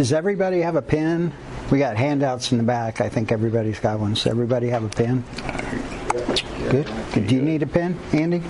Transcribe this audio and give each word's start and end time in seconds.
Does 0.00 0.14
everybody 0.14 0.62
have 0.62 0.76
a 0.76 0.80
pen? 0.80 1.30
We 1.70 1.78
got 1.78 1.98
handouts 1.98 2.52
in 2.52 2.56
the 2.56 2.64
back. 2.64 3.02
I 3.02 3.10
think 3.10 3.30
everybody's 3.30 3.78
got 3.80 4.00
one. 4.00 4.14
Does 4.14 4.26
everybody 4.26 4.68
have 4.68 4.82
a 4.82 4.88
pen? 4.88 5.22
Good. 6.70 6.88
Do 7.12 7.34
you 7.34 7.42
need 7.42 7.62
a 7.62 7.66
pen, 7.66 7.98
Andy? 8.14 8.42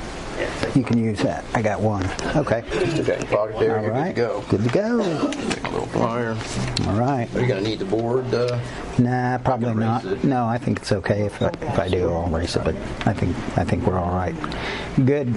You 0.75 0.83
can 0.85 0.99
use 1.03 1.21
that. 1.23 1.45
I 1.55 1.63
got 1.63 1.81
one. 1.81 2.05
Okay. 2.37 2.63
Okay, 3.01 3.25
pocket 3.31 3.59
there. 3.59 3.77
All 3.79 3.83
You're 3.85 3.91
right. 3.93 4.15
good 4.15 4.41
to 4.41 4.43
go. 4.43 4.45
Good 4.49 4.65
to 4.65 4.71
go. 4.71 5.31
Take 5.33 5.65
a 5.65 5.69
little 5.71 5.87
plier. 5.89 6.87
All 6.89 6.95
right. 6.99 7.29
Are 7.35 7.41
you 7.41 7.47
gonna 7.47 7.61
need 7.61 7.79
the 7.79 7.85
board? 7.85 8.33
Uh, 8.33 8.59
Nah, 8.99 9.39
probably 9.39 9.73
not. 9.73 10.05
it. 10.05 10.25
No, 10.25 10.45
I 10.47 10.59
think 10.59 10.79
it's 10.81 10.93
okay 10.93 11.23
if 11.23 11.41
I, 11.41 11.47
if 11.63 11.79
I 11.79 11.89
do. 11.89 12.11
I'll 12.13 12.27
erase 12.35 12.57
it, 12.57 12.65
but 12.65 12.75
I 13.07 13.15
think 13.15 13.35
I 13.57 13.65
think 13.65 13.87
we're 13.87 13.99
all 13.99 14.15
right. 14.15 14.35
Good. 15.07 15.33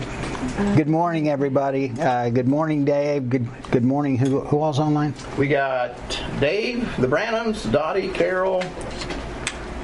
Good 0.76 0.90
morning, 0.90 1.30
everybody. 1.30 1.92
Uh, 2.00 2.30
good 2.30 2.48
morning, 2.48 2.84
Dave. 2.84 3.30
Good 3.30 3.48
Good 3.72 3.86
morning. 3.86 4.18
Who 4.18 4.42
Who 4.42 4.60
all's 4.60 4.80
online? 4.80 5.14
we 5.38 5.48
got 5.48 5.96
Dave, 6.42 6.80
the 6.98 7.08
Branhams, 7.08 7.72
Dottie, 7.72 8.10
Carol, 8.10 8.62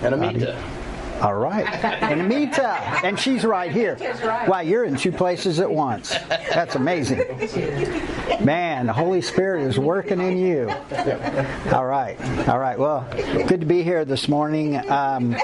and 0.01 0.13
Amita. 0.15 0.61
All 1.21 1.35
right. 1.35 1.65
And 1.83 2.21
Amita, 2.21 2.67
and 3.03 3.19
she's 3.19 3.43
right 3.43 3.71
here. 3.71 3.97
Wow, 4.47 4.61
you're 4.61 4.85
in 4.85 4.95
two 4.95 5.11
places 5.11 5.59
at 5.59 5.69
once. 5.69 6.09
That's 6.29 6.75
amazing. 6.75 7.19
Man, 8.43 8.85
the 8.85 8.93
Holy 8.93 9.21
Spirit 9.21 9.63
is 9.63 9.77
working 9.77 10.21
in 10.21 10.37
you. 10.37 10.69
All 11.73 11.85
right. 11.85 12.17
All 12.47 12.59
right. 12.59 12.79
Well, 12.79 13.07
good 13.47 13.59
to 13.59 13.65
be 13.65 13.83
here 13.83 14.05
this 14.05 14.27
morning. 14.27 14.77
Um, 14.89 15.35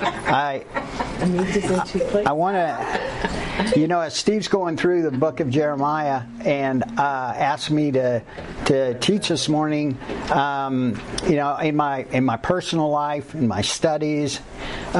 I 0.00 0.64
I 2.26 2.32
want 2.32 2.56
to, 2.56 3.80
you 3.80 3.86
know, 3.88 4.00
as 4.00 4.14
Steve's 4.14 4.48
going 4.48 4.76
through 4.76 5.02
the 5.02 5.10
book 5.10 5.40
of 5.40 5.48
Jeremiah 5.48 6.22
and 6.44 6.82
uh, 6.82 7.32
asked 7.36 7.70
me 7.70 7.90
to 7.92 8.22
to 8.66 8.98
teach 8.98 9.28
this 9.28 9.48
morning, 9.48 9.96
um, 10.30 11.00
you 11.26 11.36
know, 11.36 11.56
in 11.56 11.76
my 11.76 12.04
in 12.10 12.24
my 12.24 12.36
personal 12.36 12.90
life, 12.90 13.34
in 13.34 13.48
my 13.48 13.62
studies, 13.62 14.40
uh, 14.92 14.98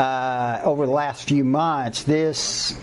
over 0.64 0.86
the 0.86 0.92
last 0.92 1.28
few 1.28 1.44
months, 1.44 2.02
this 2.04 2.76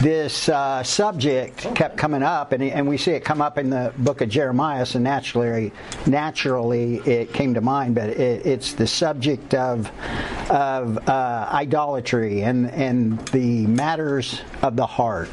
this 0.00 0.50
uh, 0.50 0.82
subject 0.82 1.74
kept 1.74 1.96
coming 1.96 2.22
up, 2.22 2.52
and, 2.52 2.62
and 2.62 2.86
we 2.86 2.98
see 2.98 3.12
it 3.12 3.24
come 3.24 3.40
up 3.40 3.56
in 3.56 3.70
the 3.70 3.92
book 3.96 4.20
of 4.20 4.28
Jeremiah. 4.28 4.84
So 4.84 4.98
naturally, 4.98 5.72
naturally, 6.06 6.96
it 6.98 7.32
came 7.32 7.54
to 7.54 7.62
mind. 7.62 7.94
But 7.94 8.10
it, 8.10 8.44
it's 8.44 8.74
the 8.74 8.86
subject 8.86 9.54
of 9.54 9.90
of 10.50 11.08
uh, 11.08 11.48
idolatry 11.50 12.42
and 12.42 12.70
and 12.70 13.18
the 13.28 13.66
matters 13.66 14.42
of 14.62 14.76
the 14.76 14.86
heart. 14.86 15.30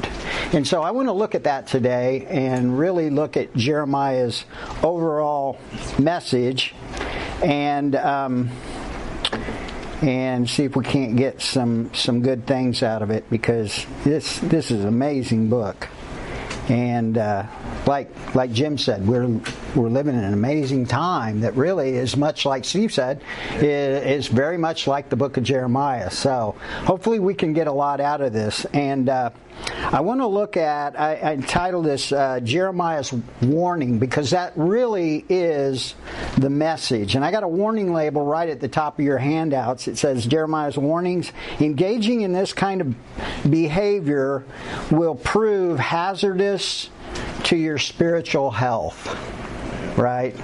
And 0.54 0.66
so 0.66 0.82
I 0.82 0.92
want 0.92 1.08
to 1.08 1.12
look 1.12 1.34
at 1.34 1.44
that 1.44 1.66
today 1.66 2.26
and 2.30 2.78
really 2.78 3.10
look 3.10 3.36
at 3.36 3.54
Jeremiah's 3.54 4.44
overall 4.82 5.58
message 5.98 6.74
and. 7.42 7.94
Um, 7.96 8.50
and 10.02 10.48
see 10.48 10.64
if 10.64 10.76
we 10.76 10.84
can't 10.84 11.16
get 11.16 11.40
some 11.40 11.92
some 11.94 12.20
good 12.20 12.46
things 12.46 12.82
out 12.82 13.02
of 13.02 13.10
it 13.10 13.28
because 13.30 13.86
this 14.04 14.38
this 14.40 14.70
is 14.70 14.82
an 14.82 14.88
amazing 14.88 15.48
book 15.48 15.88
and 16.68 17.18
uh, 17.18 17.46
like 17.86 18.10
like 18.34 18.52
Jim 18.52 18.78
said 18.78 19.06
we're 19.06 19.26
we're 19.74 19.88
living 19.88 20.14
in 20.14 20.24
an 20.24 20.32
amazing 20.32 20.86
time 20.86 21.40
that 21.40 21.54
really 21.56 21.90
is 21.90 22.16
much 22.16 22.46
like 22.46 22.64
Steve 22.64 22.92
said 22.92 23.20
is, 23.54 24.28
very 24.28 24.56
much 24.56 24.86
like 24.86 25.10
the 25.10 25.16
book 25.16 25.36
of 25.36 25.44
Jeremiah 25.44 26.10
so 26.10 26.56
hopefully 26.84 27.18
we 27.18 27.34
can 27.34 27.52
get 27.52 27.66
a 27.66 27.72
lot 27.72 28.00
out 28.00 28.20
of 28.20 28.32
this 28.32 28.64
and 28.66 29.08
uh, 29.08 29.30
I 29.80 30.00
want 30.00 30.20
to 30.20 30.26
look 30.26 30.56
at, 30.56 30.98
I, 30.98 31.16
I 31.16 31.32
entitled 31.34 31.84
this 31.84 32.10
uh, 32.10 32.40
Jeremiah's 32.40 33.12
Warning 33.42 33.98
because 33.98 34.30
that 34.30 34.52
really 34.56 35.24
is 35.28 35.94
the 36.38 36.50
message. 36.50 37.14
And 37.14 37.24
I 37.24 37.30
got 37.30 37.44
a 37.44 37.48
warning 37.48 37.92
label 37.92 38.24
right 38.24 38.48
at 38.48 38.60
the 38.60 38.68
top 38.68 38.98
of 38.98 39.04
your 39.04 39.18
handouts. 39.18 39.86
It 39.86 39.96
says 39.96 40.26
Jeremiah's 40.26 40.76
Warnings. 40.76 41.32
Engaging 41.60 42.22
in 42.22 42.32
this 42.32 42.52
kind 42.52 42.80
of 42.80 42.94
behavior 43.48 44.44
will 44.90 45.14
prove 45.14 45.78
hazardous 45.78 46.53
to 47.44 47.56
your 47.56 47.78
spiritual 47.78 48.50
health 48.50 49.16
right? 49.96 50.34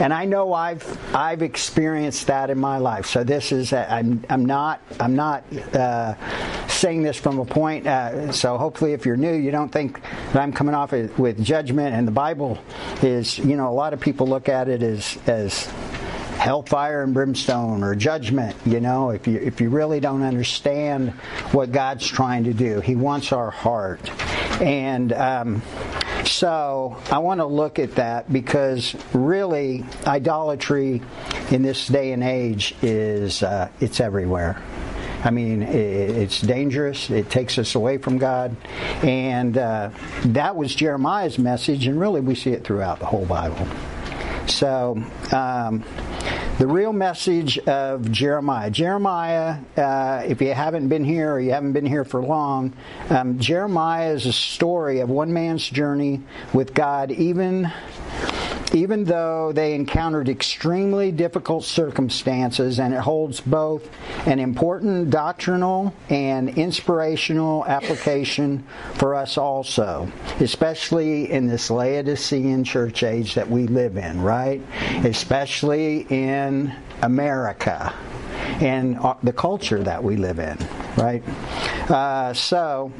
And 0.00 0.12
I 0.12 0.24
know 0.24 0.52
I've 0.52 1.14
I've 1.14 1.42
experienced 1.42 2.26
that 2.26 2.50
in 2.50 2.58
my 2.58 2.78
life. 2.78 3.06
So 3.06 3.24
this 3.24 3.52
is 3.52 3.72
I'm 3.72 4.24
I'm 4.28 4.44
not 4.44 4.80
I'm 5.00 5.16
not 5.16 5.44
uh, 5.74 6.14
saying 6.68 7.02
this 7.02 7.16
from 7.16 7.38
a 7.38 7.44
point. 7.44 7.86
Uh, 7.86 8.32
so 8.32 8.58
hopefully, 8.58 8.92
if 8.92 9.06
you're 9.06 9.16
new, 9.16 9.34
you 9.34 9.50
don't 9.50 9.70
think 9.70 10.02
that 10.02 10.36
I'm 10.36 10.52
coming 10.52 10.74
off 10.74 10.92
with 10.92 11.42
judgment. 11.42 11.94
And 11.94 12.06
the 12.06 12.12
Bible 12.12 12.58
is, 13.02 13.38
you 13.38 13.56
know, 13.56 13.68
a 13.68 13.72
lot 13.72 13.92
of 13.92 14.00
people 14.00 14.26
look 14.26 14.48
at 14.48 14.68
it 14.68 14.82
as 14.82 15.18
as 15.26 15.66
hellfire 16.34 17.02
and 17.02 17.14
brimstone 17.14 17.82
or 17.82 17.94
judgment 17.94 18.54
you 18.66 18.80
know 18.80 19.10
if 19.10 19.26
you 19.26 19.38
if 19.38 19.60
you 19.60 19.70
really 19.70 20.00
don't 20.00 20.22
understand 20.22 21.10
what 21.52 21.70
god's 21.70 22.06
trying 22.06 22.44
to 22.44 22.52
do 22.52 22.80
he 22.80 22.96
wants 22.96 23.32
our 23.32 23.50
heart 23.50 24.10
and 24.60 25.12
um, 25.12 25.62
so 26.24 26.96
I 27.10 27.18
want 27.18 27.40
to 27.40 27.46
look 27.46 27.78
at 27.78 27.96
that 27.96 28.32
because 28.32 28.94
really 29.12 29.84
idolatry 30.06 31.02
in 31.50 31.62
this 31.62 31.86
day 31.86 32.12
and 32.12 32.22
age 32.22 32.74
is 32.82 33.42
uh, 33.42 33.68
it's 33.80 34.00
everywhere. 34.00 34.62
I 35.24 35.30
mean, 35.30 35.62
it's 35.62 36.42
dangerous. 36.42 37.08
It 37.08 37.30
takes 37.30 37.56
us 37.56 37.74
away 37.74 37.96
from 37.96 38.18
God, 38.18 38.54
and 39.02 39.56
uh, 39.56 39.90
that 40.26 40.54
was 40.54 40.74
Jeremiah's 40.74 41.38
message, 41.38 41.86
and 41.86 41.98
really 41.98 42.20
we 42.20 42.34
see 42.34 42.50
it 42.50 42.62
throughout 42.62 42.98
the 42.98 43.06
whole 43.06 43.24
Bible. 43.24 43.66
So. 44.46 45.02
Um, 45.32 45.82
the 46.58 46.66
real 46.68 46.92
message 46.92 47.58
of 47.58 48.12
Jeremiah. 48.12 48.70
Jeremiah, 48.70 49.58
uh, 49.76 50.22
if 50.24 50.40
you 50.40 50.54
haven't 50.54 50.88
been 50.88 51.02
here 51.02 51.32
or 51.32 51.40
you 51.40 51.50
haven't 51.50 51.72
been 51.72 51.84
here 51.84 52.04
for 52.04 52.22
long, 52.22 52.72
um, 53.10 53.40
Jeremiah 53.40 54.12
is 54.12 54.26
a 54.26 54.32
story 54.32 55.00
of 55.00 55.10
one 55.10 55.32
man's 55.32 55.68
journey 55.68 56.20
with 56.52 56.72
God, 56.72 57.10
even 57.10 57.72
even 58.74 59.04
though 59.04 59.52
they 59.52 59.74
encountered 59.74 60.28
extremely 60.28 61.12
difficult 61.12 61.64
circumstances, 61.64 62.80
and 62.80 62.92
it 62.92 63.00
holds 63.00 63.40
both 63.40 63.88
an 64.26 64.40
important 64.40 65.10
doctrinal 65.10 65.94
and 66.08 66.50
inspirational 66.58 67.64
application 67.66 68.64
for 68.94 69.14
us 69.14 69.38
also, 69.38 70.10
especially 70.40 71.30
in 71.30 71.46
this 71.46 71.70
Laodicean 71.70 72.64
church 72.64 73.02
age 73.04 73.34
that 73.34 73.48
we 73.48 73.66
live 73.68 73.96
in, 73.96 74.20
right? 74.20 74.60
Especially 75.04 76.06
in 76.10 76.74
America 77.02 77.94
and 78.60 78.98
the 79.22 79.32
culture 79.32 79.82
that 79.82 80.02
we 80.02 80.16
live 80.16 80.38
in, 80.38 80.58
right? 80.96 81.22
Uh, 81.88 82.32
so, 82.32 82.92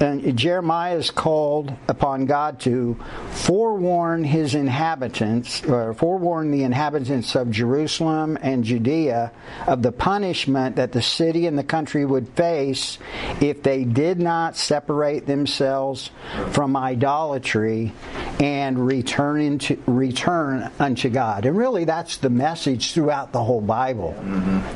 and 0.00 0.36
Jeremiah 0.36 0.96
is 0.96 1.10
called 1.10 1.72
upon 1.88 2.26
God 2.26 2.60
to 2.60 2.96
forewarn 3.30 4.24
his 4.24 4.54
inhabitants, 4.54 5.64
or 5.64 5.94
forewarn 5.94 6.50
the 6.50 6.62
inhabitants 6.62 7.34
of 7.34 7.50
Jerusalem 7.50 8.38
and 8.40 8.64
Judea 8.64 9.32
of 9.66 9.82
the 9.82 9.92
punishment 9.92 10.76
that 10.76 10.92
the 10.92 11.02
city 11.02 11.46
and 11.46 11.58
the 11.58 11.64
country 11.64 12.04
would 12.04 12.28
face 12.30 12.98
if 13.40 13.62
they 13.62 13.84
did 13.84 14.20
not 14.20 14.56
separate 14.56 15.26
themselves 15.26 16.10
from 16.50 16.76
idolatry 16.76 17.92
and 18.40 18.86
return 18.86 19.40
into 19.40 19.78
return 19.86 20.70
unto 20.78 21.08
God. 21.08 21.44
And 21.44 21.56
really 21.56 21.84
that's 21.84 22.18
the 22.18 22.30
message 22.30 22.92
throughout 22.92 23.32
the 23.32 23.42
whole 23.42 23.60
Bible. 23.60 24.14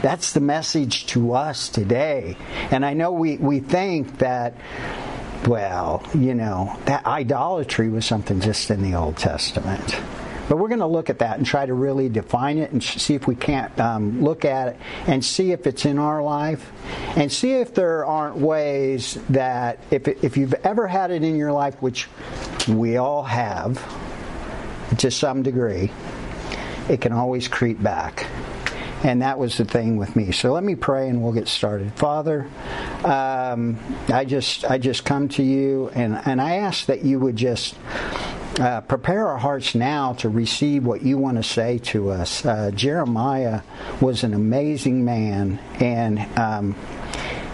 That's 0.02 0.32
the 0.32 0.40
message 0.40 1.06
to 1.08 1.34
us 1.34 1.68
today. 1.68 2.36
And 2.70 2.84
I 2.84 2.94
know 2.94 3.12
we, 3.12 3.36
we 3.36 3.60
think 3.60 4.18
that 4.18 4.56
well, 5.46 6.02
you 6.14 6.34
know, 6.34 6.78
that 6.84 7.06
idolatry 7.06 7.88
was 7.88 8.06
something 8.06 8.40
just 8.40 8.70
in 8.70 8.82
the 8.82 8.94
Old 8.94 9.16
Testament. 9.16 9.96
But 10.48 10.58
we're 10.58 10.68
going 10.68 10.80
to 10.80 10.86
look 10.86 11.08
at 11.08 11.20
that 11.20 11.38
and 11.38 11.46
try 11.46 11.64
to 11.64 11.72
really 11.72 12.08
define 12.08 12.58
it 12.58 12.72
and 12.72 12.82
see 12.82 13.14
if 13.14 13.26
we 13.26 13.34
can't 13.34 13.78
um, 13.80 14.22
look 14.22 14.44
at 14.44 14.68
it 14.68 14.76
and 15.06 15.24
see 15.24 15.52
if 15.52 15.66
it's 15.66 15.84
in 15.84 15.98
our 15.98 16.22
life 16.22 16.70
and 17.16 17.32
see 17.32 17.52
if 17.52 17.74
there 17.74 18.04
aren't 18.04 18.36
ways 18.36 19.18
that 19.30 19.78
if, 19.90 20.08
if 20.08 20.36
you've 20.36 20.54
ever 20.64 20.86
had 20.86 21.10
it 21.10 21.22
in 21.22 21.36
your 21.36 21.52
life, 21.52 21.80
which 21.80 22.08
we 22.68 22.96
all 22.96 23.22
have 23.22 23.80
to 24.98 25.10
some 25.10 25.42
degree, 25.42 25.90
it 26.88 27.00
can 27.00 27.12
always 27.12 27.48
creep 27.48 27.82
back. 27.82 28.26
And 29.04 29.22
that 29.22 29.38
was 29.38 29.58
the 29.58 29.64
thing 29.64 29.96
with 29.96 30.14
me. 30.14 30.30
So 30.32 30.52
let 30.52 30.62
me 30.62 30.76
pray 30.76 31.08
and 31.08 31.22
we'll 31.22 31.32
get 31.32 31.48
started. 31.48 31.92
Father, 31.94 32.48
um, 33.04 33.78
I 34.08 34.24
just 34.24 34.64
I 34.64 34.78
just 34.78 35.04
come 35.04 35.28
to 35.30 35.42
you 35.42 35.90
and, 35.94 36.20
and 36.24 36.40
I 36.40 36.56
ask 36.56 36.86
that 36.86 37.02
you 37.02 37.18
would 37.18 37.34
just 37.34 37.74
uh, 38.60 38.80
prepare 38.82 39.28
our 39.28 39.38
hearts 39.38 39.74
now 39.74 40.12
to 40.14 40.28
receive 40.28 40.84
what 40.84 41.02
you 41.02 41.18
want 41.18 41.36
to 41.36 41.42
say 41.42 41.78
to 41.78 42.10
us. 42.10 42.44
Uh, 42.44 42.70
Jeremiah 42.72 43.62
was 44.00 44.24
an 44.24 44.34
amazing 44.34 45.04
man, 45.04 45.58
and 45.80 46.18
um, 46.38 46.76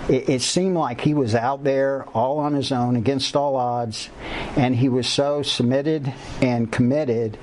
it, 0.09 0.29
it 0.29 0.43
seemed 0.43 0.77
like 0.77 1.01
he 1.01 1.15
was 1.15 1.35
out 1.35 1.65
there 1.65 2.05
all 2.15 2.39
on 2.41 2.55
his 2.55 2.73
own 2.73 2.97
against 2.97 3.37
all 3.37 3.57
odds, 3.57 4.11
and 4.57 4.75
he 4.75 4.89
was 4.89 5.07
so 5.07 5.43
submitted 5.43 6.13
and 6.43 6.71
committed 6.71 7.39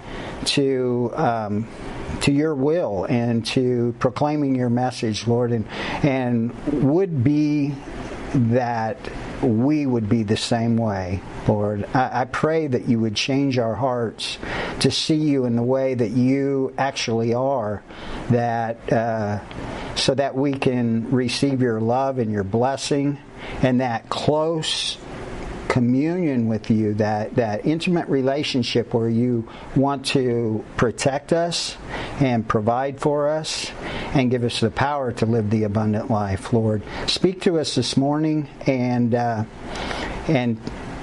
to 0.45 1.11
um, 1.15 1.67
to 2.25 2.31
your 2.31 2.55
will 2.55 3.05
and 3.05 3.45
to 3.45 3.93
proclaiming 3.99 4.55
your 4.55 4.69
message, 4.69 5.27
Lord, 5.27 5.51
and 5.51 5.67
and 6.03 6.83
would 6.83 7.23
be 7.23 7.75
that 8.33 8.97
we 9.43 9.85
would 9.85 10.09
be 10.09 10.23
the 10.23 10.35
same 10.35 10.75
way, 10.75 11.21
Lord. 11.47 11.85
I, 11.93 12.21
I, 12.21 12.25
pray 12.25 12.65
that 12.65 12.89
you 12.89 12.99
would 12.99 13.15
change 13.15 13.59
our 13.59 13.75
hearts 13.75 14.39
to 14.79 14.89
see 14.89 15.15
you 15.15 15.45
in 15.45 15.55
the 15.55 15.63
way 15.63 15.93
that 15.93 16.09
you 16.09 16.73
actually 16.79 17.35
are, 17.35 17.83
that 18.31 18.91
uh, 18.91 19.39
so 19.95 20.15
that 20.15 20.35
we 20.35 20.53
can 20.53 21.11
receive 21.11 21.61
your 21.61 21.79
love 21.79 22.17
and 22.17 22.31
your 22.31 22.43
blessing 22.43 23.19
and 23.61 23.81
that 23.81 24.09
close 24.09 24.97
communion 25.75 26.47
with 26.47 26.71
you, 26.71 26.93
that, 26.93 27.35
that 27.35 27.65
intimate 27.65 28.07
relationship 28.07 28.93
where 28.93 29.09
you 29.09 29.45
want 29.75 30.05
to 30.05 30.63
protect 30.77 31.33
us 31.33 31.75
and 32.21 32.47
provide 32.47 32.97
for 32.97 33.27
us 33.27 33.73
and 34.13 34.31
give 34.31 34.45
us 34.45 34.61
the 34.61 34.71
power 34.71 35.11
to 35.11 35.25
live 35.25 35.49
the 35.49 35.63
abundant 35.63 36.09
life, 36.09 36.53
Lord. 36.53 36.81
Speak 37.07 37.41
to 37.41 37.59
us 37.59 37.75
this 37.75 37.97
morning 37.97 38.47
and 38.65 39.13
uh, 39.13 39.43
and 40.29 40.57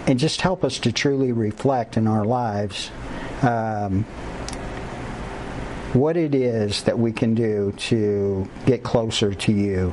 and 0.07 0.19
just 0.19 0.41
help 0.41 0.65
us 0.65 0.79
to 0.79 0.91
truly 0.91 1.33
reflect 1.33 1.99
in 1.99 2.09
our 2.09 2.25
lives. 2.25 2.91
Um, 3.43 4.07
what 5.95 6.17
it 6.17 6.35
is 6.35 6.85
that 6.85 6.99
we 6.99 7.13
can 7.13 7.35
do 7.35 7.73
to 7.77 8.49
get 8.67 8.83
closer 8.83 9.35
to 9.35 9.53
you 9.53 9.93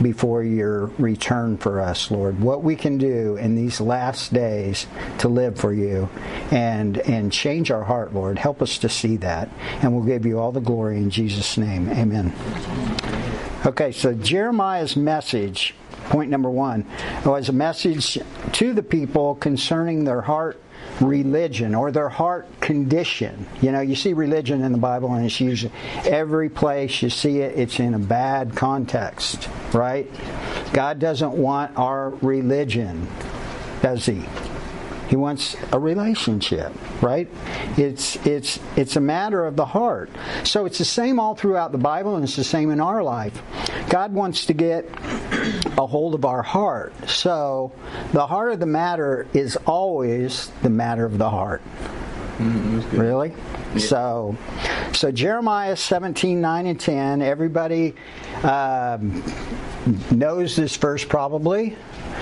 before 0.00 0.42
your 0.42 0.86
return 0.98 1.56
for 1.56 1.80
us, 1.80 2.10
Lord. 2.10 2.40
What 2.40 2.62
we 2.62 2.76
can 2.76 2.98
do 2.98 3.36
in 3.36 3.56
these 3.56 3.80
last 3.80 4.32
days 4.32 4.86
to 5.18 5.28
live 5.28 5.58
for 5.58 5.72
you 5.72 6.08
and 6.50 6.98
and 6.98 7.32
change 7.32 7.70
our 7.70 7.84
heart, 7.84 8.14
Lord. 8.14 8.38
Help 8.38 8.62
us 8.62 8.78
to 8.78 8.88
see 8.88 9.16
that. 9.18 9.48
And 9.82 9.94
we'll 9.94 10.04
give 10.04 10.24
you 10.24 10.38
all 10.38 10.52
the 10.52 10.60
glory 10.60 10.98
in 10.98 11.10
Jesus' 11.10 11.58
name. 11.58 11.88
Amen. 11.90 12.32
Okay, 13.66 13.92
so 13.92 14.14
Jeremiah's 14.14 14.96
message, 14.96 15.74
point 16.06 16.30
number 16.30 16.50
one, 16.50 16.86
was 17.26 17.48
a 17.48 17.52
message 17.52 18.18
to 18.52 18.72
the 18.72 18.82
people 18.82 19.34
concerning 19.34 20.04
their 20.04 20.22
heart 20.22 20.60
religion 21.00 21.74
or 21.74 21.90
their 21.90 22.08
heart 22.08 22.46
condition. 22.60 23.46
You 23.60 23.72
know, 23.72 23.80
you 23.80 23.94
see 23.94 24.12
religion 24.12 24.62
in 24.62 24.72
the 24.72 24.78
Bible 24.78 25.14
and 25.14 25.24
it's 25.24 25.40
used 25.40 25.68
every 26.04 26.48
place 26.48 27.02
you 27.02 27.10
see 27.10 27.38
it, 27.38 27.58
it's 27.58 27.80
in 27.80 27.94
a 27.94 27.98
bad 27.98 28.54
context, 28.54 29.48
right? 29.72 30.10
God 30.72 30.98
doesn't 30.98 31.32
want 31.32 31.76
our 31.76 32.10
religion, 32.10 33.08
does 33.82 34.06
He? 34.06 34.22
He 35.10 35.16
wants 35.16 35.56
a 35.72 35.78
relationship, 35.78 36.72
right? 37.02 37.28
It's 37.76 38.14
it's 38.24 38.60
it's 38.76 38.94
a 38.94 39.00
matter 39.00 39.44
of 39.44 39.56
the 39.56 39.66
heart. 39.66 40.08
So 40.44 40.66
it's 40.66 40.78
the 40.78 40.84
same 40.84 41.18
all 41.18 41.34
throughout 41.34 41.72
the 41.72 41.78
Bible 41.78 42.14
and 42.14 42.22
it's 42.22 42.36
the 42.36 42.44
same 42.44 42.70
in 42.70 42.80
our 42.80 43.02
life. 43.02 43.42
God 43.88 44.12
wants 44.12 44.46
to 44.46 44.52
get 44.52 44.88
a 45.76 45.84
hold 45.84 46.14
of 46.14 46.24
our 46.24 46.42
heart. 46.42 46.92
So 47.08 47.72
the 48.12 48.24
heart 48.24 48.52
of 48.52 48.60
the 48.60 48.66
matter 48.66 49.26
is 49.34 49.56
always 49.66 50.52
the 50.62 50.70
matter 50.70 51.04
of 51.04 51.18
the 51.18 51.28
heart. 51.28 51.60
Mm, 52.38 52.98
really? 52.98 53.34
Yeah. 53.74 53.78
So, 53.78 54.36
so 54.92 55.10
Jeremiah 55.10 55.76
17, 55.76 56.40
9 56.40 56.66
and 56.66 56.80
10, 56.80 57.20
everybody 57.20 57.94
um, 58.44 59.22
knows 60.10 60.54
this 60.54 60.76
verse 60.76 61.04
probably. 61.04 61.76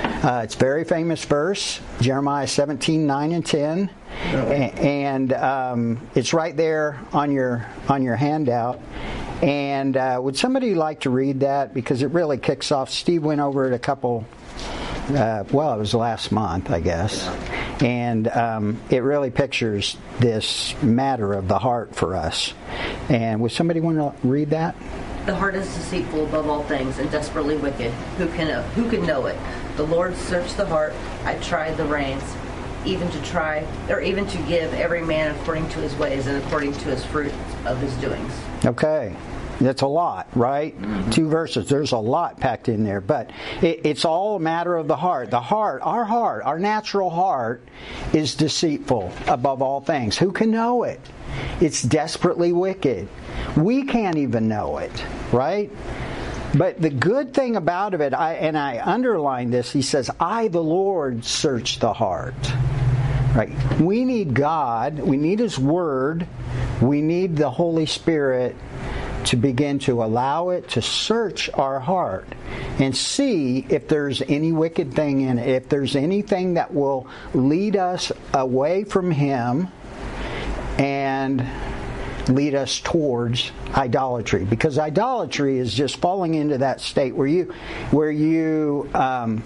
Uh, 0.05 0.41
it's 0.43 0.55
very 0.56 0.85
famous 0.85 1.25
verse, 1.25 1.81
Jeremiah 2.00 2.47
17, 2.47 3.06
9 3.06 3.33
and 3.33 3.47
10. 3.47 3.91
Oh. 4.11 4.37
And 4.50 5.33
um, 5.33 6.00
it's 6.15 6.33
right 6.35 6.56
there 6.56 7.00
on 7.12 7.31
your 7.31 7.67
on 7.89 8.03
your 8.03 8.17
handout. 8.17 8.81
And 9.43 9.97
uh, 9.97 10.19
would 10.21 10.37
somebody 10.37 10.75
like 10.75 11.00
to 11.00 11.11
read 11.11 11.41
that 11.41 11.73
because 11.73 12.03
it 12.03 12.11
really 12.11 12.39
kicks 12.39 12.73
off? 12.73 12.91
Steve 12.91 13.23
went 13.23 13.41
over 13.41 13.67
it 13.67 13.73
a 13.73 13.79
couple. 13.79 14.27
Uh, 15.09 15.45
well, 15.53 15.73
it 15.73 15.79
was 15.79 15.95
last 15.95 16.33
month, 16.33 16.71
I 16.71 16.81
guess, 16.81 17.27
and 17.81 18.29
um, 18.29 18.79
it 18.91 18.99
really 18.99 19.31
pictures 19.31 19.97
this 20.19 20.75
matter 20.83 21.33
of 21.33 21.49
the 21.49 21.59
heart 21.59 21.94
for 21.94 22.15
us. 22.15 22.53
And 23.09 23.41
would 23.41 23.53
somebody 23.53 23.81
want 23.81 23.97
to 23.97 24.29
read 24.29 24.51
that? 24.51 24.75
The 25.25 25.35
heart 25.35 25.55
is 25.55 25.67
deceitful 25.75 26.27
above 26.27 26.49
all 26.49 26.62
things 26.65 26.99
and 26.99 27.11
desperately 27.11 27.56
wicked. 27.56 27.91
Who 28.19 28.29
can 28.29 28.62
who 28.71 28.91
can 28.91 29.06
know 29.06 29.27
it? 29.27 29.39
The 29.79 29.87
Lord 29.87 30.17
searched 30.17 30.57
the 30.57 30.67
heart. 30.67 30.93
I 31.25 31.37
tried 31.37 31.77
the 31.77 31.85
reins, 31.85 32.25
even 32.85 33.09
to 33.11 33.23
try, 33.23 33.65
or 33.89 34.01
even 34.01 34.27
to 34.27 34.39
give 34.39 34.75
every 34.75 35.03
man 35.03 35.37
according 35.37 35.69
to 35.69 35.79
his 35.79 35.95
ways 35.95 36.27
and 36.27 36.45
according 36.45 36.73
to 36.73 36.85
his 36.87 37.05
fruit 37.05 37.33
of 37.65 37.79
his 37.79 37.95
doings. 37.95 38.33
Okay. 38.65 39.15
That's 39.61 39.83
a 39.83 39.87
lot, 39.87 40.27
right? 40.35 40.77
Mm-hmm. 40.77 41.11
Two 41.11 41.29
verses. 41.29 41.69
There's 41.69 41.93
a 41.93 41.99
lot 41.99 42.41
packed 42.41 42.69
in 42.69 42.83
there, 42.83 43.01
but 43.01 43.31
it, 43.63 43.83
it's 43.85 44.05
all 44.05 44.35
a 44.35 44.41
matter 44.41 44.77
of 44.77 44.89
the 44.89 44.97
heart. 44.97 45.31
The 45.31 45.41
heart, 45.41 45.83
our 45.85 46.05
heart, 46.05 46.43
our 46.45 46.59
natural 46.59 47.11
heart, 47.11 47.63
is 48.13 48.35
deceitful 48.35 49.13
above 49.29 49.63
all 49.63 49.81
things. 49.81 50.19
Who 50.19 50.33
can 50.33 50.51
know 50.51 50.83
it? 50.83 51.01
It's 51.61 51.83
desperately 51.83 52.53
wicked. 52.53 53.09
We 53.57 53.85
can't 53.85 54.17
even 54.17 54.49
know 54.49 54.79
it, 54.79 55.05
right? 55.33 55.71
But 56.58 56.82
the 56.82 56.90
good 56.90 57.32
thing 57.32 57.55
about 57.55 57.94
it, 57.94 58.12
I, 58.12 58.34
and 58.34 58.58
I 58.58 58.82
underline 58.84 59.50
this, 59.50 59.70
he 59.70 59.81
says, 59.81 60.10
I, 60.19 60.49
the 60.49 60.62
Lord, 60.62 61.25
search 61.25 61.78
the 61.78 61.93
heart. 61.93 62.34
Right? 63.32 63.52
We 63.81 64.05
need 64.05 64.34
God, 64.34 64.99
we 64.99 65.16
need 65.16 65.38
His 65.38 65.56
Word, 65.56 66.26
we 66.82 67.00
need 67.00 67.37
the 67.37 67.49
Holy 67.49 67.87
Spirit 67.87 68.56
to 69.26 69.37
begin 69.37 69.78
to 69.78 70.02
allow 70.02 70.49
it 70.49 70.69
to 70.70 70.82
search 70.82 71.49
our 71.55 71.78
heart 71.78 72.26
and 72.81 72.96
see 72.96 73.64
if 73.69 73.87
there's 73.87 74.20
any 74.22 74.50
wicked 74.50 74.94
thing 74.94 75.20
in 75.20 75.38
it, 75.38 75.49
if 75.49 75.69
there's 75.69 75.94
anything 75.94 76.55
that 76.55 76.75
will 76.75 77.06
lead 77.34 77.76
us 77.76 78.10
away 78.34 78.82
from 78.82 79.12
Him 79.12 79.69
and 80.76 81.46
lead 82.29 82.55
us 82.55 82.81
towards 82.81 83.51
idolatry 83.75 84.45
because 84.45 84.79
idolatry 84.79 85.59
is 85.59 85.75
just 85.75 85.97
falling 85.97 86.35
into 86.35 86.59
that 86.59 86.81
state 86.81 87.15
where 87.15 87.27
you 87.27 87.55
where 87.91 88.11
you 88.11 88.89
um, 88.95 89.43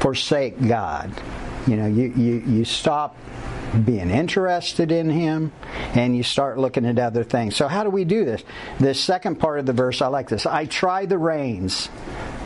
forsake 0.00 0.66
God. 0.66 1.12
You 1.66 1.76
know, 1.76 1.86
you, 1.86 2.12
you, 2.16 2.34
you 2.40 2.64
stop 2.64 3.16
being 3.84 4.10
interested 4.10 4.90
in 4.90 5.08
Him 5.08 5.52
and 5.94 6.16
you 6.16 6.22
start 6.22 6.58
looking 6.58 6.84
at 6.84 6.98
other 6.98 7.24
things. 7.24 7.56
So, 7.56 7.68
how 7.68 7.84
do 7.84 7.90
we 7.90 8.04
do 8.04 8.24
this? 8.24 8.42
The 8.80 8.94
second 8.94 9.36
part 9.36 9.60
of 9.60 9.66
the 9.66 9.72
verse, 9.72 10.02
I 10.02 10.08
like 10.08 10.28
this. 10.28 10.44
I 10.44 10.66
try 10.66 11.06
the 11.06 11.18
reins 11.18 11.88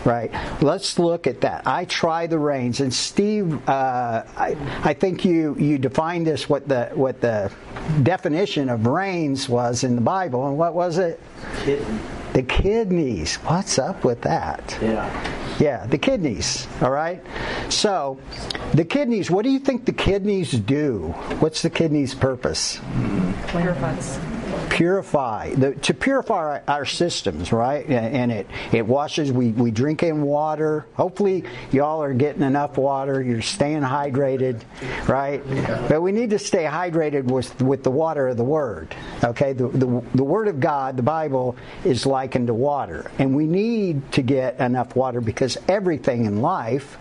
right? 0.07 0.31
Let's 0.63 0.99
look 0.99 1.27
at 1.27 1.43
that. 1.43 1.67
I 1.67 1.85
try 1.85 2.27
the 2.27 2.39
reins, 2.39 2.81
and 2.81 2.95
Steve, 2.95 3.69
uh, 3.69 4.23
I, 4.37 4.57
I 4.85 4.95
think 4.95 5.25
you 5.25 5.57
you 5.59 5.79
defined 5.79 6.27
this 6.27 6.49
what 6.49 6.69
the 6.69 6.91
what 6.95 7.21
the 7.21 7.53
definition 8.03 8.69
of 8.69 8.87
reins 8.87 9.49
was 9.49 9.85
in 9.85 9.97
the 9.97 10.01
Bible, 10.01 10.47
and 10.47 10.57
what 10.57 10.75
was 10.75 10.99
it? 10.99 11.21
Kidney. 11.65 11.99
The 12.33 12.43
kidneys. 12.43 13.37
What's 13.37 13.79
up 13.79 14.05
with 14.05 14.21
that? 14.23 14.79
Yeah. 14.83 15.57
Yeah, 15.59 15.87
the 15.87 15.97
kidneys. 15.97 16.69
All 16.83 16.91
right. 16.91 17.23
So, 17.71 18.19
the 18.75 18.85
kidneys. 18.85 19.31
What 19.31 19.43
do 19.43 19.51
you 19.51 19.59
think 19.59 19.87
the 19.87 19.93
kidneys 19.93 20.53
do? 20.53 21.15
What's 21.41 21.63
the 21.63 21.71
kidneys' 21.71 22.15
purpose? 22.15 22.79
Clarifies 23.47 24.19
purify 24.77 25.55
the, 25.55 25.75
to 25.77 25.95
purify 25.95 26.61
our, 26.69 26.85
systems, 26.85 27.51
right? 27.51 27.87
And 27.87 28.31
it 28.31 28.47
it 28.73 28.87
washes. 28.87 29.33
We 29.33 29.49
we 29.49 29.71
drink 29.71 30.03
in 30.03 30.23
water. 30.23 30.85
Hopefully, 30.95 31.45
y'all 31.73 32.03
are 32.03 32.13
getting 32.13 32.43
enough 32.43 32.77
water. 32.77 33.23
You're 33.23 33.43
staying 33.43 33.81
hydrated, 33.81 34.63
right? 35.09 35.43
But 35.89 36.03
we 36.03 36.13
need 36.13 36.31
to 36.31 36.39
stay 36.39 36.65
hydrated 36.65 37.25
with 37.25 37.61
with 37.63 37.83
the 37.83 37.91
water 37.91 38.29
of 38.29 38.37
the 38.37 38.45
Word. 38.45 38.95
Okay, 39.25 39.55
the 39.55 39.69
the, 39.69 40.03
the 40.15 40.25
Word 40.25 40.47
of 40.47 40.61
God, 40.61 40.97
the 40.97 41.03
Bible, 41.03 41.57
is 41.85 42.05
likened 42.05 42.49
to 42.49 42.55
water, 42.55 43.11
and 43.19 43.35
we 43.35 43.47
need 43.47 44.13
to 44.13 44.23
get 44.23 44.61
enough 44.61 44.95
water 44.95 45.23
because 45.23 45.57
everything 45.69 46.27
in 46.27 46.43
life 46.43 46.99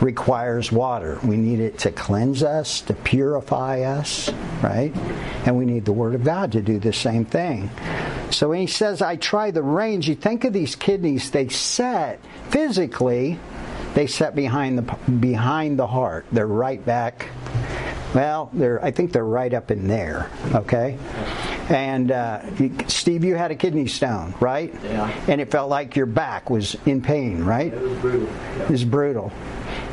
requires 0.00 0.70
water. 0.70 1.18
We 1.24 1.36
need 1.36 1.60
it 1.60 1.78
to 1.80 1.90
cleanse 1.90 2.42
us, 2.42 2.80
to 2.82 2.94
purify 2.94 3.80
us, 3.82 4.30
right? 4.62 4.94
And 5.46 5.56
we 5.56 5.64
need 5.64 5.84
the 5.84 5.92
Word 5.92 6.14
of 6.14 6.24
God 6.24 6.52
to 6.52 6.60
do 6.60 6.78
the 6.78 6.92
same 6.92 7.24
thing. 7.24 7.70
So 8.30 8.50
when 8.50 8.60
he 8.60 8.66
says, 8.66 9.02
I 9.02 9.16
try 9.16 9.50
the 9.50 9.62
reins, 9.62 10.06
you 10.06 10.14
think 10.14 10.44
of 10.44 10.52
these 10.52 10.76
kidneys, 10.76 11.30
they 11.30 11.48
set 11.48 12.20
physically, 12.50 13.38
they 13.94 14.06
set 14.06 14.34
behind 14.34 14.78
the, 14.78 15.12
behind 15.12 15.78
the 15.78 15.86
heart. 15.86 16.26
They're 16.32 16.46
right 16.46 16.84
back. 16.84 17.28
Well, 18.14 18.50
they're, 18.52 18.82
I 18.84 18.90
think 18.90 19.12
they're 19.12 19.24
right 19.24 19.52
up 19.52 19.70
in 19.70 19.88
there, 19.88 20.30
okay? 20.54 20.98
And 21.68 22.10
uh, 22.10 22.42
Steve, 22.88 23.24
you 23.24 23.34
had 23.34 23.50
a 23.50 23.56
kidney 23.56 23.88
stone, 23.88 24.34
right? 24.40 24.72
Yeah. 24.84 25.10
And 25.28 25.40
it 25.40 25.50
felt 25.50 25.68
like 25.68 25.96
your 25.96 26.06
back 26.06 26.48
was 26.48 26.76
in 26.86 27.02
pain, 27.02 27.44
right? 27.44 27.72
It 27.72 27.80
was 27.80 27.98
brutal. 27.98 28.28
It 28.60 28.70
was 28.70 28.84
brutal. 28.84 29.32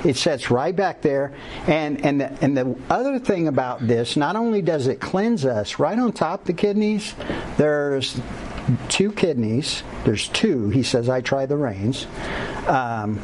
It 0.03 0.17
sets 0.17 0.51
right 0.51 0.75
back 0.75 1.01
there. 1.01 1.33
And, 1.67 2.05
and, 2.05 2.21
the, 2.21 2.37
and 2.41 2.57
the 2.57 2.75
other 2.89 3.19
thing 3.19 3.47
about 3.47 3.85
this, 3.87 4.17
not 4.17 4.35
only 4.35 4.61
does 4.61 4.87
it 4.87 4.99
cleanse 4.99 5.45
us, 5.45 5.79
right 5.79 5.97
on 5.97 6.11
top 6.11 6.45
the 6.45 6.53
kidneys, 6.53 7.15
there's 7.57 8.19
two 8.89 9.11
kidneys. 9.11 9.83
There's 10.05 10.27
two. 10.29 10.69
He 10.69 10.83
says, 10.83 11.09
I 11.09 11.21
try 11.21 11.45
the 11.45 11.57
reins. 11.57 12.07
Um, 12.67 13.19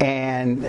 and 0.00 0.62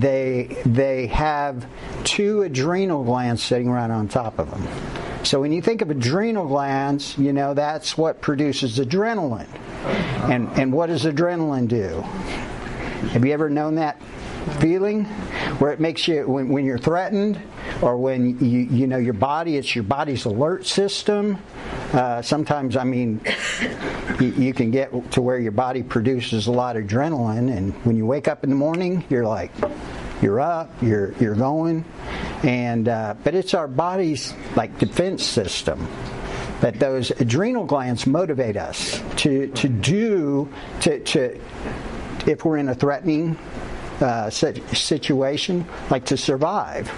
they 0.00 0.56
they 0.66 1.06
have 1.06 1.66
two 2.02 2.42
adrenal 2.42 3.04
glands 3.04 3.42
sitting 3.42 3.70
right 3.70 3.90
on 3.90 4.08
top 4.08 4.40
of 4.40 4.50
them. 4.50 4.66
So 5.24 5.40
when 5.40 5.52
you 5.52 5.62
think 5.62 5.82
of 5.82 5.90
adrenal 5.90 6.48
glands, 6.48 7.16
you 7.16 7.32
know 7.32 7.54
that's 7.54 7.96
what 7.96 8.20
produces 8.20 8.78
adrenaline. 8.78 9.48
And 10.28 10.48
and 10.58 10.72
what 10.72 10.86
does 10.86 11.04
adrenaline 11.04 11.68
do? 11.68 12.00
Have 13.10 13.24
you 13.24 13.32
ever 13.32 13.48
known 13.48 13.76
that 13.76 14.00
feeling 14.60 15.04
where 15.58 15.72
it 15.72 15.80
makes 15.80 16.06
you 16.08 16.26
when, 16.26 16.48
when 16.48 16.64
you're 16.64 16.78
threatened 16.78 17.40
or 17.80 17.96
when 17.96 18.38
you 18.38 18.60
you 18.60 18.86
know 18.86 18.98
your 18.98 19.14
body 19.14 19.56
it's 19.56 19.74
your 19.74 19.84
body's 19.84 20.24
alert 20.24 20.66
system. 20.66 21.38
Uh, 21.92 22.22
sometimes 22.22 22.76
i 22.76 22.84
mean 22.84 23.20
you, 24.18 24.28
you, 24.28 24.54
can 24.54 24.70
get 24.70 24.90
to 25.10 25.20
where 25.20 25.38
your 25.38 25.52
body 25.52 25.82
produces 25.82 26.46
a 26.46 26.52
lot 26.52 26.76
of 26.76 26.84
adrenaline 26.84 27.54
and 27.54 27.72
when 27.84 27.96
you 27.96 28.06
wake 28.06 28.28
up 28.28 28.44
in 28.44 28.50
the 28.50 28.56
morning 28.56 29.04
you're 29.10 29.26
like 29.26 29.50
you're 30.22 30.40
up 30.40 30.70
you're 30.80 31.12
you're 31.20 31.34
going. 31.34 31.84
And 32.44 32.88
uh, 32.88 33.14
but 33.22 33.34
it's 33.34 33.54
our 33.54 33.68
body's 33.68 34.32
like 34.56 34.78
defense 34.78 35.24
system. 35.24 35.86
That 36.60 36.78
those 36.78 37.10
adrenal 37.10 37.64
glands 37.64 38.06
motivate 38.06 38.56
us 38.56 39.02
to 39.16 39.48
to 39.48 39.68
do 39.68 40.52
to 40.80 41.00
to 41.00 41.40
if 42.26 42.44
we're 42.44 42.58
in 42.58 42.68
a 42.68 42.74
threatening 42.74 43.36
uh, 44.00 44.30
situation, 44.30 45.66
like 45.90 46.06
to 46.06 46.16
survive. 46.16 46.90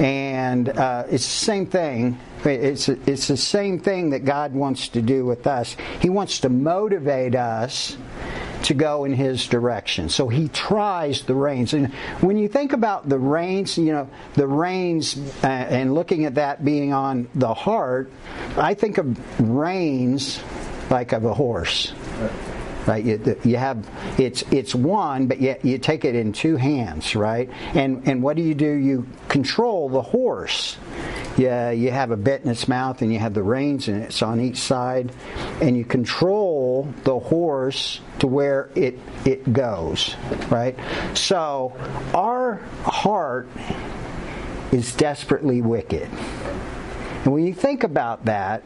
And 0.00 0.68
uh, 0.68 1.04
it's 1.10 1.24
the 1.24 1.44
same 1.44 1.66
thing. 1.66 2.18
It's, 2.44 2.88
it's 2.88 3.28
the 3.28 3.36
same 3.36 3.78
thing 3.78 4.10
that 4.10 4.24
God 4.24 4.52
wants 4.52 4.88
to 4.88 5.02
do 5.02 5.24
with 5.24 5.46
us. 5.46 5.76
He 6.00 6.08
wants 6.08 6.40
to 6.40 6.48
motivate 6.48 7.34
us 7.34 7.96
to 8.64 8.74
go 8.74 9.04
in 9.04 9.12
his 9.12 9.46
direction. 9.46 10.08
So 10.08 10.28
he 10.28 10.48
tries 10.48 11.22
the 11.22 11.34
reins. 11.34 11.74
And 11.74 11.92
when 12.20 12.36
you 12.38 12.48
think 12.48 12.72
about 12.72 13.08
the 13.08 13.18
reins, 13.18 13.76
you 13.76 13.92
know, 13.92 14.08
the 14.34 14.46
reins 14.46 15.16
uh, 15.42 15.46
and 15.46 15.94
looking 15.94 16.24
at 16.24 16.36
that 16.36 16.64
being 16.64 16.92
on 16.92 17.28
the 17.34 17.52
heart, 17.52 18.10
I 18.56 18.74
think 18.74 18.98
of 18.98 19.40
reins 19.40 20.42
like 20.90 21.12
of 21.12 21.24
a 21.24 21.34
horse 21.34 21.92
right? 22.86 23.04
You, 23.04 23.38
you, 23.44 23.56
have 23.56 23.88
it's 24.18 24.42
it's 24.50 24.74
one, 24.74 25.26
but 25.26 25.40
yet 25.40 25.64
you 25.64 25.78
take 25.78 26.04
it 26.04 26.14
in 26.14 26.32
two 26.32 26.56
hands, 26.56 27.14
right? 27.14 27.50
And 27.74 28.06
and 28.08 28.22
what 28.22 28.36
do 28.36 28.42
you 28.42 28.54
do? 28.54 28.70
You 28.72 29.06
control 29.28 29.88
the 29.88 30.02
horse. 30.02 30.76
Yeah, 31.36 31.70
you 31.70 31.90
have 31.90 32.10
a 32.10 32.16
bit 32.16 32.42
in 32.42 32.50
its 32.50 32.68
mouth, 32.68 33.00
and 33.02 33.12
you 33.12 33.18
have 33.18 33.34
the 33.34 33.42
reins, 33.42 33.88
and 33.88 34.02
it's 34.02 34.22
on 34.22 34.40
each 34.40 34.58
side, 34.58 35.12
and 35.60 35.76
you 35.76 35.84
control 35.84 36.92
the 37.04 37.18
horse 37.18 38.00
to 38.18 38.26
where 38.26 38.70
it 38.74 38.98
it 39.24 39.52
goes, 39.52 40.14
right? 40.50 40.76
So 41.14 41.74
our 42.14 42.56
heart 42.84 43.48
is 44.72 44.94
desperately 44.94 45.62
wicked, 45.62 46.08
and 47.24 47.32
when 47.32 47.46
you 47.46 47.54
think 47.54 47.84
about 47.84 48.26
that, 48.26 48.62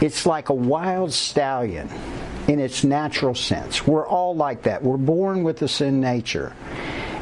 it's 0.00 0.24
like 0.26 0.48
a 0.48 0.54
wild 0.54 1.12
stallion 1.12 1.88
in 2.48 2.58
its 2.58 2.84
natural 2.84 3.34
sense. 3.34 3.86
We're 3.86 4.06
all 4.06 4.34
like 4.34 4.62
that. 4.62 4.82
We're 4.82 4.96
born 4.96 5.42
with 5.42 5.62
a 5.62 5.68
sin 5.68 6.00
nature. 6.00 6.54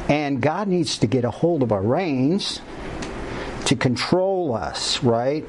And 0.09 0.41
God 0.41 0.67
needs 0.67 0.97
to 0.99 1.07
get 1.07 1.23
a 1.23 1.31
hold 1.31 1.63
of 1.63 1.71
our 1.71 1.81
reins 1.81 2.59
to 3.65 3.75
control 3.75 4.53
us, 4.53 5.01
right? 5.03 5.47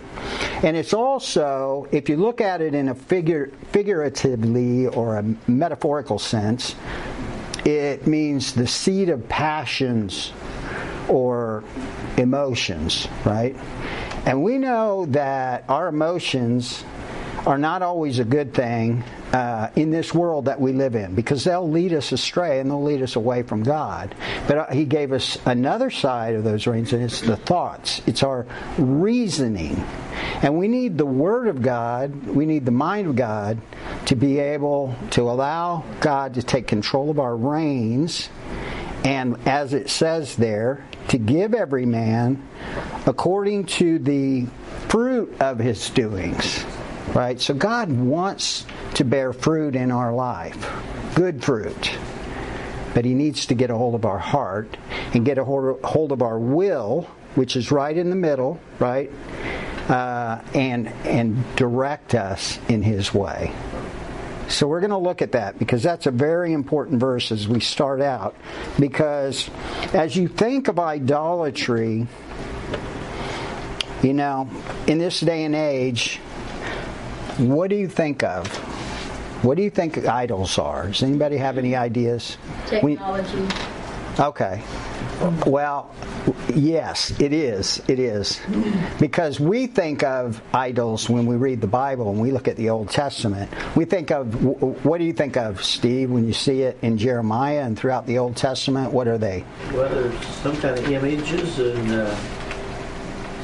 And 0.62 0.76
it's 0.76 0.92
also, 0.92 1.88
if 1.90 2.08
you 2.08 2.16
look 2.16 2.40
at 2.40 2.60
it 2.60 2.74
in 2.74 2.88
a 2.88 2.94
figure, 2.94 3.50
figuratively 3.72 4.86
or 4.86 5.16
a 5.16 5.24
metaphorical 5.48 6.18
sense, 6.18 6.74
it 7.64 8.06
means 8.06 8.52
the 8.52 8.66
seat 8.66 9.08
of 9.08 9.28
passions 9.28 10.32
or 11.08 11.64
emotions, 12.16 13.08
right? 13.24 13.56
And 14.26 14.42
we 14.42 14.58
know 14.58 15.06
that 15.06 15.64
our 15.68 15.88
emotions 15.88 16.84
are 17.46 17.58
not 17.58 17.82
always 17.82 18.18
a 18.18 18.24
good 18.24 18.54
thing 18.54 19.02
uh, 19.32 19.70
in 19.74 19.90
this 19.90 20.14
world 20.14 20.44
that 20.44 20.60
we 20.60 20.72
live 20.72 20.94
in 20.94 21.14
because 21.14 21.44
they'll 21.44 21.68
lead 21.68 21.92
us 21.92 22.12
astray 22.12 22.60
and 22.60 22.70
they'll 22.70 22.82
lead 22.82 23.02
us 23.02 23.16
away 23.16 23.42
from 23.42 23.62
God. 23.62 24.14
But 24.46 24.58
uh, 24.58 24.66
He 24.72 24.84
gave 24.84 25.12
us 25.12 25.38
another 25.44 25.90
side 25.90 26.34
of 26.34 26.44
those 26.44 26.66
reins, 26.66 26.92
and 26.92 27.02
it's 27.02 27.20
the 27.20 27.36
thoughts, 27.36 28.00
it's 28.06 28.22
our 28.22 28.46
reasoning. 28.78 29.76
And 30.42 30.56
we 30.56 30.68
need 30.68 30.98
the 30.98 31.06
Word 31.06 31.48
of 31.48 31.62
God, 31.62 32.26
we 32.26 32.46
need 32.46 32.64
the 32.64 32.70
mind 32.70 33.08
of 33.08 33.16
God 33.16 33.58
to 34.06 34.14
be 34.14 34.38
able 34.38 34.94
to 35.10 35.22
allow 35.22 35.84
God 36.00 36.34
to 36.34 36.42
take 36.42 36.66
control 36.66 37.10
of 37.10 37.18
our 37.18 37.36
reins. 37.36 38.28
And 39.04 39.36
as 39.48 39.72
it 39.74 39.90
says 39.90 40.36
there, 40.36 40.84
to 41.08 41.18
give 41.18 41.54
every 41.54 41.86
man 41.86 42.46
according 43.06 43.66
to 43.66 43.98
the 43.98 44.46
fruit 44.88 45.34
of 45.40 45.58
his 45.58 45.90
doings. 45.90 46.64
Right? 47.14 47.40
So 47.40 47.54
God 47.54 47.92
wants 47.92 48.64
to 48.94 49.04
bear 49.04 49.32
fruit 49.32 49.76
in 49.76 49.90
our 49.90 50.14
life, 50.14 50.70
good 51.14 51.44
fruit. 51.44 51.92
But 52.94 53.04
He 53.04 53.14
needs 53.14 53.46
to 53.46 53.54
get 53.54 53.70
a 53.70 53.76
hold 53.76 53.94
of 53.94 54.04
our 54.04 54.18
heart 54.18 54.76
and 55.14 55.24
get 55.24 55.38
a 55.38 55.44
hold 55.44 56.12
of 56.12 56.22
our 56.22 56.38
will, 56.38 57.08
which 57.34 57.56
is 57.56 57.70
right 57.70 57.96
in 57.96 58.10
the 58.10 58.16
middle, 58.16 58.60
right? 58.78 59.10
Uh, 59.88 60.40
and 60.54 60.88
and 61.04 61.56
direct 61.56 62.14
us 62.14 62.58
in 62.68 62.82
His 62.82 63.12
way. 63.12 63.52
So 64.48 64.66
we're 64.66 64.80
going 64.80 64.90
to 64.90 64.98
look 64.98 65.22
at 65.22 65.32
that 65.32 65.58
because 65.58 65.82
that's 65.82 66.06
a 66.06 66.10
very 66.10 66.52
important 66.52 67.00
verse 67.00 67.32
as 67.32 67.48
we 67.48 67.60
start 67.60 68.02
out. 68.02 68.36
Because 68.78 69.48
as 69.94 70.14
you 70.14 70.28
think 70.28 70.68
of 70.68 70.78
idolatry, 70.78 72.06
you 74.02 74.12
know, 74.12 74.50
in 74.86 74.98
this 74.98 75.20
day 75.20 75.44
and 75.44 75.54
age, 75.54 76.20
what 77.38 77.70
do 77.70 77.76
you 77.76 77.88
think 77.88 78.22
of? 78.22 78.46
What 79.42 79.56
do 79.56 79.62
you 79.62 79.70
think 79.70 79.98
idols 80.06 80.58
are? 80.58 80.86
Does 80.86 81.02
anybody 81.02 81.36
have 81.36 81.58
any 81.58 81.74
ideas? 81.74 82.36
Technology. 82.66 83.40
We, 83.40 84.24
okay. 84.24 84.62
Well, 85.46 85.90
yes, 86.54 87.12
it 87.20 87.32
is. 87.32 87.82
It 87.88 87.98
is. 87.98 88.40
Because 89.00 89.40
we 89.40 89.66
think 89.66 90.04
of 90.04 90.40
idols 90.54 91.08
when 91.08 91.26
we 91.26 91.36
read 91.36 91.60
the 91.60 91.66
Bible 91.66 92.10
and 92.10 92.20
we 92.20 92.30
look 92.30 92.46
at 92.46 92.56
the 92.56 92.70
Old 92.70 92.90
Testament. 92.90 93.50
We 93.74 93.84
think 93.84 94.10
of, 94.10 94.84
what 94.84 94.98
do 94.98 95.04
you 95.04 95.12
think 95.12 95.36
of, 95.36 95.64
Steve, 95.64 96.10
when 96.10 96.24
you 96.26 96.32
see 96.32 96.62
it 96.62 96.78
in 96.82 96.98
Jeremiah 96.98 97.62
and 97.62 97.78
throughout 97.78 98.06
the 98.06 98.18
Old 98.18 98.36
Testament? 98.36 98.92
What 98.92 99.08
are 99.08 99.18
they? 99.18 99.44
Well, 99.72 99.88
there's 99.88 100.26
some 100.36 100.56
kind 100.56 100.78
of 100.78 100.88
images 100.88 101.58
and. 101.58 101.90
Uh 101.92 102.16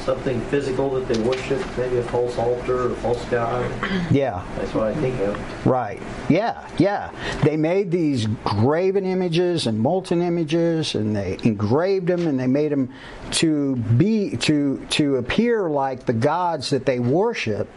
something 0.09 0.41
physical 0.45 0.89
that 0.89 1.07
they 1.07 1.21
worship, 1.21 1.63
maybe 1.77 1.97
a 1.97 2.03
false 2.03 2.35
altar 2.39 2.87
or 2.87 2.91
a 2.93 2.95
false 2.95 3.23
god. 3.25 3.69
Yeah. 4.11 4.43
That's 4.57 4.73
what 4.73 4.87
I 4.87 4.95
think 4.95 5.19
of. 5.19 5.67
Right. 5.67 6.01
Yeah, 6.29 6.67
yeah. 6.79 7.11
They 7.43 7.55
made 7.57 7.91
these 7.91 8.25
graven 8.43 9.05
images 9.05 9.67
and 9.67 9.79
molten 9.79 10.23
images 10.23 10.95
and 10.95 11.15
they 11.15 11.37
engraved 11.43 12.07
them 12.07 12.25
and 12.25 12.39
they 12.39 12.47
made 12.47 12.71
them 12.71 12.91
to 13.33 13.75
be 13.75 14.35
to 14.37 14.83
to 14.89 15.17
appear 15.17 15.69
like 15.69 16.07
the 16.07 16.13
gods 16.13 16.71
that 16.71 16.87
they 16.87 16.99
worship 16.99 17.69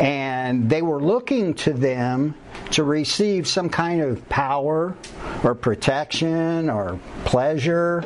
and 0.00 0.70
they 0.70 0.80
were 0.80 1.02
looking 1.02 1.52
to 1.52 1.74
them 1.74 2.34
to 2.70 2.82
receive 2.82 3.46
some 3.46 3.68
kind 3.68 4.00
of 4.00 4.26
power 4.30 4.96
or 5.42 5.54
protection 5.54 6.70
or 6.70 6.98
pleasure 7.26 8.02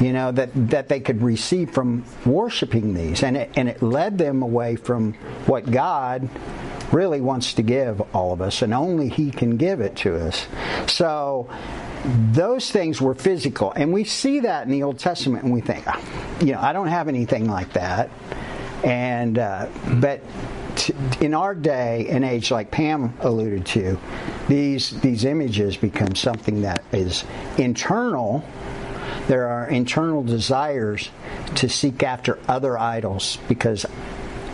you 0.00 0.12
know 0.12 0.32
that 0.32 0.50
that 0.70 0.88
they 0.88 1.00
could 1.00 1.22
receive 1.22 1.70
from 1.70 2.04
worshiping 2.24 2.94
these. 2.94 3.22
And 3.22 3.36
it, 3.36 3.50
and 3.56 3.68
it 3.68 3.82
led 3.82 4.18
them 4.18 4.42
away 4.42 4.76
from 4.76 5.14
what 5.46 5.70
God 5.70 6.28
really 6.92 7.20
wants 7.20 7.54
to 7.54 7.62
give 7.62 8.00
all 8.14 8.32
of 8.32 8.40
us 8.40 8.62
and 8.62 8.72
only 8.72 9.08
he 9.08 9.30
can 9.30 9.56
give 9.56 9.80
it 9.80 9.96
to 9.96 10.14
us. 10.16 10.46
So 10.86 11.50
those 12.32 12.70
things 12.70 13.00
were 13.00 13.14
physical. 13.14 13.72
And 13.72 13.92
we 13.92 14.04
see 14.04 14.40
that 14.40 14.64
in 14.64 14.70
the 14.70 14.84
old 14.84 15.00
testament 15.00 15.42
and 15.44 15.52
we 15.52 15.60
think 15.60 15.84
ah, 15.88 16.00
you 16.40 16.52
know 16.52 16.60
i 16.60 16.72
don't 16.72 16.88
have 16.88 17.08
anything 17.08 17.48
like 17.48 17.72
that. 17.72 18.10
And 18.84 19.38
uh, 19.38 19.68
but 20.00 20.20
in 21.20 21.34
our 21.34 21.54
day 21.54 22.06
and 22.08 22.24
age, 22.24 22.50
like 22.50 22.70
Pam 22.70 23.16
alluded 23.20 23.66
to, 23.66 23.98
these 24.48 24.90
these 25.00 25.24
images 25.24 25.76
become 25.76 26.14
something 26.14 26.62
that 26.62 26.84
is 26.92 27.24
internal. 27.58 28.44
There 29.28 29.48
are 29.48 29.68
internal 29.68 30.22
desires 30.22 31.10
to 31.56 31.68
seek 31.68 32.02
after 32.02 32.38
other 32.48 32.78
idols 32.78 33.38
because 33.48 33.84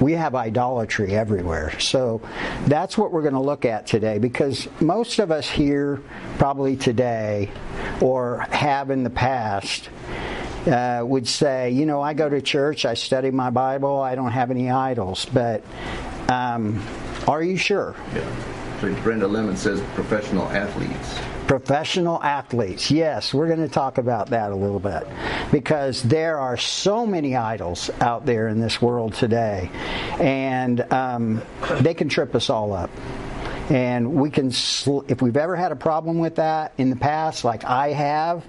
we 0.01 0.13
have 0.13 0.35
idolatry 0.35 1.15
everywhere. 1.15 1.79
So 1.79 2.21
that's 2.67 2.99
what 2.99 3.13
we're 3.13 3.23
going 3.23 3.35
to 3.35 3.41
look 3.41 3.65
at 3.65 3.87
today 3.87 4.19
because 4.19 4.69
most 4.81 5.19
of 5.19 5.31
us 5.31 5.49
here, 5.49 6.03
probably 6.39 6.77
today, 6.77 7.51
or 8.01 8.39
have 8.51 8.91
in 8.91 9.05
the 9.05 9.11
past, 9.11 9.89
uh, 10.67 11.03
would 11.05 11.29
say, 11.29 11.71
you 11.71 11.87
know, 11.87 12.01
I 12.01 12.15
go 12.15 12.29
to 12.29 12.41
church, 12.41 12.85
I 12.85 12.95
study 12.95 13.31
my 13.31 13.51
Bible, 13.51 14.01
I 14.01 14.15
don't 14.15 14.31
have 14.31 14.51
any 14.51 14.71
idols. 14.71 15.27
But 15.33 15.63
um, 16.29 16.83
are 17.29 17.43
you 17.43 17.57
sure? 17.57 17.95
Yeah. 18.15 18.81
So 18.81 18.93
Brenda 19.03 19.29
Lemon 19.29 19.57
says 19.57 19.81
professional 19.95 20.49
athletes. 20.49 21.19
Professional 21.53 22.19
athletes. 22.23 22.91
Yes, 22.91 23.35
we're 23.35 23.47
going 23.47 23.61
to 23.61 23.69
talk 23.69 23.99
about 23.99 24.31
that 24.31 24.53
a 24.53 24.55
little 24.55 24.81
bit 24.81 25.07
because 25.51 26.03
there 26.03 26.39
are 26.39 26.57
so 26.57 27.05
many 27.05 27.37
idols 27.37 27.91
out 28.01 28.25
there 28.25 28.49
in 28.49 28.59
this 28.59 28.81
world 28.81 29.13
today, 29.13 29.71
and 30.19 30.81
um, 30.91 31.43
they 31.83 31.93
can 31.93 32.09
trip 32.09 32.35
us 32.35 32.49
all 32.49 32.73
up. 32.73 32.89
And 33.69 34.15
we 34.15 34.31
can, 34.31 34.49
if 34.49 35.21
we've 35.21 35.37
ever 35.37 35.55
had 35.55 35.73
a 35.73 35.77
problem 35.77 36.19
with 36.19 36.37
that 36.37 36.73
in 36.79 36.89
the 36.89 36.97
past, 36.97 37.45
like 37.45 37.65
I 37.65 37.89
have, 37.89 38.47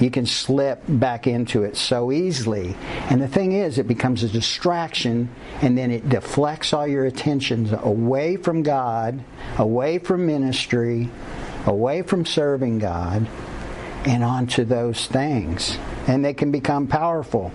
you 0.00 0.10
can 0.10 0.26
slip 0.26 0.82
back 0.88 1.28
into 1.28 1.62
it 1.62 1.76
so 1.76 2.10
easily. 2.10 2.74
And 3.08 3.20
the 3.20 3.28
thing 3.28 3.52
is, 3.52 3.78
it 3.78 3.86
becomes 3.86 4.24
a 4.24 4.28
distraction 4.28 5.30
and 5.62 5.78
then 5.78 5.92
it 5.92 6.08
deflects 6.08 6.72
all 6.72 6.88
your 6.88 7.06
attentions 7.06 7.72
away 7.72 8.36
from 8.36 8.64
God, 8.64 9.22
away 9.58 10.00
from 10.00 10.26
ministry, 10.26 11.08
away 11.66 12.02
from 12.02 12.24
serving 12.24 12.78
God 12.78 13.26
and 14.06 14.22
onto 14.22 14.64
those 14.64 15.06
things. 15.06 15.76
And 16.06 16.24
they 16.24 16.34
can 16.34 16.52
become 16.52 16.86
powerful. 16.86 17.52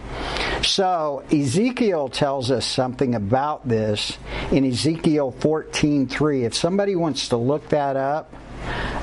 So 0.61 1.23
Ezekiel 1.31 2.09
tells 2.09 2.51
us 2.51 2.65
something 2.65 3.15
about 3.15 3.67
this 3.67 4.17
in 4.51 4.65
Ezekiel 4.65 5.31
14:3. 5.31 6.43
If 6.43 6.53
somebody 6.53 6.95
wants 6.95 7.29
to 7.29 7.37
look 7.37 7.69
that 7.69 7.95
up, 7.95 8.33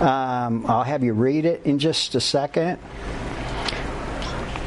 um, 0.01 0.67
I'll 0.67 0.85
have 0.85 1.03
you 1.03 1.15
read 1.15 1.47
it 1.47 1.63
in 1.65 1.79
just 1.79 2.15
a 2.15 2.21
second. 2.21 2.79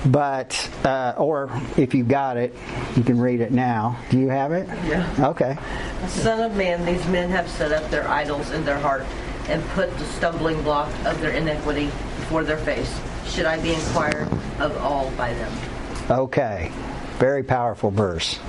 But, 0.03 0.67
uh, 0.83 1.13
or 1.17 1.51
if 1.77 1.93
you 1.93 2.03
got 2.03 2.35
it, 2.35 2.55
you 2.95 3.03
can 3.03 3.21
read 3.21 3.39
it 3.39 3.51
now. 3.51 3.99
Do 4.09 4.17
you 4.17 4.29
have 4.29 4.51
it? 4.51 4.67
Yeah. 4.87 5.07
Okay. 5.19 5.55
Son 6.07 6.39
of 6.39 6.57
man, 6.57 6.83
these 6.85 7.05
men 7.07 7.29
have 7.29 7.47
set 7.47 7.71
up 7.71 7.87
their 7.91 8.07
idols 8.09 8.49
in 8.49 8.65
their 8.65 8.79
heart 8.79 9.05
and 9.51 9.63
put 9.69 9.95
the 9.97 10.05
stumbling 10.05 10.61
block 10.63 10.89
of 11.05 11.19
their 11.19 11.31
iniquity 11.31 11.85
before 11.85 12.43
their 12.43 12.57
face. 12.57 12.99
Should 13.27 13.45
I 13.45 13.61
be 13.61 13.73
inquired 13.73 14.29
of 14.59 14.75
all 14.77 15.11
by 15.11 15.33
them? 15.33 15.51
Okay. 16.09 16.71
Very 17.17 17.43
powerful 17.43 17.91
verse. 17.91 18.39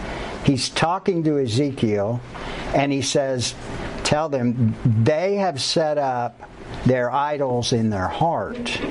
He's 0.44 0.68
talking 0.68 1.24
to 1.24 1.38
Ezekiel 1.38 2.20
and 2.74 2.92
he 2.92 3.02
says, 3.02 3.54
Tell 4.04 4.28
them 4.28 4.74
they 4.84 5.36
have 5.36 5.60
set 5.60 5.98
up 5.98 6.40
their 6.86 7.10
idols 7.10 7.72
in 7.72 7.90
their 7.90 8.08
heart. 8.08 8.80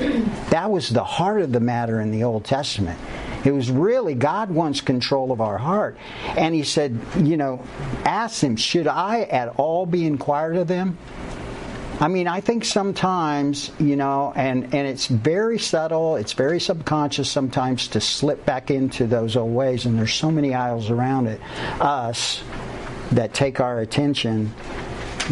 That 0.51 0.69
was 0.69 0.89
the 0.89 1.03
heart 1.03 1.41
of 1.41 1.53
the 1.53 1.61
matter 1.61 2.01
in 2.01 2.11
the 2.11 2.25
Old 2.25 2.43
Testament. 2.43 2.99
It 3.45 3.51
was 3.51 3.71
really 3.71 4.15
God 4.15 4.51
wants 4.51 4.81
control 4.81 5.31
of 5.31 5.39
our 5.39 5.57
heart. 5.57 5.97
And 6.25 6.53
he 6.53 6.63
said, 6.63 6.99
you 7.17 7.37
know, 7.37 7.63
ask 8.03 8.41
them, 8.41 8.57
should 8.57 8.85
I 8.85 9.21
at 9.21 9.47
all 9.57 9.85
be 9.85 10.05
inquired 10.05 10.57
of 10.57 10.67
them? 10.67 10.97
I 12.01 12.07
mean, 12.07 12.27
I 12.27 12.41
think 12.41 12.65
sometimes, 12.65 13.69
you 13.79 13.95
know, 13.95 14.33
and, 14.35 14.73
and 14.73 14.87
it's 14.87 15.05
very 15.05 15.59
subtle, 15.59 16.15
it's 16.15 16.33
very 16.33 16.59
subconscious 16.59 17.29
sometimes 17.29 17.89
to 17.89 18.01
slip 18.01 18.43
back 18.43 18.71
into 18.71 19.05
those 19.05 19.37
old 19.37 19.53
ways, 19.53 19.85
and 19.85 19.99
there's 19.99 20.11
so 20.11 20.31
many 20.31 20.55
aisles 20.55 20.89
around 20.89 21.27
it, 21.27 21.39
us, 21.79 22.43
that 23.11 23.35
take 23.35 23.59
our 23.59 23.81
attention. 23.81 24.51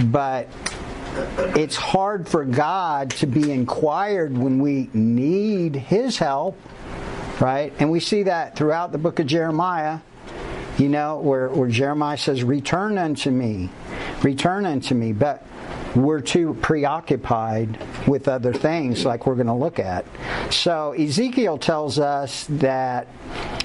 But 0.06 0.48
it's 1.56 1.76
hard 1.76 2.30
for 2.30 2.46
God 2.46 3.10
to 3.12 3.26
be 3.26 3.52
inquired 3.52 4.38
when 4.38 4.60
we 4.60 4.92
need 4.94 5.76
His 5.76 6.20
help, 6.20 6.56
right? 7.42 7.74
And 7.80 7.90
we 7.90 8.00
see 8.00 8.24
that 8.24 8.56
throughout 8.56 8.92
the 8.92 9.00
book 9.00 9.20
of 9.20 9.26
Jeremiah, 9.26 10.02
you 10.78 10.90
know, 10.90 11.18
where, 11.18 11.50
where 11.50 11.70
Jeremiah 11.70 12.18
says, 12.18 12.44
Return 12.44 13.00
unto 13.00 13.32
me, 13.32 13.72
return 14.22 14.68
unto 14.68 14.94
me. 14.94 15.14
But 15.14 15.44
we're 15.96 16.22
too 16.22 16.56
preoccupied 16.62 17.80
with 18.08 18.28
other 18.28 18.54
things 18.54 19.06
like 19.06 19.26
we're 19.26 19.36
going 19.36 19.48
to 19.48 19.54
look 19.54 19.80
at. 19.80 20.06
So 20.52 20.94
Ezekiel 20.94 21.58
tells 21.58 22.00
us 22.00 22.46
that 22.50 23.08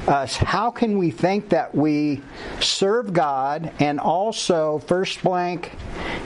us 0.07 0.37
how 0.37 0.71
can 0.71 0.99
we 0.99 1.11
think 1.11 1.49
that 1.51 1.75
we 1.75 2.23
serve 2.61 3.13
God 3.13 3.73
and 3.81 3.99
also 3.99 4.79
first 4.81 5.23
blank 5.23 5.73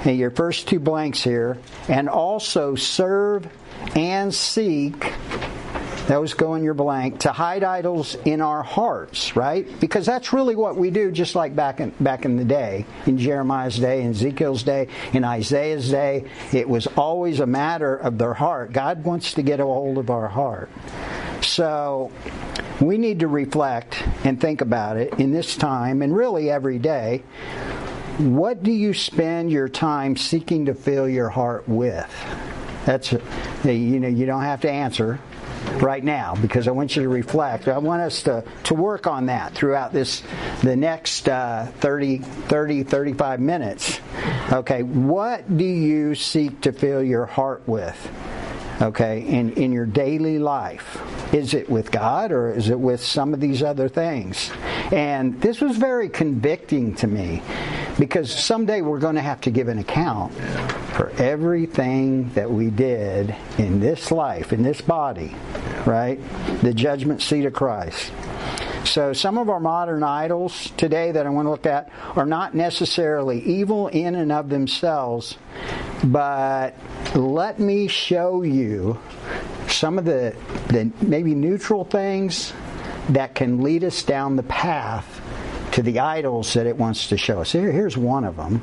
and 0.05 0.19
your 0.19 0.31
first 0.31 0.67
two 0.69 0.81
blanks 0.81 1.23
here 1.23 1.59
and 1.89 2.09
also 2.09 2.75
serve 2.75 3.47
and 3.95 4.35
seek 4.35 5.13
those 6.09 6.33
go 6.33 6.55
in 6.55 6.65
your 6.65 6.75
blank 6.75 7.21
to 7.21 7.33
hide 7.33 7.63
idols 7.63 8.17
in 8.25 8.41
our 8.41 8.63
hearts, 8.63 9.37
right? 9.37 9.69
Because 9.79 10.07
that's 10.07 10.33
really 10.33 10.57
what 10.57 10.75
we 10.75 10.91
do, 10.91 11.13
just 11.13 11.35
like 11.35 11.55
back 11.55 11.81
in 11.81 11.91
back 12.01 12.25
in 12.25 12.37
the 12.37 12.47
day, 12.47 12.87
in 13.05 13.19
Jeremiah's 13.19 13.79
day, 13.79 14.01
in 14.01 14.11
Ezekiel's 14.11 14.63
day, 14.63 14.89
in 15.13 15.23
Isaiah's 15.23 15.91
day. 15.91 16.25
It 16.51 16.67
was 16.67 16.87
always 16.87 17.41
a 17.41 17.47
matter 17.47 17.95
of 17.95 18.17
their 18.17 18.33
heart. 18.33 18.73
God 18.73 19.05
wants 19.05 19.35
to 19.35 19.43
get 19.43 19.61
a 19.61 19.65
hold 19.65 19.99
of 19.99 20.09
our 20.09 20.29
heart. 20.29 20.71
So 21.43 22.11
we 22.81 22.97
need 22.97 23.21
to 23.21 23.29
reflect 23.29 24.03
and 24.25 24.41
think 24.41 24.63
about 24.63 24.97
it 24.97 25.21
in 25.21 25.31
this 25.31 25.57
time 25.57 26.01
and 26.01 26.17
really 26.17 26.51
every 26.51 26.79
day. 26.79 27.23
What 28.17 28.63
do 28.63 28.73
you 28.73 28.95
spend 28.95 29.53
your 29.53 29.69
time 29.69 30.17
seeking 30.17 30.65
to 30.67 30.75
fill 30.75 31.07
your 31.07 31.29
heart 31.29 31.69
with? 31.69 32.11
That's 32.87 33.13
you 33.13 34.01
know 34.01 34.09
you 34.09 34.25
don't 34.25 34.43
have 34.43 34.63
to 34.63 34.71
answer 34.71 35.21
right 35.83 36.03
now 36.03 36.35
because 36.41 36.69
I 36.69 36.71
want 36.71 36.97
you 36.97 37.03
to 37.03 37.09
reflect. 37.09 37.69
I 37.69 37.79
want 37.79 38.03
us 38.03 38.23
to, 38.25 38.45
to 38.65 38.75
work 38.75 39.07
on 39.07 39.27
that 39.27 39.55
throughout 39.55 39.93
this 39.93 40.23
the 40.63 40.77
next 40.77 41.29
uh, 41.29 41.67
30, 41.79 42.19
30, 42.19 42.85
35 42.85 43.41
minutes. 43.41 44.01
Okay, 44.53 44.83
what 44.83 45.57
do 45.57 45.65
you 45.65 46.15
seek 46.15 46.61
to 46.63 46.73
fill 46.73 47.03
your 47.03 47.27
heart 47.27 47.63
with? 47.67 47.97
Okay, 48.81 49.27
in, 49.27 49.53
in 49.55 49.73
your 49.73 49.87
daily 49.87 50.39
life. 50.39 51.03
Is 51.35 51.53
it 51.53 51.69
with 51.69 51.91
God 51.91 52.31
or 52.31 52.53
is 52.55 52.71
it 52.71 52.79
with 52.79 53.03
some 53.03 53.35
of 53.35 53.41
these 53.41 53.63
other 53.63 53.89
things? 53.89 54.51
And 54.93 55.41
this 55.41 55.61
was 55.61 55.77
very 55.77 56.09
convicting 56.09 56.95
to 56.97 57.07
me 57.07 57.43
because 57.99 58.33
someday 58.33 58.81
we're 58.81 59.01
going 59.01 59.17
to 59.17 59.21
have 59.21 59.41
to 59.43 59.51
give 59.51 59.69
an 59.69 59.79
account 59.79 60.33
for 60.95 61.11
everything 61.19 62.31
that 62.31 62.51
we 62.51 62.71
did 62.71 63.35
in 63.59 63.81
this 63.81 64.11
life, 64.11 64.53
in 64.53 64.63
this 64.63 64.81
body, 64.81 65.35
right? 65.87 66.19
The 66.63 66.75
judgment 66.75 67.23
seat 67.23 67.45
of 67.45 67.53
Christ. 67.53 68.13
So, 68.85 69.13
some 69.13 69.37
of 69.37 69.51
our 69.51 69.61
modern 69.61 70.03
idols 70.03 70.71
today 70.77 71.13
that 71.13 71.27
I 71.27 71.31
want 71.31 71.47
to 71.47 71.51
look 71.51 71.67
at 71.67 71.91
are 72.17 72.25
not 72.25 72.55
necessarily 72.55 73.41
evil 73.43 73.89
in 73.89 74.15
and 74.15 74.33
of 74.33 74.49
themselves, 74.49 75.37
but 76.05 76.75
let 77.15 77.59
me 77.59 77.89
show 77.89 78.43
you 78.43 78.99
some 79.69 79.99
of 79.99 80.05
the, 80.05 80.35
the 80.69 80.91
maybe 81.03 81.35
neutral 81.35 81.85
things 81.85 82.53
that 83.11 83.35
can 83.35 83.63
lead 83.63 83.85
us 83.85 84.03
down 84.03 84.37
the 84.37 84.43
path 84.45 85.21
to 85.73 85.83
the 85.83 85.99
idols 85.99 86.55
that 86.55 86.67
it 86.67 86.77
wants 86.77 87.09
to 87.09 87.19
show 87.19 87.41
us. 87.41 87.53
Here, 87.53 87.71
here's 87.71 87.97
one 87.97 88.25
of 88.25 88.37
them 88.37 88.63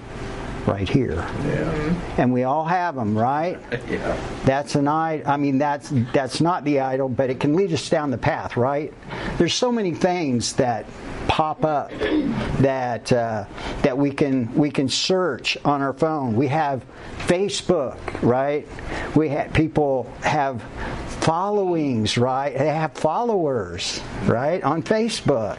right 0.67 0.87
here. 0.87 1.15
Yeah. 1.15 2.13
And 2.17 2.33
we 2.33 2.43
all 2.43 2.65
have 2.65 2.95
them, 2.95 3.17
right? 3.17 3.59
Yeah. 3.85 4.17
That's 4.45 4.73
an 4.75 4.87
idol. 4.87 5.29
I 5.29 5.37
mean, 5.37 5.59
that's 5.59 5.89
that's 6.11 6.41
not 6.41 6.63
the 6.63 6.79
idol, 6.79 7.07
but 7.07 7.29
it 7.29 7.39
can 7.39 7.55
lead 7.55 7.71
us 7.71 7.87
down 7.87 8.09
the 8.09 8.17
path, 8.17 8.57
right? 8.57 8.91
There's 9.37 9.53
so 9.53 9.71
many 9.71 9.93
things 9.93 10.53
that 10.53 10.87
pop 11.27 11.63
up 11.65 11.91
that 12.59 13.11
uh, 13.11 13.45
that 13.83 13.97
we 13.97 14.11
can 14.11 14.53
we 14.55 14.71
can 14.71 14.89
search 14.89 15.57
on 15.63 15.81
our 15.81 15.93
phone. 15.93 16.35
We 16.35 16.47
have 16.47 16.83
Facebook, 17.27 17.97
right? 18.23 18.67
We 19.15 19.29
have 19.29 19.53
people 19.53 20.11
have 20.21 20.63
followings, 21.25 22.19
right? 22.19 22.55
They 22.55 22.67
have 22.67 22.93
followers, 22.93 23.99
right, 24.25 24.63
on 24.63 24.83
Facebook. 24.83 25.57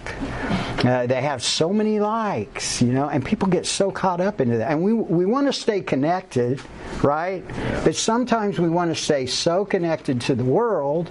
Uh, 0.84 1.08
they 1.08 1.20
have 1.20 1.42
so 1.42 1.72
many 1.72 1.98
likes, 1.98 2.80
you 2.80 2.92
know, 2.92 3.08
and 3.08 3.26
people 3.26 3.48
get 3.48 3.66
so 3.66 3.90
caught 3.90 4.20
up 4.20 4.40
into 4.40 4.58
that. 4.58 4.70
And 4.70 4.84
we 4.84 4.92
we 4.92 5.26
want 5.26 5.48
to 5.48 5.52
stay 5.52 5.80
connected, 5.80 6.60
right? 7.02 7.42
But 7.82 7.96
sometimes 7.96 8.60
we 8.60 8.68
want 8.68 8.94
to 8.94 8.94
stay 8.94 9.26
so 9.26 9.64
connected 9.64 10.20
to 10.22 10.36
the 10.36 10.44
world 10.44 11.10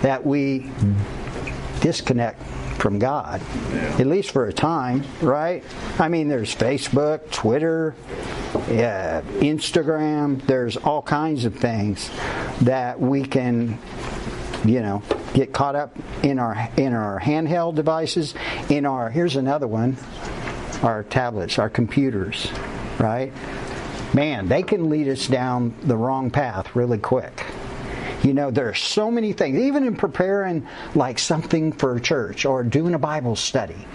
that 0.00 0.24
we 0.24 0.70
disconnect 1.80 2.42
from 2.78 2.98
God, 2.98 3.42
at 4.00 4.06
least 4.06 4.30
for 4.30 4.46
a 4.46 4.52
time, 4.52 5.04
right? 5.20 5.62
I 5.98 6.08
mean, 6.08 6.28
there's 6.28 6.54
Facebook, 6.54 7.30
Twitter, 7.30 7.94
uh, 8.54 9.22
Instagram, 9.40 10.44
there's 10.46 10.76
all 10.76 11.02
kinds 11.02 11.44
of 11.44 11.56
things 11.56 12.10
that 12.62 13.00
we 13.00 13.24
can, 13.24 13.78
you 14.64 14.80
know, 14.80 15.02
get 15.32 15.52
caught 15.52 15.74
up 15.74 15.96
in 16.22 16.38
our 16.38 16.70
in 16.76 16.92
our 16.92 17.20
handheld 17.20 17.74
devices, 17.74 18.34
in 18.68 18.86
our 18.86 19.10
here's 19.10 19.36
another 19.36 19.66
one, 19.66 19.96
our 20.82 21.02
tablets, 21.02 21.58
our 21.58 21.68
computers, 21.68 22.50
right? 22.98 23.32
Man, 24.14 24.46
they 24.48 24.62
can 24.62 24.88
lead 24.88 25.08
us 25.08 25.26
down 25.26 25.74
the 25.82 25.96
wrong 25.96 26.30
path 26.30 26.76
really 26.76 26.98
quick. 26.98 27.44
You 28.22 28.32
know, 28.32 28.50
there 28.50 28.68
are 28.68 28.74
so 28.74 29.10
many 29.10 29.32
things, 29.32 29.58
even 29.58 29.84
in 29.86 29.96
preparing 29.96 30.66
like 30.94 31.18
something 31.18 31.72
for 31.72 31.98
church 31.98 32.46
or 32.46 32.62
doing 32.62 32.94
a 32.94 32.98
Bible 32.98 33.36
study 33.36 33.86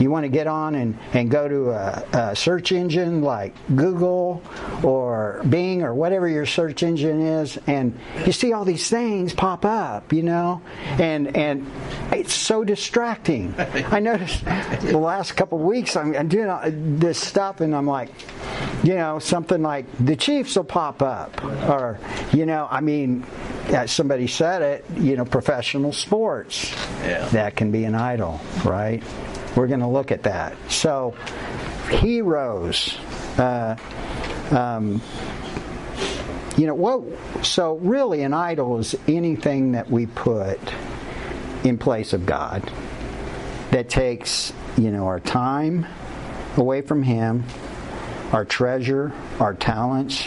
you 0.00 0.10
want 0.10 0.24
to 0.24 0.28
get 0.28 0.46
on 0.46 0.74
and, 0.74 0.98
and 1.12 1.30
go 1.30 1.48
to 1.48 1.70
a, 1.70 2.04
a, 2.12 2.36
search 2.36 2.72
engine 2.72 3.22
like 3.22 3.54
Google 3.74 4.42
or 4.82 5.42
Bing 5.48 5.82
or 5.82 5.94
whatever 5.94 6.28
your 6.28 6.46
search 6.46 6.82
engine 6.82 7.20
is, 7.20 7.58
and 7.66 7.98
you 8.24 8.32
see 8.32 8.52
all 8.52 8.64
these 8.64 8.88
things 8.88 9.32
pop 9.32 9.64
up, 9.64 10.12
you 10.12 10.22
know, 10.22 10.62
and 10.98 11.36
and 11.36 11.70
it's 12.12 12.34
so 12.34 12.64
distracting. 12.64 13.54
I 13.58 14.00
noticed 14.00 14.44
the 14.44 14.98
last 14.98 15.32
couple 15.32 15.58
of 15.58 15.64
weeks 15.64 15.96
I'm, 15.96 16.14
I'm 16.14 16.28
doing 16.28 16.98
this 16.98 17.18
stuff, 17.18 17.60
and 17.60 17.74
I'm 17.74 17.86
like, 17.86 18.10
you 18.82 18.94
know, 18.94 19.18
something 19.18 19.62
like 19.62 19.86
the 19.98 20.16
Chiefs 20.16 20.56
will 20.56 20.64
pop 20.64 21.02
up, 21.02 21.42
or 21.44 21.98
you 22.32 22.46
know, 22.46 22.68
I 22.70 22.80
mean, 22.80 23.24
uh, 23.68 23.86
somebody 23.86 24.26
said 24.26 24.62
it, 24.62 24.84
you 24.96 25.16
know, 25.16 25.24
professional 25.24 25.92
sports. 25.92 26.70
Yeah. 27.02 27.28
That 27.28 27.56
can 27.56 27.70
be 27.70 27.84
an 27.84 27.94
idol, 27.94 28.40
right? 28.64 29.02
We're 29.56 29.66
going 29.66 29.80
to 29.80 29.88
look 29.88 30.12
at 30.12 30.24
that. 30.24 30.54
So, 30.70 31.14
heroes. 31.88 32.96
Uh, 33.38 33.76
um, 34.50 35.00
you 36.56 36.66
know 36.66 36.74
what? 36.74 37.44
So 37.44 37.76
really, 37.76 38.22
an 38.22 38.32
idol 38.32 38.78
is 38.78 38.94
anything 39.06 39.72
that 39.72 39.90
we 39.90 40.06
put 40.06 40.58
in 41.64 41.78
place 41.78 42.12
of 42.12 42.24
God 42.24 42.70
that 43.72 43.88
takes 43.90 44.52
you 44.78 44.90
know 44.90 45.06
our 45.06 45.20
time 45.20 45.86
away 46.56 46.80
from 46.80 47.02
Him, 47.02 47.44
our 48.32 48.44
treasure, 48.44 49.12
our 49.38 49.52
talents, 49.52 50.26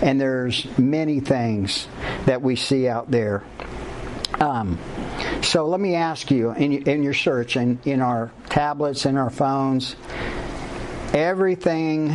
and 0.00 0.18
there's 0.18 0.66
many 0.78 1.20
things 1.20 1.88
that 2.24 2.40
we 2.40 2.56
see 2.56 2.88
out 2.88 3.10
there. 3.10 3.44
Um, 4.40 4.78
so 5.42 5.66
let 5.66 5.80
me 5.80 5.94
ask 5.94 6.30
you 6.30 6.50
in, 6.52 6.72
in 6.88 7.02
your 7.02 7.14
search 7.14 7.56
in, 7.56 7.78
in 7.84 8.00
our 8.00 8.30
tablets, 8.48 9.06
in 9.06 9.16
our 9.16 9.30
phones, 9.30 9.96
everything 11.12 12.14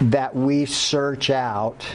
that 0.00 0.34
we 0.34 0.64
search 0.64 1.30
out 1.30 1.86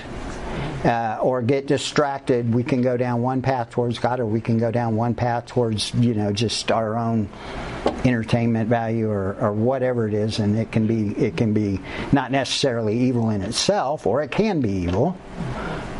uh, 0.86 1.17
or 1.21 1.41
get 1.41 1.65
distracted, 1.65 2.53
we 2.53 2.63
can 2.63 2.81
go 2.81 2.97
down 2.97 3.21
one 3.21 3.41
path 3.41 3.69
towards 3.69 3.99
God, 3.99 4.19
or 4.19 4.25
we 4.25 4.41
can 4.41 4.57
go 4.57 4.69
down 4.69 4.95
one 4.95 5.15
path 5.15 5.45
towards 5.45 5.93
you 5.95 6.13
know 6.13 6.31
just 6.33 6.71
our 6.71 6.97
own 6.97 7.29
entertainment 8.03 8.69
value 8.69 9.09
or, 9.09 9.36
or 9.39 9.53
whatever 9.53 10.07
it 10.07 10.13
is, 10.13 10.39
and 10.39 10.57
it 10.57 10.71
can 10.71 10.86
be 10.86 11.09
it 11.17 11.38
can 11.38 11.53
be 11.53 11.79
not 12.12 12.31
necessarily 12.31 12.97
evil 12.97 13.29
in 13.29 13.41
itself, 13.41 14.05
or 14.05 14.21
it 14.21 14.31
can 14.31 14.59
be 14.59 14.71
evil 14.71 15.17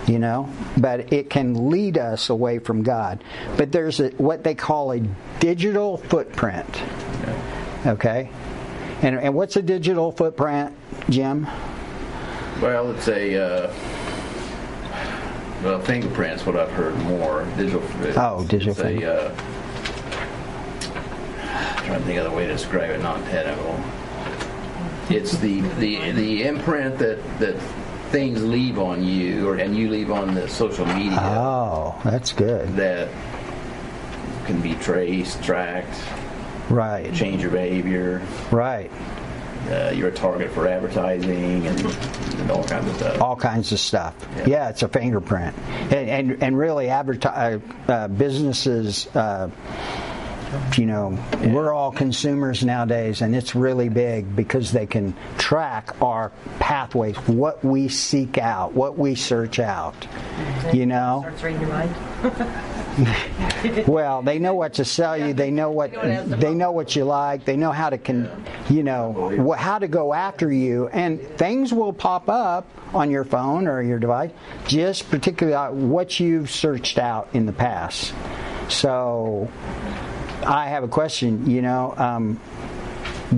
you 0.08 0.20
know, 0.20 0.50
but 0.78 1.14
it 1.14 1.30
can 1.30 1.70
lead 1.70 1.98
us 1.98 2.30
away 2.30 2.60
from 2.60 2.84
God. 2.84 3.24
But 3.58 3.72
there's 3.72 4.00
a, 4.00 4.10
what 4.12 4.44
they 4.44 4.56
call 4.56 4.92
a 4.92 5.00
digital 5.40 5.98
footprint. 5.98 6.82
Okay? 7.86 8.30
And, 9.02 9.20
and 9.20 9.34
what's 9.34 9.56
a 9.56 9.62
digital 9.62 10.12
footprint, 10.12 10.76
Jim? 11.10 11.48
Well, 12.62 12.92
it's 12.92 13.08
a. 13.08 13.36
Uh, 13.38 13.74
well, 15.64 15.80
fingerprints, 15.80 16.46
what 16.46 16.58
I've 16.58 16.72
heard 16.72 16.96
more. 17.04 17.46
Digital. 17.58 17.82
Oh, 18.18 18.46
digital. 18.48 18.86
A, 18.86 19.06
uh, 19.06 19.36
I'm 21.78 21.86
trying 21.86 22.00
to 22.00 22.06
think 22.06 22.20
of 22.20 22.26
the 22.26 22.32
way 22.32 22.48
to 22.48 22.54
describe 22.54 22.90
it, 22.90 23.02
non-technical. 23.02 23.80
It's 25.10 25.38
the, 25.38 25.62
the 25.80 26.12
the 26.12 26.44
imprint 26.44 26.98
that 27.00 27.22
that 27.40 27.56
things 28.14 28.44
leave 28.44 28.78
on 28.78 29.04
you, 29.04 29.50
or 29.50 29.56
and 29.56 29.76
you 29.76 29.90
leave 29.90 30.12
on 30.12 30.36
the 30.36 30.48
social 30.48 30.86
media. 30.86 31.18
Oh, 31.20 32.00
that's 32.04 32.32
good. 32.32 32.76
That 32.76 33.10
can 34.46 34.62
be 34.62 34.76
traced, 34.76 35.44
tracked. 35.44 36.00
Right. 36.70 37.12
Change 37.14 37.42
your 37.42 37.52
behavior. 37.52 38.22
Right. 38.52 38.92
Uh, 39.68 39.92
you're 39.96 40.10
a 40.10 40.14
target 40.14 40.52
for 40.52 40.68
advertising 40.68 41.66
and, 41.66 41.80
and, 41.80 42.52
all 42.52 42.64
kinds 42.66 42.88
of 42.88 42.96
stuff. 42.98 43.22
All 43.22 43.36
kinds 43.36 43.72
of 43.72 43.80
stuff. 43.80 44.16
Yeah, 44.38 44.46
yeah 44.46 44.70
it's 44.70 44.84
a 44.84 44.88
fingerprint, 44.88 45.58
and 45.92 46.10
and, 46.10 46.44
and 46.44 46.58
really, 46.58 46.90
advertise 46.90 47.62
uh, 47.88 48.10
businesses. 48.10 49.08
You 50.78 50.86
know, 50.86 51.20
we're 51.44 51.74
all 51.74 51.92
consumers 51.92 52.64
nowadays, 52.64 53.22
and 53.22 53.36
it's 53.36 53.56
really 53.56 53.90
big 53.90 54.36
because 54.36 54.72
they 54.72 54.86
can 54.86 55.16
track 55.38 56.02
our 56.02 56.32
pathways, 56.60 57.16
what 57.28 57.64
we 57.64 57.88
seek 57.88 58.38
out, 58.38 58.74
what 58.74 58.98
we 58.98 59.16
search 59.16 59.60
out. 59.60 60.08
You 60.74 60.86
know. 60.86 61.20
Starts 61.22 61.44
reading 61.44 61.62
your 61.62 61.70
mind. 61.70 61.96
well, 63.88 64.22
they 64.22 64.38
know 64.40 64.54
what 64.54 64.76
to 64.76 64.86
sell 64.86 65.18
you. 65.18 65.34
They 65.34 65.50
know 65.50 65.72
what 65.72 65.92
they 65.92 66.54
know 66.54 66.72
what 66.72 66.96
you 66.96 67.06
like. 67.06 67.44
They 67.46 67.58
know 67.58 67.72
how 67.72 67.90
to 67.90 67.98
con, 67.98 68.30
you 68.70 68.84
know, 68.84 69.56
how 69.58 69.80
to 69.80 69.88
go 69.88 70.14
after 70.14 70.52
you, 70.52 70.88
and 70.90 71.20
things 71.38 71.74
will 71.74 71.94
pop 71.94 72.30
up 72.30 72.68
on 72.94 73.10
your 73.10 73.24
phone 73.24 73.68
or 73.68 73.82
your 73.82 74.00
device, 74.00 74.32
just 74.68 75.10
particularly 75.10 75.76
what 75.88 76.20
you've 76.20 76.52
searched 76.52 77.00
out 77.00 77.30
in 77.34 77.46
the 77.46 77.54
past. 77.54 78.14
So, 78.70 79.50
I 80.44 80.68
have 80.68 80.84
a 80.84 80.88
question. 80.88 81.50
You 81.50 81.62
know, 81.62 81.94
um, 81.98 82.40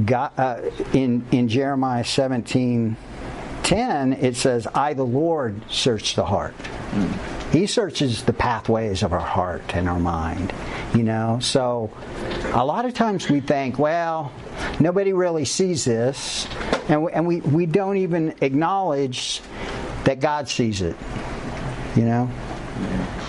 God, 0.06 0.32
uh, 0.38 0.62
in 0.94 1.26
in 1.32 1.48
Jeremiah 1.48 2.04
seventeen 2.04 2.98
ten, 3.64 4.14
it 4.14 4.36
says, 4.36 4.68
"I, 4.74 4.94
the 4.94 5.06
Lord, 5.06 5.62
search 5.72 6.16
the 6.16 6.26
heart." 6.26 6.56
Mm. 6.92 7.52
He 7.52 7.68
searches 7.68 8.24
the 8.24 8.34
pathways 8.34 9.02
of 9.04 9.14
our 9.14 9.20
heart 9.20 9.76
and 9.76 9.88
our 9.88 10.00
mind. 10.00 10.52
You 10.94 11.04
know, 11.04 11.40
so 11.42 11.90
a 12.54 12.66
lot 12.66 12.86
of 12.86 12.94
times 12.94 13.30
we 13.30 13.40
think, 13.40 13.80
well, 13.80 14.32
nobody 14.80 15.14
really 15.14 15.46
sees 15.46 15.86
this, 15.86 16.48
and 16.90 17.04
we, 17.04 17.12
and 17.12 17.28
we, 17.28 17.42
we 17.42 17.66
don't 17.66 17.98
even 17.98 18.36
acknowledge 18.42 19.42
that 20.06 20.20
God 20.20 20.50
sees 20.50 20.82
it. 20.82 20.96
You 21.96 22.04
know, 22.04 22.30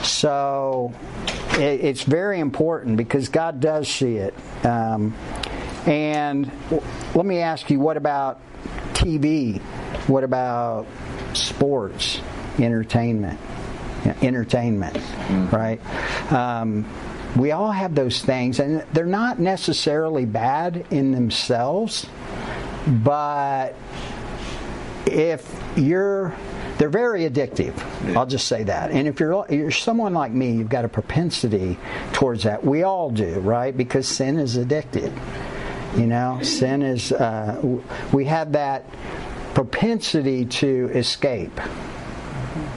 so 0.02 0.92
it, 1.56 1.84
it's 1.84 2.02
very 2.02 2.40
important 2.40 2.96
because 2.96 3.28
God 3.28 3.60
does 3.60 3.88
see 3.88 4.16
it. 4.16 4.34
Um, 4.64 5.14
and 5.86 6.50
let 7.14 7.26
me 7.26 7.38
ask 7.38 7.70
you, 7.70 7.78
what 7.78 7.96
about 7.96 8.40
TV? 8.94 9.60
What 10.08 10.24
about 10.24 10.86
sports, 11.34 12.20
entertainment? 12.58 13.40
entertainment, 14.22 14.94
mm-hmm. 14.94 15.54
right? 15.54 16.32
Um, 16.32 16.86
we 17.36 17.52
all 17.52 17.72
have 17.72 17.94
those 17.94 18.22
things, 18.22 18.60
and 18.60 18.80
they're 18.92 19.04
not 19.04 19.38
necessarily 19.38 20.24
bad 20.24 20.86
in 20.90 21.12
themselves, 21.12 22.06
but 22.86 23.74
if 25.06 25.62
you're 25.76 26.34
they're 26.78 26.88
very 26.88 27.28
addictive. 27.28 27.76
Yeah. 28.06 28.18
I'll 28.18 28.26
just 28.26 28.46
say 28.48 28.64
that. 28.64 28.90
And 28.90 29.08
if 29.08 29.20
you're 29.20 29.46
you're 29.50 29.70
someone 29.70 30.14
like 30.14 30.32
me, 30.32 30.52
you've 30.52 30.68
got 30.68 30.84
a 30.84 30.88
propensity 30.88 31.78
towards 32.12 32.44
that. 32.44 32.64
We 32.64 32.82
all 32.82 33.10
do, 33.10 33.40
right? 33.40 33.76
Because 33.76 34.06
sin 34.06 34.38
is 34.38 34.56
addicted. 34.56 35.12
You 35.96 36.06
know, 36.06 36.40
sin 36.42 36.82
is. 36.82 37.12
Uh, 37.12 37.80
we 38.12 38.26
have 38.26 38.52
that 38.52 38.84
propensity 39.54 40.44
to 40.44 40.90
escape 40.94 41.58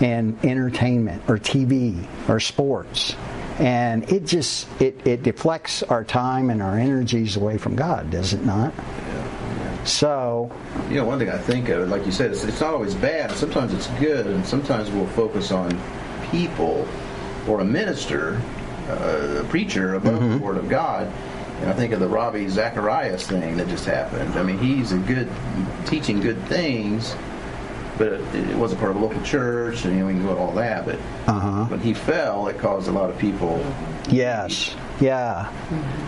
and 0.02 0.38
entertainment 0.46 1.22
or 1.28 1.38
TV 1.38 2.06
or 2.30 2.40
sports 2.40 3.16
and 3.60 4.10
it 4.10 4.26
just 4.26 4.68
it, 4.82 5.06
it 5.06 5.22
deflects 5.24 5.84
our 5.84 6.04
time 6.04 6.50
and 6.50 6.62
our 6.62 6.80
energies 6.80 7.36
away 7.36 7.58
from 7.58 7.76
god 7.76 8.10
does 8.10 8.34
it 8.34 8.44
not 8.46 8.74
so, 9.90 10.52
you 10.90 10.96
know, 10.96 11.06
one 11.06 11.20
thing 11.20 11.30
I 11.30 11.38
think 11.38 11.70
of, 11.70 11.90
like 11.90 12.06
you 12.06 12.12
said, 12.12 12.32
it's, 12.32 12.44
it's 12.44 12.62
not 12.62 12.74
always 12.74 12.96
bad. 12.96 13.32
Sometimes 13.32 13.74
it's 13.74 13.88
good, 14.00 14.28
and 14.28 14.46
sometimes 14.46 14.90
we'll 14.92 15.08
focus 15.08 15.52
on 15.52 15.80
people 16.32 16.88
or 17.48 17.62
a 17.62 17.66
minister, 17.66 18.42
uh, 18.88 19.42
a 19.42 19.44
preacher 19.46 19.96
above 19.96 20.20
mm-hmm. 20.20 20.38
the 20.38 20.38
Word 20.38 20.58
of 20.58 20.70
God. 20.70 21.12
And 21.62 21.70
I 21.70 21.74
think 21.74 21.92
of 21.92 22.00
the 22.00 22.08
Ravi 22.08 22.48
Zacharias 22.48 23.28
thing 23.28 23.58
that 23.58 23.68
just 23.68 23.86
happened. 23.86 24.36
I 24.36 24.44
mean, 24.44 24.60
he's 24.60 24.92
a 24.92 24.98
good 24.98 25.30
teaching 25.86 26.22
good 26.22 26.42
things, 26.46 27.16
but 27.98 28.14
it, 28.14 28.36
it 28.36 28.56
wasn't 28.56 28.80
part 28.80 28.92
of 28.92 28.98
a 28.98 29.06
local 29.06 29.22
church, 29.24 29.84
and 29.84 29.94
you 29.94 30.00
know, 30.02 30.08
we 30.08 30.14
can 30.14 30.24
go 30.24 30.36
to 30.36 30.40
all 30.40 30.54
that. 30.54 30.86
But 30.86 30.96
uh-huh. 31.28 31.66
when 31.66 31.80
he 31.82 31.94
fell, 31.94 32.48
it 32.48 32.58
caused 32.60 32.88
a 32.88 32.92
lot 32.92 33.10
of 33.10 33.18
people. 33.18 33.66
Yes 34.10 34.76
Yeah, 35.00 35.52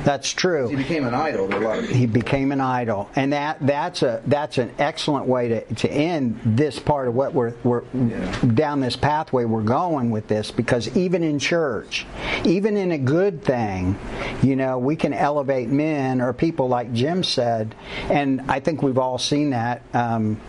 that's 0.04 0.34
true. 0.34 0.68
He 0.68 0.76
became 0.76 1.06
an 1.06 1.14
idol 1.14 1.48
to 1.50 1.58
a 1.58 1.60
lot 1.60 1.78
of 1.78 1.82
people. 1.84 1.98
he 1.98 2.06
became 2.06 2.52
an 2.52 2.60
idol, 2.60 3.10
and 3.16 3.32
that 3.34 3.58
that's 3.66 4.02
a 4.04 4.22
that's 4.28 4.58
an 4.58 4.72
excellent 4.80 5.28
way 5.28 5.48
to, 5.48 5.76
to 5.76 5.90
end 5.92 6.40
this 6.46 6.78
part 6.80 7.08
of 7.08 7.16
what 7.16 7.34
we're 7.34 7.54
we're 7.64 7.84
Yeah. 7.94 8.40
down 8.54 8.82
this 8.82 8.96
pathway 8.98 9.46
we're 9.46 9.62
going 9.62 10.12
with 10.12 10.28
this 10.28 10.52
because 10.52 10.96
even 10.98 11.24
in 11.24 11.40
church, 11.40 12.06
even 12.44 12.76
in 12.76 12.92
a 12.92 12.98
good 12.98 13.44
thing, 13.44 13.98
you 14.44 14.56
know, 14.58 14.78
we 14.78 14.96
can 14.98 15.14
elevate 15.14 15.70
men 15.70 16.20
or 16.22 16.34
people 16.34 16.68
like 16.68 16.92
Jim 16.94 17.24
said, 17.24 17.74
and 18.10 18.42
I 18.50 18.60
think 18.60 18.84
we've 18.84 18.98
all 18.98 19.18
seen 19.18 19.52
that. 19.52 19.84
Um, 19.94 20.40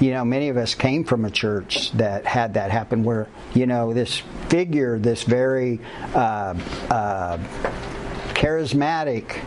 you 0.00 0.10
know, 0.10 0.24
many 0.24 0.48
of 0.48 0.56
us 0.56 0.74
came 0.74 1.04
from 1.04 1.24
a 1.24 1.30
church 1.30 1.92
that 1.92 2.26
had 2.26 2.54
that 2.54 2.72
happen, 2.72 3.04
where 3.04 3.28
you 3.54 3.66
know 3.66 3.92
this 3.94 4.22
figure, 4.48 4.98
this 4.98 5.22
very 5.22 5.80
uh, 6.14 6.54
uh, 6.90 7.38
charismatic 8.34 9.40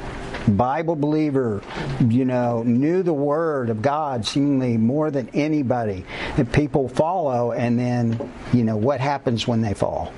Bible 0.47 0.95
believer, 0.95 1.61
you 2.07 2.23
know, 2.23 2.63
knew 2.63 3.03
the 3.03 3.13
Word 3.13 3.69
of 3.69 3.81
God 3.81 4.25
seemingly 4.25 4.77
more 4.77 5.11
than 5.11 5.29
anybody. 5.33 6.05
And 6.37 6.51
people 6.51 6.87
follow, 6.87 7.51
and 7.51 7.77
then, 7.77 8.31
you 8.53 8.63
know, 8.63 8.77
what 8.77 9.01
happens 9.01 9.47
when 9.47 9.61
they 9.61 9.73
fall? 9.73 10.13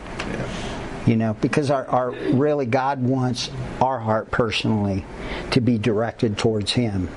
You 1.07 1.15
know, 1.15 1.35
because 1.41 1.71
our, 1.71 1.87
our 1.87 2.11
really 2.11 2.67
God 2.67 3.01
wants 3.01 3.49
our 3.81 3.97
heart 3.97 4.29
personally 4.29 5.03
to 5.51 5.61
be 5.61 5.77
directed 5.79 6.37
towards 6.37 6.71
Him. 6.71 7.09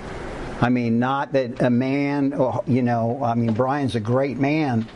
I 0.62 0.68
mean, 0.68 1.00
not 1.00 1.32
that 1.32 1.60
a 1.60 1.70
man, 1.70 2.34
oh, 2.34 2.62
you 2.68 2.82
know, 2.82 3.20
I 3.20 3.34
mean, 3.34 3.52
Brian's 3.52 3.96
a 3.96 4.00
great 4.00 4.38
man, 4.38 4.86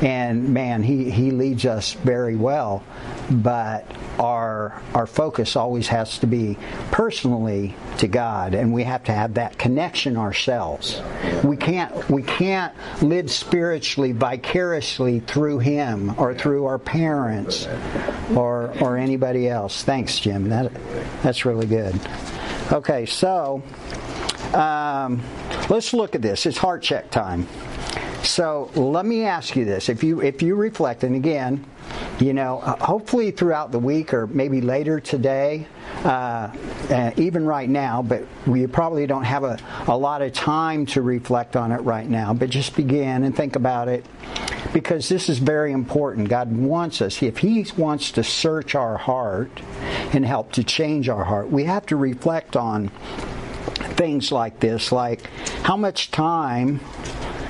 and 0.00 0.54
man, 0.54 0.84
he, 0.84 1.10
he 1.10 1.32
leads 1.32 1.66
us 1.66 1.94
very 1.94 2.36
well, 2.36 2.84
but 3.28 3.90
our 4.20 4.80
our 4.94 5.06
focus 5.06 5.56
always 5.56 5.88
has 5.88 6.20
to 6.20 6.28
be 6.28 6.56
personally 6.92 7.74
to 7.98 8.06
God, 8.06 8.54
and 8.54 8.72
we 8.72 8.84
have 8.84 9.02
to 9.04 9.12
have 9.12 9.34
that 9.34 9.58
connection 9.58 10.16
ourselves. 10.16 11.02
We 11.42 11.56
can't 11.56 12.08
we 12.08 12.22
can't 12.22 12.72
live 13.02 13.28
spiritually 13.28 14.12
vicariously 14.12 15.20
through 15.20 15.58
Him 15.58 16.14
or 16.18 16.34
through 16.34 16.66
our 16.66 16.78
parents 16.78 17.66
or 18.36 18.72
or 18.80 18.96
anybody 18.96 19.48
else. 19.48 19.82
Thanks, 19.82 20.20
Jim. 20.20 20.50
That 20.50 20.72
that's 21.24 21.44
really 21.44 21.66
good. 21.66 21.98
Okay, 22.72 23.06
so 23.06 23.62
um, 24.54 25.22
let's 25.68 25.92
look 25.92 26.14
at 26.14 26.22
this. 26.22 26.46
It's 26.46 26.58
heart 26.58 26.82
check 26.82 27.10
time. 27.10 27.46
So 28.22 28.70
let 28.74 29.06
me 29.06 29.24
ask 29.24 29.56
you 29.56 29.64
this: 29.64 29.88
if 29.88 30.02
you 30.02 30.20
if 30.20 30.42
you 30.42 30.56
reflect, 30.56 31.04
and 31.04 31.14
again, 31.14 31.64
you 32.18 32.32
know, 32.32 32.58
uh, 32.58 32.76
hopefully 32.84 33.30
throughout 33.30 33.72
the 33.72 33.78
week 33.78 34.12
or 34.12 34.26
maybe 34.26 34.60
later 34.60 35.00
today, 35.00 35.66
uh, 36.04 36.50
uh, 36.90 37.10
even 37.16 37.46
right 37.46 37.68
now, 37.68 38.02
but 38.02 38.24
we 38.46 38.66
probably 38.66 39.06
don't 39.06 39.24
have 39.24 39.44
a, 39.44 39.58
a 39.86 39.96
lot 39.96 40.22
of 40.22 40.32
time 40.32 40.86
to 40.86 41.02
reflect 41.02 41.56
on 41.56 41.72
it 41.72 41.78
right 41.78 42.08
now. 42.08 42.34
But 42.34 42.50
just 42.50 42.74
begin 42.74 43.22
and 43.22 43.36
think 43.36 43.54
about 43.54 43.88
it 43.88 44.04
because 44.72 45.08
this 45.08 45.28
is 45.28 45.38
very 45.38 45.72
important. 45.72 46.28
God 46.28 46.54
wants 46.54 47.00
us, 47.00 47.22
if 47.22 47.38
He 47.38 47.64
wants 47.76 48.12
to 48.12 48.24
search 48.24 48.74
our 48.74 48.96
heart 48.96 49.50
and 50.12 50.24
help 50.24 50.52
to 50.52 50.64
change 50.64 51.08
our 51.08 51.24
heart, 51.24 51.50
we 51.50 51.64
have 51.64 51.86
to 51.86 51.96
reflect 51.96 52.56
on 52.56 52.90
things 53.96 54.30
like 54.30 54.60
this, 54.60 54.92
like 54.92 55.26
how 55.62 55.76
much 55.76 56.10
time, 56.10 56.80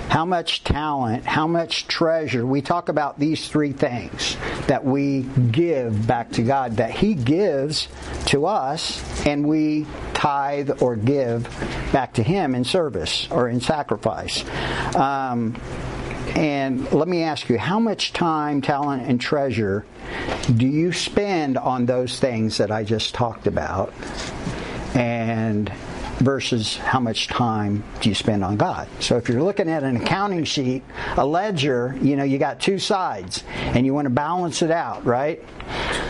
how 0.09 0.25
much 0.25 0.63
talent, 0.65 1.25
how 1.25 1.47
much 1.47 1.89
treasure. 1.89 2.47
We 2.47 2.63
talk 2.63 2.89
about 2.89 3.19
these 3.19 3.49
three 3.49 3.73
things 3.73 4.37
that 4.69 4.85
we 4.85 5.23
give 5.23 6.07
back 6.07 6.33
to 6.33 6.43
God, 6.43 6.77
that 6.77 6.91
He 6.91 7.15
gives 7.15 7.89
to 8.27 8.47
us, 8.47 9.27
and 9.27 9.49
we 9.49 9.87
tithe 10.15 10.83
or 10.83 10.97
give 10.97 11.45
back 11.93 12.15
to 12.15 12.23
Him 12.23 12.55
in 12.55 12.65
service 12.65 13.29
or 13.31 13.49
in 13.49 13.61
sacrifice. 13.61 14.45
Um, 14.95 15.61
and 16.35 16.91
let 16.93 17.09
me 17.09 17.23
ask 17.23 17.49
you, 17.49 17.59
how 17.59 17.81
much 17.81 18.13
time, 18.13 18.61
talent, 18.61 19.09
and 19.09 19.21
treasure 19.21 19.87
do 20.55 20.67
you 20.67 20.93
spend 20.93 21.57
on 21.59 21.87
those 21.87 22.19
things 22.21 22.59
that 22.59 22.71
I 22.71 22.85
just 22.85 23.15
talked 23.15 23.47
about? 23.47 23.93
And 24.95 25.73
versus 26.19 26.77
how 26.77 27.01
much 27.01 27.29
time 27.29 27.85
do 28.01 28.09
you 28.09 28.15
spend 28.15 28.45
on 28.45 28.57
God. 28.57 28.89
So 29.01 29.17
if 29.17 29.29
you're 29.29 29.43
looking 29.43 29.69
at 29.69 29.83
an 29.83 29.97
accounting 29.97 30.45
sheet, 30.45 30.83
a 31.17 31.27
ledger, 31.27 31.97
you 32.01 32.17
know, 32.17 32.25
you 32.25 32.39
got 32.39 32.61
two 32.61 32.79
sides 32.79 33.45
and 33.49 33.85
you 33.85 33.95
want 33.95 34.07
to 34.07 34.11
balance 34.11 34.63
it 34.63 34.71
out, 34.71 35.05
right? 35.05 35.43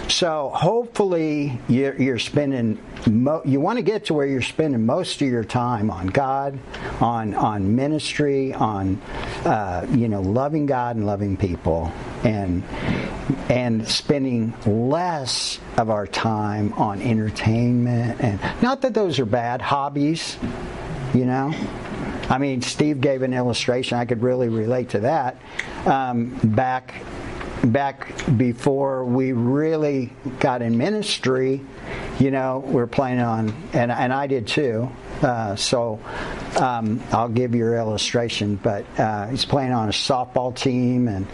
So 0.08 0.50
hopefully 0.54 1.58
you're, 1.68 2.00
you're 2.00 2.18
spending, 2.18 2.78
mo- 3.06 3.42
you 3.44 3.60
want 3.60 3.78
to 3.78 3.82
get 3.82 4.06
to 4.06 4.14
where 4.14 4.26
you're 4.26 4.42
spending 4.42 4.86
most 4.86 5.20
of 5.20 5.28
your 5.28 5.44
time 5.44 5.90
on 5.90 6.06
God, 6.06 6.58
on, 7.00 7.34
on 7.34 7.74
ministry, 7.74 8.52
on, 8.54 9.00
uh, 9.44 9.86
you 9.90 10.08
know, 10.08 10.20
loving 10.20 10.66
God 10.66 10.96
and 10.96 11.06
loving 11.06 11.36
people 11.36 11.92
and, 12.22 12.62
and 13.48 13.86
spending 13.86 14.54
less 14.66 15.58
of 15.76 15.90
our 15.90 16.06
time 16.06 16.72
on 16.74 17.00
entertainment 17.00 18.20
and 18.20 18.40
not 18.62 18.82
that 18.82 18.94
those 18.94 19.18
are 19.18 19.26
bad 19.26 19.62
hobbies, 19.62 20.36
you 21.14 21.24
know. 21.24 21.54
I 22.28 22.38
mean, 22.38 22.60
Steve 22.62 23.00
gave 23.00 23.22
an 23.22 23.32
illustration. 23.32 23.98
I 23.98 24.04
could 24.04 24.22
really 24.22 24.48
relate 24.48 24.90
to 24.90 25.00
that. 25.00 25.40
Um, 25.84 26.38
back 26.42 26.94
back 27.64 28.12
before 28.36 29.04
we 29.04 29.32
really 29.32 30.12
got 30.40 30.62
in 30.62 30.76
ministry, 30.76 31.60
you 32.18 32.30
know, 32.30 32.58
we 32.66 32.80
are 32.80 32.86
playing 32.86 33.20
on, 33.20 33.54
and, 33.72 33.90
and 33.90 34.12
I 34.12 34.26
did 34.26 34.46
too. 34.46 34.88
Uh, 35.22 35.56
so 35.56 35.98
um, 36.58 37.02
I'll 37.10 37.28
give 37.28 37.54
you 37.54 37.60
your 37.60 37.76
illustration, 37.76 38.56
but 38.62 38.84
uh, 38.98 39.28
he's 39.28 39.44
playing 39.46 39.72
on 39.72 39.88
a 39.88 39.92
softball 39.92 40.54
team, 40.54 41.08
and 41.08 41.26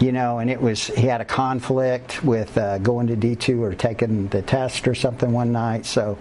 you 0.00 0.10
know, 0.12 0.38
and 0.38 0.50
it 0.50 0.60
was 0.60 0.86
he 0.86 1.06
had 1.06 1.20
a 1.20 1.24
conflict 1.24 2.24
with 2.24 2.56
uh, 2.56 2.78
going 2.78 3.06
to 3.08 3.16
D 3.16 3.36
two 3.36 3.62
or 3.62 3.74
taking 3.74 4.28
the 4.28 4.40
test 4.42 4.88
or 4.88 4.94
something 4.94 5.32
one 5.32 5.52
night. 5.52 5.84
So 5.84 6.16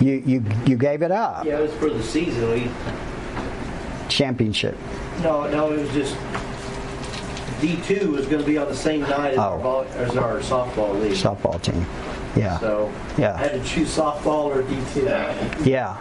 you 0.00 0.22
you 0.26 0.44
you 0.66 0.76
gave 0.76 1.02
it 1.02 1.12
up. 1.12 1.44
Yeah, 1.44 1.58
it 1.58 1.62
was 1.62 1.72
for 1.74 1.88
the 1.90 2.02
season. 2.02 2.50
We 2.50 2.70
Championship. 4.08 4.76
no, 5.22 5.48
no, 5.50 5.72
it 5.72 5.80
was 5.80 5.90
just 5.92 6.16
D 7.60 7.76
two 7.84 8.12
was 8.12 8.26
going 8.26 8.40
to 8.42 8.46
be 8.46 8.56
on 8.58 8.68
the 8.68 8.76
same 8.76 9.00
night 9.00 9.32
as, 9.32 9.38
our, 9.38 9.58
Oh. 9.58 9.62
vol- 9.62 9.86
as 9.96 10.16
our 10.16 10.38
softball 10.40 11.00
league. 11.00 11.12
softball 11.12 11.60
team. 11.60 11.84
Yeah. 12.36 12.58
So 12.58 12.92
Yeah. 13.18 13.34
I 13.34 13.38
had 13.38 13.52
to 13.52 13.64
choose 13.64 13.96
softball 13.96 14.46
or 14.54 14.62
D 14.62 14.76
two. 14.94 15.04
Yeah. 15.68 15.96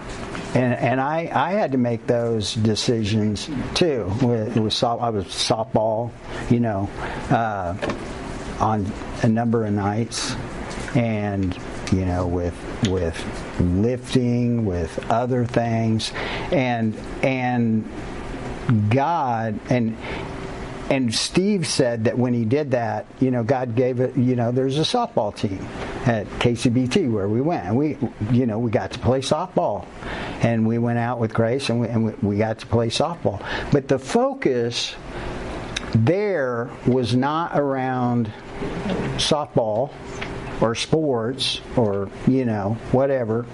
And, 0.55 0.73
and 0.73 1.01
I, 1.01 1.29
I 1.33 1.51
had 1.51 1.73
to 1.73 1.77
make 1.77 2.07
those 2.07 2.53
decisions 2.53 3.49
too. 3.73 4.09
With, 4.21 4.71
soft, 4.71 5.01
I 5.03 5.09
was 5.09 5.25
softball, 5.25 6.11
you 6.49 6.61
know, 6.61 6.89
uh, 7.29 7.75
on 8.61 8.89
a 9.21 9.27
number 9.27 9.65
of 9.65 9.73
nights, 9.73 10.33
and 10.95 11.57
you 11.91 12.05
know, 12.05 12.25
with 12.25 12.55
with 12.87 13.59
lifting, 13.59 14.65
with 14.65 15.11
other 15.11 15.45
things, 15.45 16.13
and 16.51 16.95
and 17.21 17.83
God 18.89 19.59
and 19.69 19.97
and 20.89 21.13
Steve 21.13 21.65
said 21.65 22.03
that 22.03 22.17
when 22.17 22.33
he 22.33 22.45
did 22.45 22.71
that, 22.71 23.07
you 23.19 23.31
know, 23.31 23.43
God 23.43 23.75
gave 23.75 23.99
it. 23.99 24.15
You 24.15 24.35
know, 24.35 24.51
there's 24.51 24.77
a 24.77 24.81
softball 24.81 25.35
team 25.35 25.59
at 26.05 26.27
KCBT 26.39 27.11
where 27.11 27.27
we 27.27 27.41
went, 27.41 27.65
and 27.65 27.75
we, 27.75 27.97
you 28.31 28.45
know, 28.45 28.59
we 28.59 28.69
got 28.69 28.91
to 28.91 28.99
play 28.99 29.19
softball, 29.19 29.85
and 30.43 30.67
we 30.67 30.77
went 30.77 30.99
out 30.99 31.19
with 31.19 31.33
Grace, 31.33 31.69
and 31.69 31.79
we, 31.79 31.87
and 31.87 32.05
we, 32.05 32.11
we 32.21 32.37
got 32.37 32.59
to 32.59 32.67
play 32.67 32.89
softball. 32.89 33.43
But 33.71 33.87
the 33.87 33.97
focus 33.97 34.95
there 35.95 36.69
was 36.85 37.15
not 37.15 37.57
around 37.57 38.31
softball 39.17 39.91
or 40.61 40.75
sports 40.75 41.61
or 41.75 42.09
you 42.27 42.45
know 42.45 42.77
whatever 42.91 43.45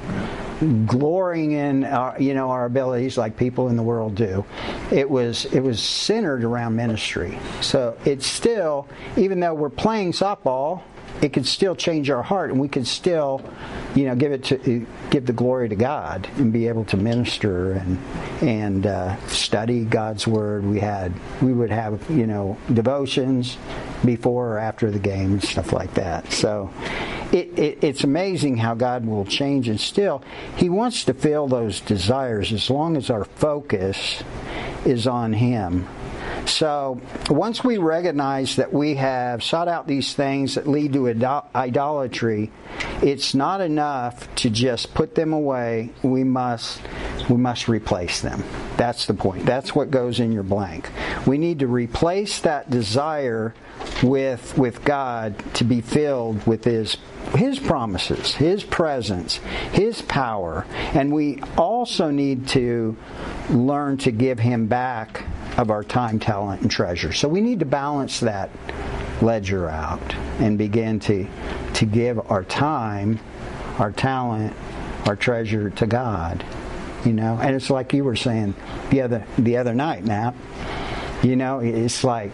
glorying 0.86 1.54
in 1.54 1.84
our, 1.84 2.16
you 2.20 2.34
know 2.34 2.50
our 2.52 2.66
abilities 2.66 3.18
like 3.18 3.38
people 3.38 3.70
in 3.70 3.76
the 3.76 3.84
world 3.84 4.16
do. 4.16 4.46
It 4.92 5.10
was 5.10 5.46
it 5.46 5.60
was 5.60 5.82
centered 5.82 6.44
around 6.44 6.76
ministry. 6.76 7.38
So 7.62 7.98
it's 8.06 8.28
still 8.28 8.88
even 9.18 9.40
though 9.40 9.54
we're 9.54 9.70
playing 9.70 10.12
softball 10.12 10.84
it 11.22 11.34
could 11.34 11.46
still 11.46 11.76
change 11.76 12.10
our 12.10 12.24
heart 12.24 12.50
and 12.52 12.60
we 12.60 12.68
could 12.68 12.88
still 12.88 13.44
you 13.96 14.06
know 14.06 14.16
give 14.16 14.32
it 14.32 14.44
to 14.46 14.86
give 15.10 15.26
the 15.26 15.34
glory 15.34 15.70
to 15.70 15.76
God 15.76 16.28
and 16.38 16.52
be 16.52 16.68
able 16.68 16.86
to 16.86 16.98
minister 16.98 17.74
and 17.74 17.98
and 18.42 18.88
uh, 18.88 19.16
study 19.28 19.84
God's 19.86 20.28
word. 20.28 20.66
We 20.66 20.80
had 20.80 21.14
we 21.42 21.54
would 21.54 21.70
have 21.70 22.10
you 22.10 22.28
know 22.28 22.58
devotions 22.74 23.58
before 24.04 24.54
or 24.54 24.58
after 24.58 24.90
the 24.90 25.00
game 25.00 25.34
and 25.34 25.44
stuff 25.44 25.74
like 25.74 25.94
that. 25.96 26.32
So 26.32 26.72
it, 27.32 27.58
it, 27.58 27.84
it's 27.84 28.04
amazing 28.04 28.58
how 28.58 28.74
God 28.76 29.06
will 29.06 29.26
change 29.26 29.68
and 29.68 29.80
still 29.80 30.24
he 30.56 30.70
wants 30.70 31.06
to 31.06 31.14
fill 31.14 31.48
those 31.48 31.82
desires 31.82 32.52
as 32.52 32.70
long 32.70 32.98
as 32.98 33.10
our 33.10 33.26
focus 33.26 34.24
is 34.86 35.08
on 35.08 35.34
him 35.34 35.88
so 36.46 37.00
once 37.30 37.64
we 37.64 37.78
recognize 37.78 38.56
that 38.56 38.74
we 38.74 38.96
have 38.96 39.44
sought 39.44 39.68
out 39.68 39.88
these 39.88 40.14
things 40.14 40.56
that 40.56 40.68
lead 40.68 40.94
to 40.94 41.08
idol- 41.10 41.48
idolatry 41.56 42.52
it's 43.02 43.34
not 43.34 43.62
enough 43.62 44.34
to 44.36 44.50
just 44.50 44.94
put 44.94 45.16
them 45.16 45.34
away. 45.34 45.90
We 46.04 46.24
must 46.24 46.82
we 47.30 47.38
must 47.38 47.68
replace 47.68 48.22
them. 48.22 48.44
That's 48.78 49.06
the 49.06 49.14
point. 49.14 49.46
That's 49.46 49.76
what 49.76 49.92
goes 49.92 50.20
in 50.20 50.32
your 50.32 50.44
blank. 50.44 50.90
We 51.26 51.38
need 51.38 51.60
to 51.60 51.68
replace 51.68 52.40
that 52.42 52.70
desire 52.70 53.54
with 54.04 54.58
with 54.58 54.84
God 54.84 55.36
to 55.56 55.64
be 55.64 55.82
filled 55.82 56.46
with 56.48 56.64
his 56.64 56.98
his 57.36 57.60
promises, 57.60 58.36
his 58.36 58.64
presence, 58.64 59.38
his 59.72 60.02
power, 60.02 60.66
and 60.94 61.14
we 61.14 61.42
also 61.58 62.10
need 62.10 62.48
to 62.50 62.98
learn 63.50 63.98
to 63.98 64.12
give 64.12 64.40
him 64.40 64.68
back 64.68 65.24
of 65.58 65.70
our 65.70 65.84
time, 65.84 66.20
talent, 66.20 66.62
and 66.62 66.72
treasure. 66.72 67.14
So 67.14 67.28
we 67.28 67.42
need 67.42 67.60
to 67.60 67.66
balance 67.66 68.20
that 68.22 68.50
ledger 69.22 69.70
out 69.70 70.16
and 70.40 70.58
begin 70.58 71.00
to 71.02 71.28
to 71.76 71.86
give 71.86 72.20
our 72.32 72.44
time, 72.44 73.20
our 73.78 73.92
talent, 73.92 74.56
our 75.06 75.16
treasure 75.16 75.70
to 75.70 75.88
God. 75.88 76.44
You 77.06 77.14
know, 77.14 77.40
and 77.42 77.56
it's 77.56 77.70
like 77.70 77.94
you 77.94 78.04
were 78.04 78.16
saying 78.16 78.56
the 78.90 79.02
other 79.02 79.26
the 79.38 79.58
other 79.58 79.74
night, 79.74 80.06
Matt. 80.06 80.36
You 81.24 81.36
know, 81.36 81.60
it's 81.60 82.04
like 82.04 82.32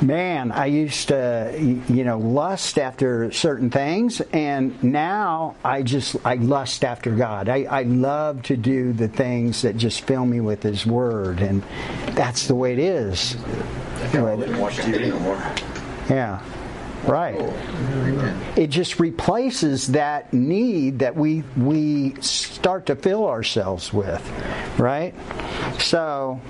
man, 0.00 0.52
I 0.52 0.66
used 0.66 1.08
to, 1.08 1.54
you 1.58 2.04
know, 2.04 2.18
lust 2.18 2.78
after 2.78 3.30
certain 3.32 3.70
things, 3.70 4.20
and 4.32 4.82
now 4.82 5.56
I 5.64 5.82
just 5.82 6.16
I 6.24 6.34
lust 6.34 6.84
after 6.84 7.10
God. 7.10 7.48
I, 7.48 7.64
I 7.64 7.82
love 7.82 8.42
to 8.44 8.56
do 8.56 8.92
the 8.92 9.08
things 9.08 9.62
that 9.62 9.76
just 9.76 10.02
fill 10.02 10.26
me 10.26 10.40
with 10.40 10.62
His 10.62 10.86
Word, 10.86 11.40
and 11.40 11.62
that's 12.14 12.46
the 12.46 12.54
way 12.54 12.72
it 12.72 12.78
is. 12.78 13.36
watch 14.58 14.76
TV. 14.76 16.10
Yeah. 16.10 16.42
Right. 17.06 17.40
It 18.56 18.68
just 18.68 18.98
replaces 18.98 19.88
that 19.88 20.32
need 20.32 20.98
that 20.98 21.14
we 21.16 21.44
we 21.56 22.20
start 22.20 22.86
to 22.86 22.96
fill 22.96 23.26
ourselves 23.26 23.92
with, 23.92 24.22
right? 24.78 25.14
So, 25.78 26.40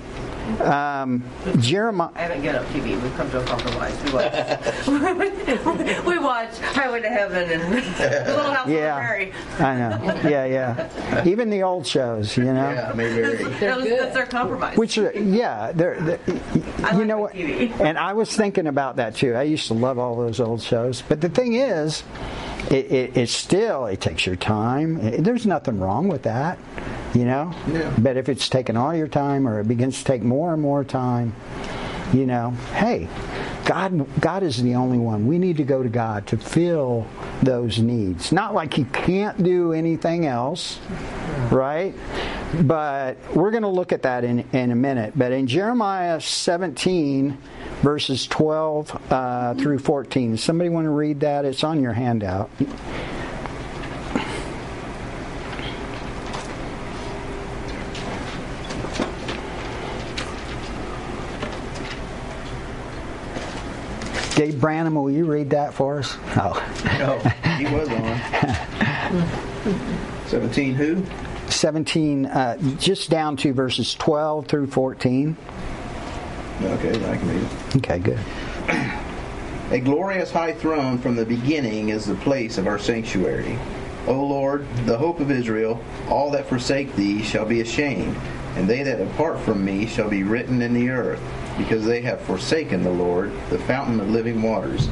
um, 0.61 1.23
Jeremiah. 1.59 2.09
I 2.15 2.21
haven't 2.21 2.41
given 2.41 2.61
up 2.61 2.67
TV. 2.69 3.01
We've 3.01 3.15
come 3.15 3.29
to 3.31 3.41
a 3.41 3.45
compromise. 3.45 3.95
We 4.03 4.11
watch. 4.13 6.05
we 6.05 6.17
watch 6.19 6.57
Highway 6.59 7.01
to 7.01 7.09
Heaven 7.09 7.49
and 7.49 7.69
Little 7.69 8.51
House 8.53 8.67
Yeah, 8.67 8.95
on 8.95 9.01
the 9.01 9.07
Prairie. 9.07 9.33
I 9.59 9.75
know. 9.77 10.29
Yeah, 10.29 10.45
yeah. 10.45 11.23
Even 11.27 11.49
the 11.49 11.63
old 11.63 11.85
shows, 11.87 12.35
you 12.37 12.45
know. 12.45 12.69
Yeah, 12.71 12.93
maybe. 12.95 13.21
That 13.21 13.77
was, 13.77 13.89
that's 13.89 14.15
our 14.15 14.25
compromise. 14.25 14.77
Which, 14.77 14.97
yeah, 14.97 15.71
they're, 15.73 15.99
they're- 15.99 16.19
I 16.83 16.91
you 16.93 16.99
like 16.99 17.07
know 17.07 17.15
my 17.17 17.21
what? 17.21 17.33
TV. 17.33 17.79
And 17.79 17.97
I 17.97 18.13
was 18.13 18.35
thinking 18.35 18.67
about 18.67 18.95
that 18.97 19.15
too. 19.15 19.35
I 19.35 19.43
used 19.43 19.67
to 19.67 19.73
love 19.73 19.97
all 19.99 20.15
those 20.15 20.39
old 20.39 20.61
shows, 20.61 21.01
but 21.01 21.21
the 21.21 21.29
thing 21.29 21.53
is, 21.55 22.03
it, 22.71 22.91
it, 22.91 23.17
it 23.17 23.29
still 23.29 23.85
it 23.85 24.01
takes 24.01 24.25
your 24.25 24.35
time. 24.35 24.97
It- 24.99 25.23
there's 25.23 25.45
nothing 25.45 25.79
wrong 25.79 26.07
with 26.07 26.23
that, 26.23 26.57
you 27.13 27.25
know. 27.25 27.53
Yeah. 27.67 27.93
But 27.97 28.17
if 28.17 28.29
it's 28.29 28.49
taking 28.49 28.77
all 28.77 28.95
your 28.95 29.07
time, 29.07 29.47
or 29.47 29.59
it 29.59 29.67
begins 29.67 29.99
to 29.99 30.03
take 30.03 30.21
more 30.21 30.53
and 30.53 30.61
more 30.61 30.83
time, 30.83 31.35
you 32.13 32.25
know, 32.25 32.51
hey, 32.73 33.07
God, 33.65 34.07
God 34.19 34.41
is 34.41 34.61
the 34.61 34.75
only 34.75 34.97
one. 34.97 35.27
We 35.27 35.37
need 35.37 35.57
to 35.57 35.63
go 35.63 35.83
to 35.83 35.89
God 35.89 36.25
to 36.27 36.37
fill 36.37 37.05
those 37.43 37.77
needs. 37.77 38.31
Not 38.31 38.53
like 38.53 38.73
He 38.73 38.85
can't 38.85 39.43
do 39.43 39.73
anything 39.73 40.25
else, 40.25 40.79
right? 41.51 41.93
But 42.61 43.17
we're 43.35 43.51
going 43.51 43.63
to 43.63 43.69
look 43.69 43.91
at 43.91 44.01
that 44.03 44.23
in, 44.23 44.39
in 44.53 44.71
a 44.71 44.75
minute. 44.75 45.13
But 45.15 45.31
in 45.31 45.45
Jeremiah 45.45 46.19
17, 46.19 47.37
verses 47.83 48.25
12 48.25 49.11
uh, 49.11 49.53
through 49.53 49.77
14, 49.77 50.31
does 50.31 50.43
somebody 50.43 50.69
want 50.71 50.85
to 50.85 50.91
read 50.91 51.19
that? 51.19 51.45
It's 51.45 51.63
on 51.63 51.81
your 51.83 51.93
handout. 51.93 52.49
Dave 64.39 64.61
Branham, 64.61 64.95
will 64.95 65.11
you 65.11 65.25
read 65.25 65.49
that 65.49 65.73
for 65.73 65.99
us? 65.99 66.15
Oh. 66.37 66.55
No, 66.97 67.19
he 67.57 67.65
was 67.65 67.89
on. 67.89 68.19
17 70.27 70.75
who? 70.75 71.03
17, 71.51 72.25
uh, 72.25 72.57
just 72.77 73.09
down 73.09 73.35
to 73.35 73.51
verses 73.51 73.95
12 73.95 74.47
through 74.47 74.67
14. 74.67 75.35
Okay, 76.61 76.89
I 77.11 77.17
can 77.17 77.27
read 77.27 77.43
it. 77.43 77.75
Okay, 77.75 77.99
good. 77.99 78.17
A 79.71 79.81
glorious 79.81 80.31
high 80.31 80.53
throne 80.53 80.99
from 80.99 81.17
the 81.17 81.25
beginning 81.25 81.89
is 81.89 82.05
the 82.05 82.15
place 82.15 82.57
of 82.57 82.65
our 82.65 82.79
sanctuary. 82.79 83.59
O 84.07 84.13
Lord, 84.25 84.65
the 84.85 84.97
hope 84.97 85.19
of 85.19 85.31
Israel, 85.31 85.83
all 86.07 86.31
that 86.31 86.47
forsake 86.47 86.95
thee 86.95 87.21
shall 87.23 87.43
be 87.43 87.59
ashamed, 87.59 88.15
and 88.55 88.69
they 88.69 88.83
that 88.83 88.99
depart 88.99 89.41
from 89.41 89.65
me 89.65 89.85
shall 89.85 90.09
be 90.09 90.23
written 90.23 90.61
in 90.61 90.73
the 90.73 90.89
earth, 90.91 91.19
because 91.59 91.85
they 91.85 92.01
have 92.01 92.21
forsaken 92.21 92.81
the 92.81 92.89
Lord, 92.89 93.31
the 93.49 93.59
fountain 93.59 93.99
of 93.99 94.09
living 94.09 94.41
waters. 94.41 94.87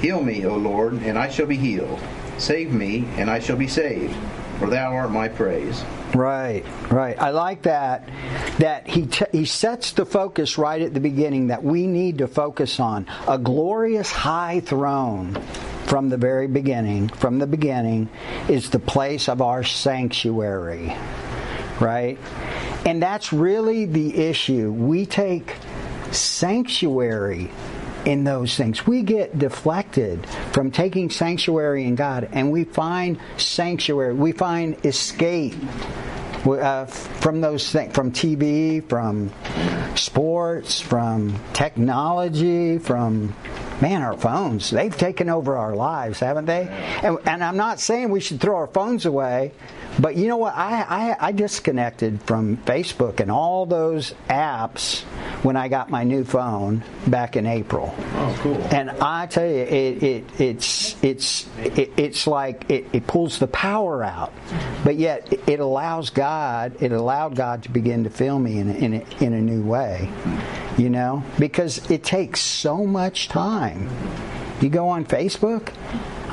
Heal 0.00 0.22
me, 0.22 0.46
O 0.46 0.56
Lord, 0.56 0.94
and 1.02 1.18
I 1.18 1.28
shall 1.28 1.46
be 1.46 1.56
healed. 1.56 2.00
Save 2.38 2.72
me, 2.72 3.06
and 3.16 3.28
I 3.28 3.40
shall 3.40 3.56
be 3.56 3.66
saved, 3.66 4.16
for 4.58 4.70
thou 4.70 4.94
art 4.94 5.10
my 5.10 5.28
praise. 5.28 5.84
Right, 6.14 6.64
right. 6.88 7.20
I 7.20 7.30
like 7.30 7.62
that. 7.62 8.08
That 8.58 8.86
he 8.86 9.06
t- 9.06 9.24
he 9.32 9.44
sets 9.44 9.92
the 9.92 10.06
focus 10.06 10.56
right 10.56 10.80
at 10.80 10.94
the 10.94 11.00
beginning 11.00 11.48
that 11.48 11.64
we 11.64 11.88
need 11.88 12.18
to 12.18 12.28
focus 12.28 12.78
on 12.78 13.06
a 13.26 13.36
glorious 13.36 14.12
high 14.12 14.60
throne 14.60 15.34
from 15.86 16.08
the 16.08 16.16
very 16.16 16.46
beginning. 16.46 17.08
From 17.08 17.40
the 17.40 17.48
beginning 17.48 18.08
is 18.48 18.70
the 18.70 18.78
place 18.78 19.28
of 19.28 19.42
our 19.42 19.64
sanctuary, 19.64 20.96
right? 21.80 22.18
And 22.86 23.02
that's 23.02 23.32
really 23.32 23.86
the 23.86 24.16
issue. 24.16 24.70
We 24.70 25.06
take 25.06 25.56
sanctuary 26.14 27.50
in 28.04 28.24
those 28.24 28.56
things. 28.56 28.86
We 28.86 29.02
get 29.02 29.38
deflected 29.38 30.26
from 30.52 30.70
taking 30.70 31.10
sanctuary 31.10 31.84
in 31.84 31.94
God 31.94 32.28
and 32.32 32.52
we 32.52 32.64
find 32.64 33.18
sanctuary, 33.36 34.14
we 34.14 34.32
find 34.32 34.84
escape 34.84 35.54
uh, 36.44 36.84
from 36.84 37.40
those 37.40 37.70
things, 37.70 37.94
from 37.94 38.12
TV, 38.12 38.86
from 38.86 39.32
sports, 39.96 40.80
from 40.80 41.38
technology, 41.54 42.78
from 42.78 43.34
man, 43.80 44.02
our 44.02 44.16
phones. 44.16 44.70
They've 44.70 44.96
taken 44.96 45.28
over 45.28 45.56
our 45.56 45.74
lives, 45.74 46.20
haven't 46.20 46.44
they? 46.44 46.68
And, 47.02 47.18
and 47.26 47.42
I'm 47.42 47.56
not 47.56 47.80
saying 47.80 48.10
we 48.10 48.20
should 48.20 48.40
throw 48.40 48.56
our 48.56 48.66
phones 48.66 49.06
away, 49.06 49.52
but 49.98 50.16
you 50.16 50.28
know 50.28 50.36
what? 50.36 50.54
I, 50.54 50.82
I, 50.82 51.28
I 51.28 51.32
disconnected 51.32 52.22
from 52.22 52.58
Facebook 52.58 53.20
and 53.20 53.30
all 53.30 53.66
those 53.66 54.14
apps 54.28 55.04
when 55.44 55.58
I 55.58 55.68
got 55.68 55.90
my 55.90 56.04
new 56.04 56.24
phone 56.24 56.82
back 57.06 57.36
in 57.36 57.46
April. 57.46 57.94
Oh, 57.98 58.38
cool. 58.40 58.62
And 58.74 58.90
I 58.90 59.26
tell 59.26 59.46
you, 59.46 59.58
it, 59.58 60.02
it 60.02 60.40
it's 60.40 60.96
it's 61.04 61.46
it, 61.58 61.92
it's 61.98 62.26
like 62.26 62.70
it, 62.70 62.86
it 62.94 63.06
pulls 63.06 63.38
the 63.38 63.46
power 63.46 64.02
out, 64.02 64.32
but 64.84 64.96
yet 64.96 65.30
it 65.46 65.60
allows 65.60 66.08
God. 66.08 66.82
It 66.82 66.92
allowed 66.92 67.36
God 67.36 67.62
to 67.64 67.70
begin 67.70 68.04
to 68.04 68.10
fill 68.10 68.38
me 68.38 68.58
in 68.58 68.74
in 68.74 68.94
in 69.20 69.34
a 69.34 69.40
new 69.40 69.62
way, 69.62 70.10
you 70.78 70.88
know, 70.88 71.22
because 71.38 71.90
it 71.90 72.02
takes 72.02 72.40
so 72.40 72.86
much 72.86 73.28
time. 73.28 73.88
You 74.62 74.70
go 74.70 74.88
on 74.88 75.04
Facebook. 75.04 75.74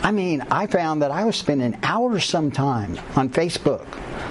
I 0.03 0.11
mean, 0.11 0.41
I 0.49 0.67
found 0.67 1.01
that 1.01 1.11
I 1.11 1.25
was 1.25 1.35
spending 1.35 1.77
hours 1.83 2.25
sometime 2.25 2.97
on 3.15 3.29
Facebook 3.29 3.85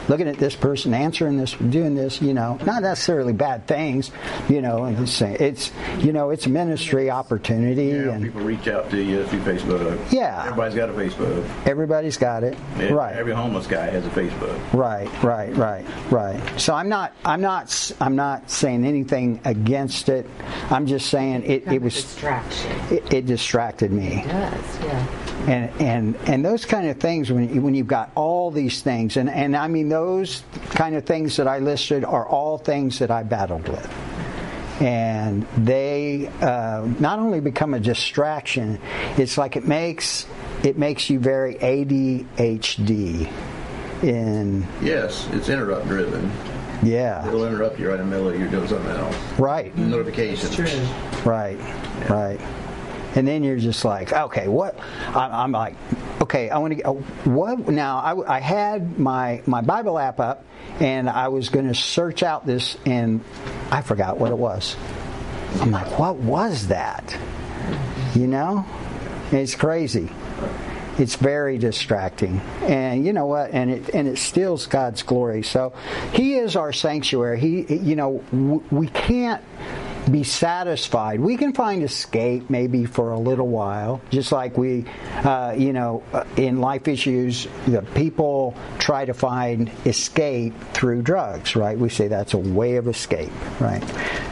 looking 0.09 0.27
at 0.27 0.39
this 0.39 0.57
person, 0.57 0.93
answering 0.93 1.37
this, 1.37 1.55
doing 1.55 1.95
this, 1.95 2.21
you 2.21 2.35
know, 2.35 2.59
not 2.67 2.83
necessarily 2.83 3.33
bad 3.33 3.67
things, 3.67 4.11
you 4.49 4.61
know, 4.61 4.85
and 4.85 4.99
it's, 4.99 5.21
it's 5.23 5.71
you 5.99 6.13
know, 6.13 6.31
it's 6.31 6.47
a 6.47 6.49
ministry 6.49 7.11
opportunity 7.11 7.87
Yeah, 7.87 8.11
and 8.11 8.25
people 8.25 8.41
reach 8.41 8.67
out 8.67 8.91
to 8.91 9.01
you 9.01 9.25
through 9.27 9.41
Facebook. 9.41 10.13
Yeah. 10.13 10.43
Everybody's 10.47 10.75
got 10.75 10.89
a 10.89 10.93
Facebook. 10.93 11.67
everybody's 11.67 12.17
got 12.17 12.43
it. 12.43 12.59
Yeah, 12.77 12.93
Right. 12.93 13.15
Every 13.15 13.33
homeless 13.33 13.67
guy 13.67 13.87
has 13.87 14.05
a 14.05 14.11
Facebook. 14.11 14.73
Right, 14.73 15.09
right, 15.23 15.55
right, 15.57 15.87
right. 16.11 16.61
So 16.61 16.75
I'm 16.75 16.89
not, 16.89 17.13
I'm 17.25 17.41
not, 17.41 17.93
I'm 18.01 18.17
not 18.17 18.51
saying 18.51 18.85
anything 18.85 19.41
against 19.45 20.09
it. 20.09 20.27
I'm 20.71 20.87
just 20.87 21.09
saying 21.09 21.45
it, 21.45 21.69
it 21.69 21.81
was, 21.81 21.95
distraction. 21.95 22.73
it, 22.91 23.13
it 23.13 23.27
distracted 23.27 23.93
me. 23.93 24.25
It 24.25 24.29
does, 24.29 24.81
yeah. 24.81 25.30
And 25.49 25.71
and 25.81 26.17
and 26.27 26.45
those 26.45 26.65
kind 26.65 26.89
of 26.89 26.99
things 26.99 27.31
when 27.33 27.53
you, 27.55 27.63
when 27.63 27.75
you've 27.75 27.87
got 27.87 28.11
all 28.15 28.51
these 28.51 28.83
things 28.83 29.17
and 29.17 29.31
and 29.31 29.57
I 29.57 29.69
mean 29.69 29.89
those 29.89 30.43
kind 30.71 30.95
of 30.97 31.05
things 31.07 31.37
that 31.39 31.49
I 31.49 31.59
listed 31.61 32.05
are 32.05 32.27
all 32.27 32.59
things 32.59 32.99
that 32.99 33.11
I 33.11 33.23
battled 33.23 33.69
with 33.69 33.91
and 34.83 35.43
they 35.59 36.27
uh, 36.41 36.87
not 36.99 37.19
only 37.19 37.41
become 37.41 37.75
a 37.75 37.81
distraction 37.81 38.79
it's 39.17 39.39
like 39.39 39.57
it 39.57 39.67
makes 39.67 40.27
it 40.63 40.77
makes 40.79 41.09
you 41.09 41.19
very 41.19 41.55
ADHD 41.57 43.31
in 44.03 44.67
Yes, 44.83 45.27
it's 45.33 45.49
interrupt 45.49 45.87
driven. 45.87 46.31
yeah 46.83 47.27
It'll 47.27 47.47
interrupt 47.47 47.79
you 47.79 47.89
right 47.91 48.01
in 48.01 48.09
the 48.11 48.17
middle 48.17 48.29
of 48.31 48.39
you're 48.39 48.49
doing 48.51 48.69
something 48.69 48.91
else. 48.91 49.17
right 49.39 49.77
Notifications. 49.77 50.55
True. 50.55 50.67
right 51.25 51.59
right 52.11 52.41
and 53.15 53.27
then 53.27 53.43
you're 53.43 53.59
just 53.59 53.85
like, 53.85 54.13
okay, 54.13 54.49
what? 54.49 54.79
I'm, 55.15 55.53
like, 55.53 55.77
okay, 56.21 56.49
I 56.51 56.59
want 56.59 56.79
to. 56.79 56.83
Uh, 56.83 56.93
what 57.25 57.69
now? 57.69 57.99
I, 57.99 58.37
I 58.37 58.41
had 58.41 58.99
my 58.99 59.43
my 59.47 59.63
Bible 59.63 59.99
app 59.99 60.21
up, 60.21 60.45
and 60.79 61.09
I 61.09 61.29
was 61.29 61.49
going 61.49 61.67
to 61.67 61.75
search 61.75 62.23
out 62.23 62.47
this, 62.47 62.77
and 62.87 63.23
I 63.71 63.83
forgot 63.83 64.19
what 64.19 64.31
it 64.31 64.39
was. 64.39 64.77
I'm 65.61 65.73
like, 65.73 65.99
what 65.99 66.17
was 66.17 66.69
that? 66.69 67.17
You 68.15 68.29
know, 68.29 68.65
it's 69.33 69.55
crazy. 69.55 70.11
It's 70.99 71.17
very 71.17 71.59
distracting, 71.59 72.41
and 72.63 73.05
you 73.07 73.13
know 73.13 73.27
what? 73.27 73.53
And 73.53 73.71
it 73.71 73.95
and 73.95 74.07
it 74.07 74.19
steals 74.19 74.67
God's 74.67 75.03
glory. 75.03 75.43
So, 75.43 75.73
He 76.13 76.35
is 76.37 76.57
our 76.57 76.73
sanctuary. 76.73 77.41
He, 77.41 77.75
you 77.75 77.97
know, 77.97 78.23
we 78.71 78.87
can't 78.89 79.43
be 80.11 80.25
satisfied. 80.25 81.21
We 81.21 81.37
can 81.37 81.53
find 81.53 81.83
escape 81.83 82.51
maybe 82.51 82.85
for 82.85 83.13
a 83.13 83.19
little 83.19 83.49
while, 83.49 84.01
just 84.11 84.33
like 84.33 84.57
we, 84.57 84.85
uh, 85.25 85.55
you 85.57 85.73
know, 85.73 86.03
uh, 86.13 86.25
in 86.37 86.61
life 86.61 86.89
issues, 86.89 87.47
the 87.67 87.83
people 87.95 88.57
try 88.79 89.05
to 89.05 89.15
find 89.15 89.71
escape 89.87 90.55
through 90.73 91.03
drugs, 91.03 91.57
right? 91.57 91.79
We 91.79 91.89
say 91.89 92.09
that's 92.09 92.35
a 92.35 92.39
way 92.39 92.77
of 92.77 92.89
escape, 92.89 93.33
right? 93.61 93.83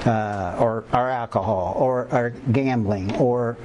Uh, 0.07 0.57
or, 0.59 0.85
or 0.93 1.11
alcohol, 1.11 1.75
or, 1.77 2.09
or 2.13 2.31
gambling, 2.53 3.15
or, 3.17 3.57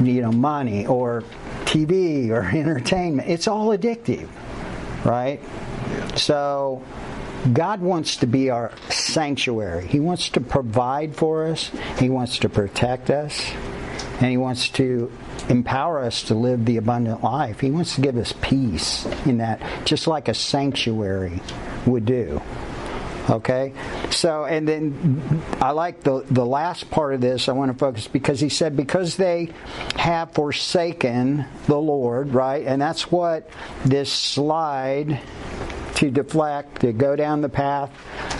you 0.00 0.22
know, 0.22 0.32
money, 0.32 0.86
or 0.86 1.24
TV, 1.64 2.30
or 2.30 2.42
entertainment. 2.56 3.28
It's 3.28 3.48
all 3.48 3.68
addictive, 3.68 4.28
right? 5.04 5.40
So 6.16 6.82
God 7.52 7.80
wants 7.80 8.16
to 8.16 8.26
be 8.26 8.50
our 8.50 8.72
sanctuary. 8.88 9.86
He 9.86 10.00
wants 10.00 10.30
to 10.30 10.40
provide 10.40 11.14
for 11.14 11.46
us, 11.46 11.70
He 11.98 12.08
wants 12.08 12.38
to 12.38 12.48
protect 12.48 13.10
us, 13.10 13.52
and 14.20 14.30
He 14.30 14.36
wants 14.36 14.68
to 14.70 15.12
empower 15.48 16.00
us 16.00 16.22
to 16.24 16.34
live 16.34 16.64
the 16.64 16.78
abundant 16.78 17.22
life. 17.22 17.60
He 17.60 17.70
wants 17.70 17.96
to 17.96 18.00
give 18.00 18.16
us 18.16 18.32
peace 18.40 19.04
in 19.26 19.38
that, 19.38 19.60
just 19.84 20.06
like 20.06 20.28
a 20.28 20.34
sanctuary 20.34 21.40
would 21.86 22.06
do. 22.06 22.40
Okay? 23.28 23.72
So, 24.10 24.44
and 24.44 24.68
then 24.68 25.42
I 25.60 25.70
like 25.70 26.02
the, 26.02 26.24
the 26.30 26.44
last 26.44 26.90
part 26.90 27.14
of 27.14 27.20
this, 27.20 27.48
I 27.48 27.52
want 27.52 27.72
to 27.72 27.78
focus 27.78 28.06
because 28.06 28.40
he 28.40 28.48
said, 28.48 28.76
because 28.76 29.16
they 29.16 29.50
have 29.96 30.32
forsaken 30.32 31.46
the 31.66 31.78
Lord, 31.78 32.34
right? 32.34 32.66
And 32.66 32.80
that's 32.80 33.10
what 33.10 33.48
this 33.84 34.12
slide 34.12 35.20
to 35.94 36.10
deflect, 36.10 36.80
to 36.80 36.92
go 36.92 37.16
down 37.16 37.40
the 37.40 37.48
path 37.48 37.90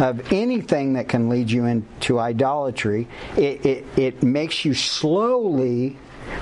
of 0.00 0.32
anything 0.32 0.94
that 0.94 1.08
can 1.08 1.28
lead 1.28 1.50
you 1.50 1.66
into 1.66 2.18
idolatry. 2.18 3.08
It, 3.36 3.64
it, 3.64 3.84
it 3.96 4.22
makes 4.22 4.64
you 4.64 4.74
slowly 4.74 5.96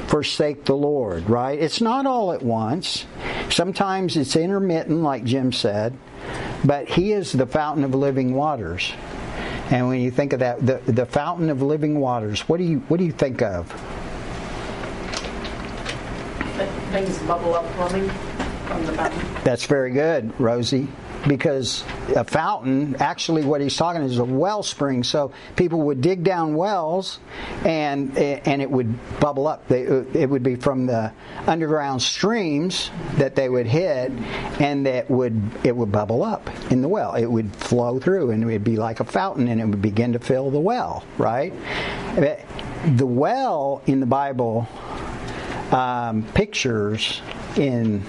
forsake 0.06 0.64
the 0.64 0.74
Lord, 0.74 1.28
right? 1.28 1.58
It's 1.58 1.80
not 1.80 2.06
all 2.06 2.32
at 2.32 2.42
once. 2.42 3.04
Sometimes 3.50 4.16
it's 4.16 4.36
intermittent, 4.36 5.02
like 5.02 5.24
Jim 5.24 5.52
said, 5.52 5.96
but 6.64 6.88
He 6.88 7.12
is 7.12 7.32
the 7.32 7.46
fountain 7.46 7.84
of 7.84 7.94
living 7.94 8.34
waters. 8.34 8.92
And 9.70 9.88
when 9.88 10.00
you 10.00 10.10
think 10.10 10.32
of 10.32 10.40
that, 10.40 10.64
the, 10.64 10.80
the 10.90 11.06
fountain 11.06 11.50
of 11.50 11.62
living 11.62 11.98
waters, 11.98 12.40
what 12.48 12.58
do 12.58 12.64
you 12.64 12.80
what 12.88 12.98
do 12.98 13.04
you 13.04 13.12
think 13.12 13.42
of? 13.42 13.70
Things 16.92 17.18
bubble 17.20 17.54
up 17.54 17.64
plumbing 17.72 18.08
from 18.66 18.84
the 18.84 18.92
fountain. 18.92 19.44
That's 19.44 19.64
very 19.64 19.92
good, 19.92 20.38
Rosie 20.38 20.88
because 21.26 21.84
a 22.14 22.24
fountain, 22.24 22.96
actually, 22.96 23.44
what 23.44 23.60
he's 23.60 23.76
talking 23.76 24.02
is 24.02 24.18
a 24.18 24.24
wellspring. 24.24 25.04
So 25.04 25.32
people 25.56 25.82
would 25.82 26.00
dig 26.00 26.24
down 26.24 26.54
wells, 26.54 27.18
and 27.64 28.16
and 28.16 28.60
it 28.60 28.70
would 28.70 29.20
bubble 29.20 29.46
up. 29.46 29.70
it 29.70 30.28
would 30.28 30.42
be 30.42 30.56
from 30.56 30.86
the 30.86 31.12
underground 31.46 32.02
streams 32.02 32.90
that 33.16 33.34
they 33.34 33.48
would 33.48 33.66
hit, 33.66 34.10
and 34.60 34.86
that 34.86 35.10
would 35.10 35.40
it 35.64 35.76
would 35.76 35.92
bubble 35.92 36.22
up 36.22 36.48
in 36.70 36.82
the 36.82 36.88
well. 36.88 37.14
It 37.14 37.26
would 37.26 37.54
flow 37.54 37.98
through, 37.98 38.30
and 38.30 38.42
it 38.42 38.46
would 38.46 38.64
be 38.64 38.76
like 38.76 39.00
a 39.00 39.04
fountain, 39.04 39.48
and 39.48 39.60
it 39.60 39.66
would 39.66 39.82
begin 39.82 40.12
to 40.14 40.18
fill 40.18 40.50
the 40.50 40.60
well. 40.60 41.04
Right. 41.18 41.52
The 42.16 43.06
well 43.06 43.82
in 43.86 44.00
the 44.00 44.06
Bible 44.06 44.68
um, 45.70 46.24
pictures 46.34 47.22
in 47.56 48.02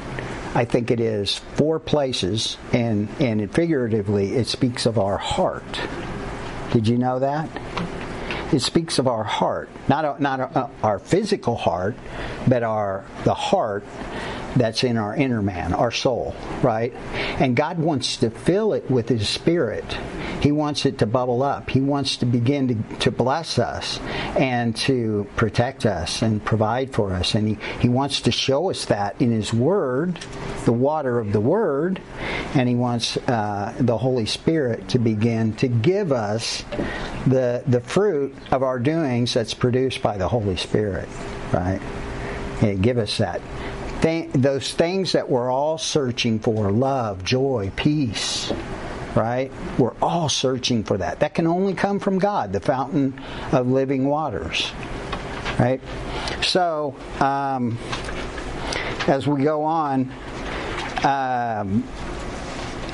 I 0.56 0.66
think 0.66 0.92
it 0.92 1.00
is 1.00 1.38
four 1.56 1.80
places, 1.80 2.58
and, 2.74 3.10
and 3.20 3.52
figuratively, 3.52 4.36
it 4.36 4.48
speaks 4.48 4.86
of 4.86 5.00
our 5.00 5.18
heart. 5.18 5.82
Did 6.72 6.88
you 6.88 6.98
know 6.98 7.20
that? 7.20 7.50
It 8.54 8.60
speaks 8.60 9.00
of 9.00 9.08
our 9.08 9.24
heart, 9.24 9.70
not, 9.88 10.22
not 10.22 10.72
our, 10.84 11.00
physical 11.00 11.56
heart, 11.56 11.96
but 12.48 12.62
our 12.62 13.04
the 13.24 13.34
heart 13.34 13.84
that's 14.56 14.84
in 14.84 14.98
our 14.98 15.16
inner 15.16 15.42
man, 15.42 15.74
our 15.74 15.92
soul, 15.92 16.36
right? 16.62 16.94
And 17.40 17.56
God 17.56 17.80
wants 17.80 18.18
to 18.18 18.30
fill 18.30 18.74
it 18.74 18.90
with 18.90 19.10
His 19.10 19.28
Spirit. 19.28 19.86
He 20.42 20.52
wants 20.52 20.86
it 20.86 21.00
to 21.00 21.06
bubble 21.06 21.42
up. 21.42 21.70
He 21.70 21.82
wants 21.82 22.18
to 22.18 22.26
begin 22.26 22.68
to, 22.68 22.98
to 23.00 23.12
bless 23.12 23.58
us 23.58 24.00
and 24.38 24.76
to 24.78 25.28
protect 25.36 25.86
us 25.86 26.22
and 26.22 26.44
provide 26.44 26.94
for 26.94 27.14
us. 27.14 27.34
And 27.34 27.48
he, 27.48 27.58
he 27.80 27.90
wants 27.90 28.22
to 28.22 28.32
show 28.32 28.70
us 28.70 28.86
that 28.86 29.22
in 29.22 29.32
His 29.32 29.54
Word, 29.54 30.16
the 30.66 30.74
water 30.74 31.20
of 31.20 31.32
the 31.32 31.42
Word, 31.42 32.02
and 32.54 32.68
He 32.68 32.76
wants 32.76 33.18
uh, 33.18 33.74
the 33.80 33.98
Holy 33.98 34.26
Spirit 34.26 34.90
to 34.90 35.00
begin 35.00 35.54
to 35.54 35.68
give 35.68 36.12
us 36.12 36.64
the, 37.26 37.64
the 37.66 37.80
fruit 37.80 38.36
of 38.52 38.64
our 38.64 38.80
doings 38.80 39.34
that's 39.34 39.54
produced 39.54 40.02
by 40.02 40.18
the 40.18 40.28
Holy 40.28 40.58
Spirit, 40.58 41.08
right? 41.52 41.82
And 42.62 42.82
give 42.84 42.98
us 42.98 43.18
that 43.18 43.42
th- 44.04 44.30
those 44.34 44.72
things 44.74 45.14
that 45.14 45.30
we're 45.30 45.50
all 45.50 45.78
searching 45.78 46.40
for 46.40 46.72
love, 46.72 47.24
joy, 47.24 47.72
peace, 47.76 48.52
right? 49.16 49.52
We're 49.80 49.96
all 50.02 50.30
searching 50.30 50.84
for 50.84 50.98
that. 50.98 51.22
That 51.22 51.34
can 51.34 51.48
only 51.48 51.74
come 51.74 52.00
from 52.00 52.20
God, 52.20 52.52
the 52.52 52.60
fountain 52.60 53.20
of 53.52 53.68
living 53.68 54.06
waters, 54.08 54.72
right? 55.58 55.82
So, 56.42 56.96
um, 57.20 57.78
as 59.08 59.26
we 59.26 59.44
go 59.44 59.64
on, 59.64 60.12
um, 61.04 61.88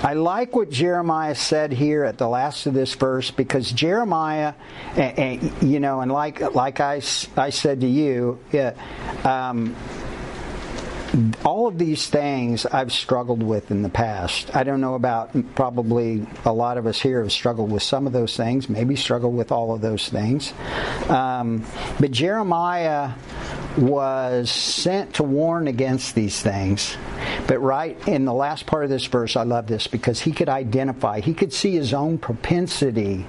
I 0.02 0.14
like 0.14 0.56
what 0.56 0.70
Jeremiah 0.70 1.36
said 1.36 1.74
here 1.74 2.06
at 2.06 2.18
the 2.18 2.28
last 2.28 2.68
of 2.68 2.74
this 2.74 2.94
verse 2.94 3.32
because 3.32 3.72
Jeremiah, 3.72 4.54
and 4.96 5.52
you 5.62 5.80
know, 5.80 6.02
and 6.02 6.12
like 6.12 6.56
like 6.56 6.80
I, 6.80 7.02
I 7.36 7.50
said 7.50 7.82
to 7.82 7.88
you, 7.88 8.40
yeah, 8.52 8.76
um, 9.26 9.76
all 11.44 11.68
of 11.68 11.78
these 11.78 12.08
things 12.08 12.66
I've 12.66 12.92
struggled 12.92 13.42
with 13.42 13.72
in 13.72 13.82
the 13.82 13.90
past. 13.90 14.56
I 14.56 14.64
don't 14.64 14.82
know 14.82 14.96
about 14.96 15.32
probably 15.56 16.26
a 16.46 16.54
lot 16.54 16.78
of 16.78 16.86
us 16.86 17.02
here 17.02 17.22
have 17.22 17.32
struggled 17.32 17.72
with 17.72 17.84
some 17.84 18.06
of 18.06 18.14
those 18.14 18.38
things, 18.38 18.70
maybe 18.70 18.96
struggled 18.96 19.36
with 19.36 19.52
all 19.52 19.74
of 19.74 19.82
those 19.82 20.10
things. 20.10 20.54
Um, 21.08 21.66
but 22.00 22.12
Jeremiah 22.12 23.12
was 23.78 24.52
sent 24.52 25.16
to 25.16 25.24
warn 25.24 25.68
against 25.68 26.16
these 26.16 26.42
things. 26.42 26.98
But 27.48 27.60
right 27.60 27.98
in 28.08 28.26
the 28.26 28.34
last 28.34 28.66
part 28.66 28.84
of 28.84 28.90
this 28.90 29.06
verse, 29.06 29.36
I 29.36 29.44
love 29.44 29.68
this 29.68 29.88
because 29.88 30.22
he 30.22 30.32
could 30.32 30.50
identify, 30.50 31.20
he 31.22 31.34
could 31.34 31.54
see 31.54 31.72
his 31.72 31.94
own 31.94 32.18
propensity 32.18 33.26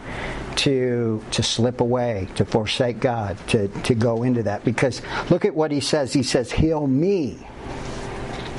to 0.56 1.22
to 1.30 1.42
slip 1.42 1.80
away, 1.80 2.28
to 2.34 2.44
forsake 2.44 3.00
God, 3.00 3.38
to, 3.48 3.68
to 3.68 3.94
go 3.94 4.22
into 4.22 4.42
that. 4.42 4.64
Because 4.64 5.00
look 5.30 5.44
at 5.44 5.54
what 5.54 5.70
he 5.70 5.80
says. 5.80 6.12
He 6.12 6.22
says, 6.22 6.52
Heal 6.52 6.86
me 6.86 7.46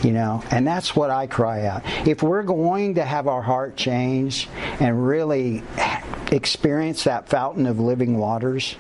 you 0.04 0.12
know 0.12 0.44
and 0.52 0.66
that's 0.66 0.96
what 0.96 1.10
i 1.10 1.28
cry 1.28 1.66
out 1.66 1.82
if 2.08 2.24
we're 2.24 2.44
going 2.44 2.96
to 2.96 3.04
have 3.04 3.28
our 3.28 3.42
heart 3.42 3.76
change 3.76 4.48
and 4.80 5.06
really 5.06 5.64
experience 6.32 7.04
that 7.04 7.28
fountain 7.28 7.66
of 7.66 7.80
living 7.80 8.18
waters 8.18 8.76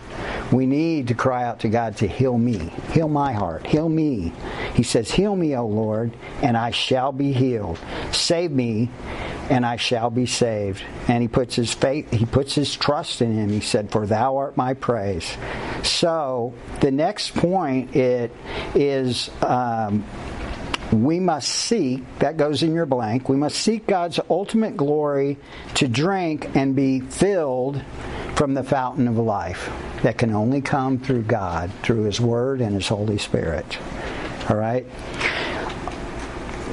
we 0.52 0.66
need 0.66 1.08
to 1.08 1.14
cry 1.14 1.44
out 1.44 1.60
to 1.60 1.70
god 1.70 1.96
to 1.98 2.08
heal 2.08 2.38
me 2.38 2.72
heal 2.92 3.10
my 3.10 3.34
heart 3.34 3.66
heal 3.68 3.90
me 3.90 4.32
he 4.74 4.84
says 4.84 5.12
heal 5.12 5.36
me 5.36 5.56
o 5.56 5.66
lord 5.66 6.16
and 6.42 6.56
i 6.56 6.72
shall 6.72 7.12
be 7.12 7.34
healed 7.34 7.78
save 8.12 8.52
me 8.52 8.90
and 9.52 9.66
I 9.66 9.76
shall 9.76 10.10
be 10.10 10.26
saved. 10.26 10.82
And 11.10 11.22
he 11.22 11.28
puts 11.28 11.56
his 11.56 11.74
faith, 11.74 12.10
he 12.10 12.26
puts 12.26 12.56
his 12.56 12.74
trust 12.74 13.22
in 13.22 13.34
him. 13.34 13.50
He 13.50 13.60
said, 13.60 13.92
For 13.92 14.08
thou 14.08 14.38
art 14.38 14.56
my 14.56 14.74
praise. 14.74 15.38
So 15.84 16.54
the 16.80 16.90
next 16.90 17.36
point 17.36 17.94
it 17.94 18.32
is 18.74 19.30
um, 19.42 20.06
we 20.92 21.20
must 21.20 21.50
seek, 21.50 22.04
that 22.20 22.38
goes 22.38 22.64
in 22.64 22.74
your 22.74 22.86
blank, 22.86 23.30
we 23.30 23.38
must 23.38 23.58
seek 23.58 23.88
God's 23.88 24.20
ultimate 24.30 24.76
glory 24.76 25.38
to 25.76 25.88
drink 25.88 26.56
and 26.56 26.76
be 26.76 27.00
filled 27.00 27.82
from 28.36 28.54
the 28.54 28.64
fountain 28.64 29.08
of 29.08 29.18
life 29.18 29.72
that 30.04 30.18
can 30.18 30.34
only 30.34 30.62
come 30.62 31.00
through 31.00 31.24
God, 31.24 31.72
through 31.84 32.04
His 32.04 32.20
Word 32.20 32.62
and 32.62 32.76
His 32.76 32.88
Holy 32.88 33.18
Spirit. 33.18 33.78
All 34.50 34.58
right? 34.58 34.86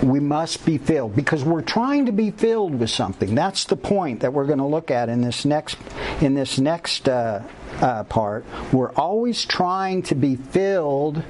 We 0.03 0.21
must 0.21 0.65
be 0.65 0.79
filled 0.79 1.15
because 1.17 1.45
we're 1.45 1.63
trying 1.63 2.07
to 2.07 2.13
be 2.13 2.31
filled 2.31 2.79
with 2.79 2.91
something. 2.91 3.35
That's 3.35 3.65
the 3.65 3.77
point 3.77 4.21
that 4.21 4.33
we're 4.33 4.47
going 4.47 4.61
to 4.61 4.67
look 4.67 4.91
at 4.91 5.09
in 5.09 5.21
this 5.21 5.45
next 5.45 5.77
in 6.21 6.35
this 6.35 6.59
next 6.59 7.09
uh, 7.09 7.43
uh, 7.81 8.05
part, 8.05 8.45
we're 8.73 8.93
always 8.93 9.45
trying 9.45 10.03
to 10.03 10.15
be 10.15 10.37
filled 10.37 11.23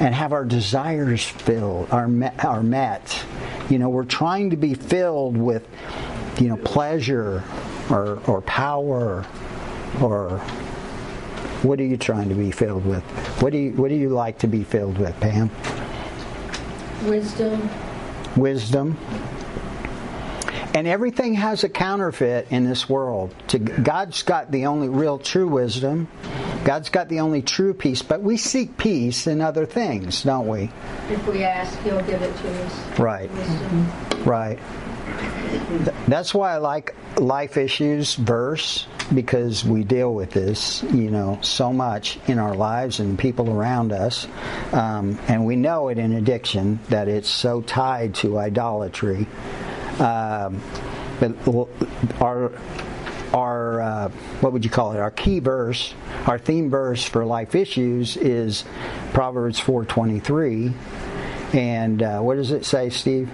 and 0.00 0.14
have 0.14 0.32
our 0.32 0.44
desires 0.44 1.24
filled, 1.24 1.90
our 1.90 2.08
met, 2.08 2.44
are 2.44 2.62
met. 2.62 3.24
You 3.70 3.78
know, 3.78 3.88
we're 3.88 4.04
trying 4.04 4.50
to 4.50 4.56
be 4.56 4.74
filled 4.74 5.36
with, 5.36 5.66
you 6.38 6.48
know, 6.48 6.56
pleasure 6.56 7.44
or 7.90 8.20
or 8.26 8.40
power 8.42 9.24
or 10.00 10.38
what 11.62 11.80
are 11.80 11.84
you 11.84 11.96
trying 11.96 12.28
to 12.28 12.34
be 12.34 12.50
filled 12.50 12.84
with? 12.84 13.02
What 13.40 13.52
do 13.52 13.58
you 13.58 13.72
what 13.72 13.88
do 13.88 13.94
you 13.94 14.10
like 14.10 14.38
to 14.40 14.46
be 14.46 14.64
filled 14.64 14.98
with, 14.98 15.18
Pam? 15.20 15.50
Wisdom. 17.04 17.68
Wisdom. 18.36 18.98
And 20.74 20.88
everything 20.88 21.34
has 21.34 21.62
a 21.62 21.68
counterfeit 21.68 22.48
in 22.50 22.64
this 22.64 22.88
world. 22.88 23.32
To, 23.48 23.60
God's 23.60 24.24
got 24.24 24.50
the 24.50 24.66
only 24.66 24.88
real 24.88 25.18
true 25.18 25.46
wisdom. 25.46 26.08
God's 26.64 26.88
got 26.88 27.08
the 27.08 27.20
only 27.20 27.42
true 27.42 27.74
peace, 27.74 28.00
but 28.00 28.22
we 28.22 28.38
seek 28.38 28.78
peace 28.78 29.26
in 29.26 29.42
other 29.42 29.66
things, 29.66 30.22
don't 30.22 30.48
we? 30.48 30.70
If 31.10 31.26
we 31.26 31.44
ask, 31.44 31.78
He'll 31.80 32.00
give 32.02 32.22
it 32.22 32.34
to 32.36 32.64
us. 32.64 32.98
Right. 32.98 33.30
Wisdom. 33.30 33.92
Right. 34.24 34.58
That's 36.08 36.34
why 36.34 36.54
I 36.54 36.58
like 36.58 36.94
life 37.18 37.58
issues 37.58 38.14
verse 38.14 38.86
because 39.14 39.64
we 39.64 39.84
deal 39.84 40.14
with 40.14 40.30
this, 40.30 40.82
you 40.84 41.10
know, 41.10 41.38
so 41.42 41.72
much 41.72 42.18
in 42.26 42.38
our 42.38 42.54
lives 42.54 43.00
and 43.00 43.18
people 43.18 43.50
around 43.50 43.92
us, 43.92 44.26
um, 44.72 45.18
and 45.28 45.44
we 45.44 45.56
know 45.56 45.88
it 45.88 45.98
in 45.98 46.12
addiction 46.14 46.80
that 46.88 47.08
it's 47.08 47.28
so 47.28 47.60
tied 47.60 48.14
to 48.16 48.38
idolatry. 48.38 49.26
Um, 49.98 50.62
but 51.20 51.36
our 52.20 52.50
our 53.34 53.82
uh, 53.82 54.08
what 54.40 54.52
would 54.52 54.64
you 54.64 54.70
call 54.70 54.92
it? 54.92 55.00
Our 55.00 55.10
key 55.10 55.40
verse, 55.40 55.92
our 56.26 56.38
theme 56.38 56.70
verse 56.70 57.04
for 57.04 57.26
life 57.26 57.54
issues 57.54 58.16
is 58.16 58.64
Proverbs 59.12 59.58
four 59.58 59.84
twenty 59.84 60.20
three, 60.20 60.72
and 61.52 62.02
uh, 62.02 62.20
what 62.20 62.36
does 62.36 62.52
it 62.52 62.64
say, 62.64 62.88
Steve? 62.88 63.28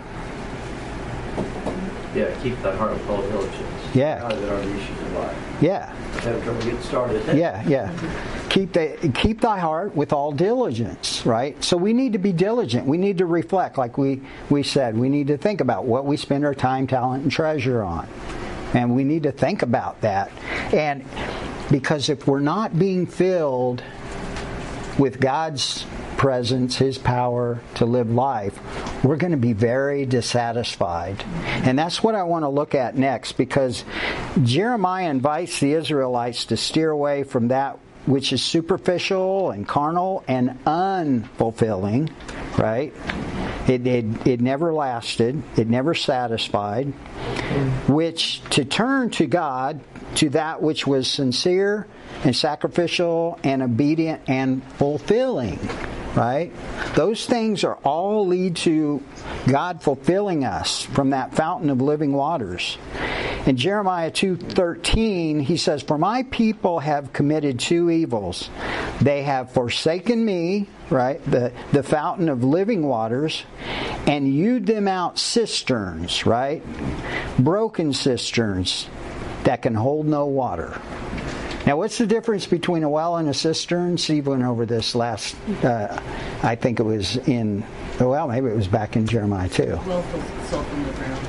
Yeah, 2.15 2.35
keep 2.43 2.61
thy 2.63 2.75
heart 2.75 2.93
with 2.95 3.09
all 3.09 3.23
diligence. 3.23 3.95
Yeah. 3.95 4.17
Now 4.17 4.29
that 4.29 4.41
the 4.41 4.77
issues 4.77 5.01
of 5.01 5.13
life. 5.13 5.37
Yeah. 5.61 5.95
Having 6.21 6.43
trouble 6.43 6.63
getting 6.63 6.83
started. 6.83 7.37
Yeah, 7.37 7.63
yeah. 7.69 7.93
Keep 8.49 8.73
the 8.73 9.13
keep 9.15 9.41
thy 9.41 9.59
heart 9.59 9.95
with 9.95 10.13
all 10.13 10.33
diligence, 10.33 11.25
right? 11.25 11.63
So 11.63 11.77
we 11.77 11.93
need 11.93 12.15
to 12.15 12.19
be 12.19 12.33
diligent. 12.33 12.87
We 12.87 12.99
need 12.99 13.19
to 13.19 13.27
reflect, 13.27 13.79
like 13.79 13.97
we 13.97 14.23
we 14.49 14.63
said. 14.65 14.97
We 14.97 15.09
need 15.09 15.29
to 15.29 15.37
think 15.37 15.61
about 15.61 15.85
what 15.85 16.05
we 16.05 16.17
spend 16.17 16.45
our 16.45 16.55
time, 16.55 16.87
talent, 16.87 17.23
and 17.23 17.33
treasure 17.33 17.83
on, 17.83 18.09
and 18.75 18.95
we 18.95 19.05
need 19.05 19.25
to 19.25 19.33
think 19.33 19.63
about 19.63 20.01
that. 20.03 20.31
And 20.73 21.05
because 21.71 22.09
if 22.09 22.27
we're 22.27 22.41
not 22.41 22.79
being 22.79 23.07
filled 23.07 23.83
with 24.99 25.21
God's 25.21 25.87
presence, 26.17 26.77
His 26.77 26.99
power 26.99 27.61
to 27.77 27.87
live 27.87 28.11
life, 28.11 28.59
we're 29.05 29.17
going 29.17 29.33
to 29.33 29.39
be 29.39 29.53
very 29.53 30.05
dissatisfied. 30.05 31.25
And 31.45 31.79
that's 31.79 32.03
what 32.03 32.15
I 32.15 32.25
want 32.25 32.45
to 32.45 32.49
look 32.49 32.75
at 32.75 32.97
next 32.97 33.33
because 33.33 33.85
Jeremiah 34.43 35.09
invites 35.09 35.61
the 35.61 35.73
Israelites 35.73 36.45
to 36.47 36.57
steer 36.57 36.91
away 36.91 37.23
from 37.23 37.49
that 37.49 37.79
which 38.07 38.33
is 38.33 38.43
superficial 38.43 39.51
and 39.51 39.69
carnal 39.69 40.25
and 40.27 40.59
unfulfilling, 40.65 42.11
right? 42.59 42.93
It, 43.71 43.87
it, 43.87 44.27
it 44.27 44.41
never 44.41 44.75
lasted, 44.75 45.41
it 45.57 45.69
never 45.69 45.95
satisfied, 45.95 46.87
which 47.89 48.43
to 48.51 48.65
turn 48.65 49.11
to 49.11 49.27
God, 49.27 49.81
to 50.17 50.31
that 50.31 50.61
which 50.61 50.89
was 50.89 51.09
sincere 51.09 51.87
and 52.25 52.35
sacrificial 52.35 53.39
and 53.45 53.63
obedient 53.63 54.23
and 54.29 54.65
fulfilling 54.75 55.61
right? 56.15 56.53
Those 56.95 57.25
things 57.25 57.63
are 57.63 57.77
all 57.85 58.27
lead 58.27 58.57
to 58.57 59.01
God 59.47 59.81
fulfilling 59.81 60.45
us 60.45 60.83
from 60.83 61.11
that 61.11 61.35
fountain 61.35 61.71
of 61.71 61.81
living 61.81 62.13
waters. 62.13 62.79
In 63.47 63.57
Jeremiah 63.57 64.11
2:13, 64.11 65.41
he 65.41 65.57
says, 65.57 65.83
"For 65.83 65.97
my 65.97 66.25
people 66.25 66.81
have 66.81 67.13
committed 67.13 67.59
two 67.59 67.91
evils. 67.91 68.51
They 69.01 69.23
have 69.23 69.51
forsaken 69.51 70.25
me, 70.25 70.69
right? 70.91 71.21
The 71.31 71.53
the 71.73 71.83
fountain 71.83 72.29
of 72.29 72.45
living 72.45 72.87
waters, 72.87 73.45
and 74.07 74.27
hewed 74.27 74.67
them 74.67 74.87
out 74.87 75.19
cisterns, 75.19 76.27
right? 76.27 76.63
Broken 77.39 77.95
cisterns 77.95 78.89
that 79.45 79.63
can 79.63 79.75
hold 79.75 80.07
no 80.07 80.27
water." 80.27 80.79
Now, 81.67 81.77
what's 81.77 81.99
the 81.99 82.07
difference 82.07 82.47
between 82.47 82.83
a 82.83 82.89
well 82.91 83.17
and 83.17 83.29
a 83.29 83.35
cistern? 83.35 83.99
Steve 83.99 84.27
went 84.27 84.43
over 84.43 84.65
this 84.65 84.95
last, 84.95 85.37
uh, 85.63 86.01
I 86.43 86.55
think 86.55 86.81
it 86.81 86.85
was 86.85 87.17
in, 87.29 87.65
well, 87.99 88.29
maybe 88.29 88.49
it 88.49 88.57
was 88.57 88.67
back 88.67 88.97
in 88.97 89.07
Jeremiah 89.07 89.49
too. 89.49 89.79
Well, 89.87 90.03
salt 90.49 90.67
from 90.67 90.85
the 90.85 90.93
ground. 90.93 91.27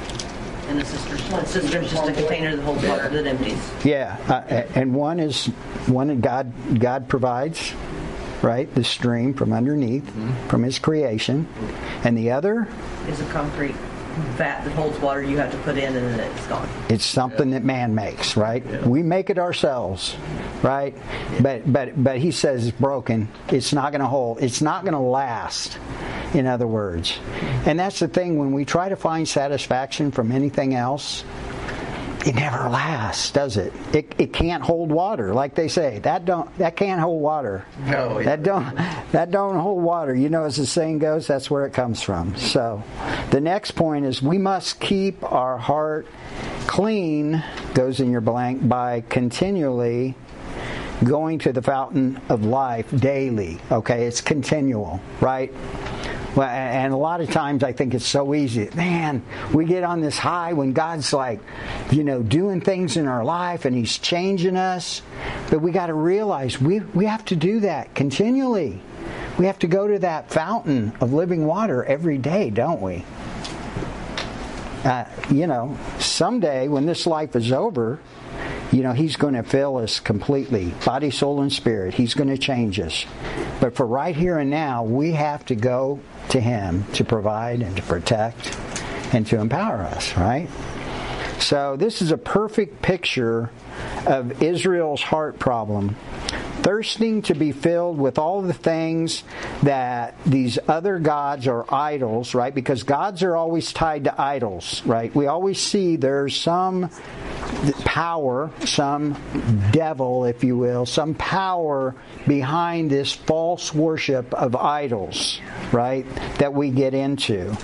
And 0.69 0.79
the 0.79 0.85
cistern. 0.85 1.10
The 1.31 1.45
cistern's 1.45 1.91
just 1.91 2.07
a 2.09 2.13
container 2.13 2.55
that 2.55 2.63
holds 2.63 2.83
water 2.85 3.09
that 3.09 3.25
empties. 3.25 3.57
Yeah, 3.85 4.17
uh, 4.27 4.63
and 4.75 4.93
one 4.93 5.19
is 5.19 5.45
one 5.87 6.07
that 6.07 6.21
God 6.21 6.79
God 6.79 7.07
provides, 7.07 7.73
right? 8.41 8.73
The 8.75 8.83
stream 8.83 9.33
from 9.33 9.53
underneath, 9.53 10.09
from 10.49 10.63
His 10.63 10.77
creation, 10.77 11.47
and 12.03 12.17
the 12.17 12.31
other 12.31 12.67
Is 13.07 13.21
a 13.21 13.25
concrete 13.27 13.75
vat 14.37 14.63
that 14.63 14.71
holds 14.71 14.99
water 14.99 15.23
you 15.23 15.37
have 15.37 15.51
to 15.51 15.57
put 15.59 15.77
in 15.77 15.95
and 15.95 16.19
then 16.19 16.19
it's 16.19 16.47
gone. 16.47 16.67
It's 16.89 17.05
something 17.05 17.51
that 17.51 17.63
man 17.63 17.95
makes, 17.95 18.35
right? 18.37 18.85
We 18.85 19.03
make 19.03 19.29
it 19.29 19.37
ourselves, 19.37 20.15
right? 20.61 20.95
But 21.41 21.71
but 21.71 22.01
but 22.01 22.17
he 22.17 22.31
says 22.31 22.67
it's 22.67 22.77
broken. 22.77 23.27
It's 23.49 23.73
not 23.73 23.91
going 23.91 24.01
to 24.01 24.07
hold. 24.07 24.41
It's 24.41 24.61
not 24.61 24.83
going 24.83 24.93
to 24.93 24.99
last. 24.99 25.77
In 26.33 26.47
other 26.47 26.67
words, 26.67 27.19
and 27.65 27.77
that's 27.77 27.99
the 27.99 28.07
thing 28.07 28.37
when 28.37 28.53
we 28.53 28.63
try 28.63 28.87
to 28.87 28.95
find 28.95 29.27
satisfaction 29.27 30.11
from 30.11 30.31
anything 30.31 30.75
else. 30.75 31.25
It 32.25 32.35
never 32.35 32.69
lasts, 32.69 33.31
does 33.31 33.57
it? 33.57 33.73
It, 33.93 34.13
it 34.19 34.31
can't 34.31 34.61
hold 34.61 34.91
water, 34.91 35.33
like 35.33 35.55
they 35.55 35.67
say. 35.67 35.99
That 35.99 36.23
don't 36.25 36.55
that 36.59 36.75
can't 36.75 37.01
hold 37.01 37.21
water. 37.21 37.65
No, 37.85 38.21
that 38.21 38.43
don't 38.43 38.75
that 39.11 39.31
don't 39.31 39.57
hold 39.57 39.83
water. 39.83 40.13
You 40.13 40.29
know, 40.29 40.43
as 40.43 40.57
the 40.57 40.65
saying 40.67 40.99
goes, 40.99 41.25
that's 41.25 41.49
where 41.49 41.65
it 41.65 41.73
comes 41.73 42.01
from. 42.01 42.35
So, 42.37 42.83
the 43.31 43.41
next 43.41 43.71
point 43.71 44.05
is 44.05 44.21
we 44.21 44.37
must 44.37 44.79
keep 44.79 45.23
our 45.23 45.57
heart 45.57 46.05
clean. 46.67 47.43
Goes 47.73 47.99
in 47.99 48.11
your 48.11 48.21
blank 48.21 48.67
by 48.67 49.01
continually 49.09 50.15
going 51.03 51.39
to 51.39 51.51
the 51.51 51.61
fountain 51.61 52.21
of 52.29 52.45
life 52.45 52.87
daily. 52.99 53.59
Okay, 53.71 54.05
it's 54.05 54.21
continual, 54.21 55.01
right? 55.19 55.51
Well, 56.35 56.47
and 56.47 56.93
a 56.93 56.97
lot 56.97 57.19
of 57.19 57.29
times 57.29 57.61
I 57.61 57.73
think 57.73 57.93
it's 57.93 58.07
so 58.07 58.33
easy. 58.33 58.69
Man, 58.73 59.21
we 59.53 59.65
get 59.65 59.83
on 59.83 59.99
this 59.99 60.17
high 60.17 60.53
when 60.53 60.71
God's 60.71 61.11
like, 61.11 61.41
you 61.91 62.05
know, 62.05 62.23
doing 62.23 62.61
things 62.61 62.95
in 62.95 63.05
our 63.05 63.25
life 63.25 63.65
and 63.65 63.75
He's 63.75 63.97
changing 63.97 64.55
us. 64.55 65.01
But 65.49 65.59
we 65.59 65.71
got 65.71 65.87
to 65.87 65.93
realize 65.93 66.59
we, 66.59 66.79
we 66.79 67.05
have 67.05 67.25
to 67.25 67.35
do 67.35 67.59
that 67.61 67.95
continually. 67.95 68.81
We 69.37 69.45
have 69.47 69.59
to 69.59 69.67
go 69.67 69.87
to 69.87 69.99
that 69.99 70.31
fountain 70.31 70.93
of 71.01 71.11
living 71.11 71.45
water 71.45 71.83
every 71.83 72.17
day, 72.17 72.49
don't 72.49 72.81
we? 72.81 73.03
Uh, 74.85 75.05
you 75.29 75.47
know, 75.47 75.77
someday 75.99 76.69
when 76.69 76.85
this 76.85 77.05
life 77.05 77.35
is 77.35 77.51
over, 77.51 77.99
you 78.71 78.83
know, 78.83 78.93
He's 78.93 79.17
going 79.17 79.33
to 79.33 79.43
fill 79.43 79.77
us 79.77 79.99
completely, 79.99 80.73
body, 80.85 81.11
soul, 81.11 81.41
and 81.41 81.51
spirit. 81.51 81.93
He's 81.93 82.13
going 82.13 82.29
to 82.29 82.37
change 82.37 82.79
us. 82.79 83.05
But 83.59 83.75
for 83.75 83.85
right 83.85 84.15
here 84.15 84.37
and 84.37 84.49
now, 84.49 84.83
we 84.83 85.11
have 85.11 85.45
to 85.47 85.55
go 85.55 85.99
to 86.31 86.39
Him 86.39 86.85
to 86.93 87.03
provide 87.03 87.61
and 87.61 87.75
to 87.77 87.83
protect 87.83 88.57
and 89.13 89.25
to 89.27 89.39
empower 89.39 89.81
us, 89.83 90.15
right? 90.17 90.47
So, 91.39 91.75
this 91.75 92.01
is 92.01 92.11
a 92.11 92.17
perfect 92.17 92.81
picture 92.81 93.49
of 94.05 94.41
Israel's 94.41 95.01
heart 95.01 95.39
problem. 95.39 95.95
Thirsting 96.61 97.23
to 97.23 97.33
be 97.33 97.51
filled 97.51 97.97
with 97.97 98.19
all 98.19 98.43
the 98.43 98.53
things 98.53 99.23
that 99.63 100.15
these 100.25 100.59
other 100.67 100.99
gods 100.99 101.47
or 101.47 101.65
idols, 101.73 102.35
right? 102.35 102.53
Because 102.53 102.83
gods 102.83 103.23
are 103.23 103.35
always 103.35 103.73
tied 103.73 104.03
to 104.03 104.21
idols, 104.21 104.83
right? 104.85 105.13
We 105.15 105.25
always 105.25 105.59
see 105.59 105.95
there's 105.95 106.35
some 106.35 106.91
power, 107.85 108.51
some 108.65 109.17
devil, 109.71 110.25
if 110.25 110.43
you 110.43 110.57
will, 110.57 110.85
some 110.85 111.15
power 111.15 111.95
behind 112.27 112.89
this 112.89 113.13
false 113.13 113.73
worship 113.73 114.33
of 114.33 114.55
idols, 114.55 115.39
right? 115.71 116.05
That 116.37 116.53
we 116.53 116.69
get 116.69 116.93
into. 116.93 117.57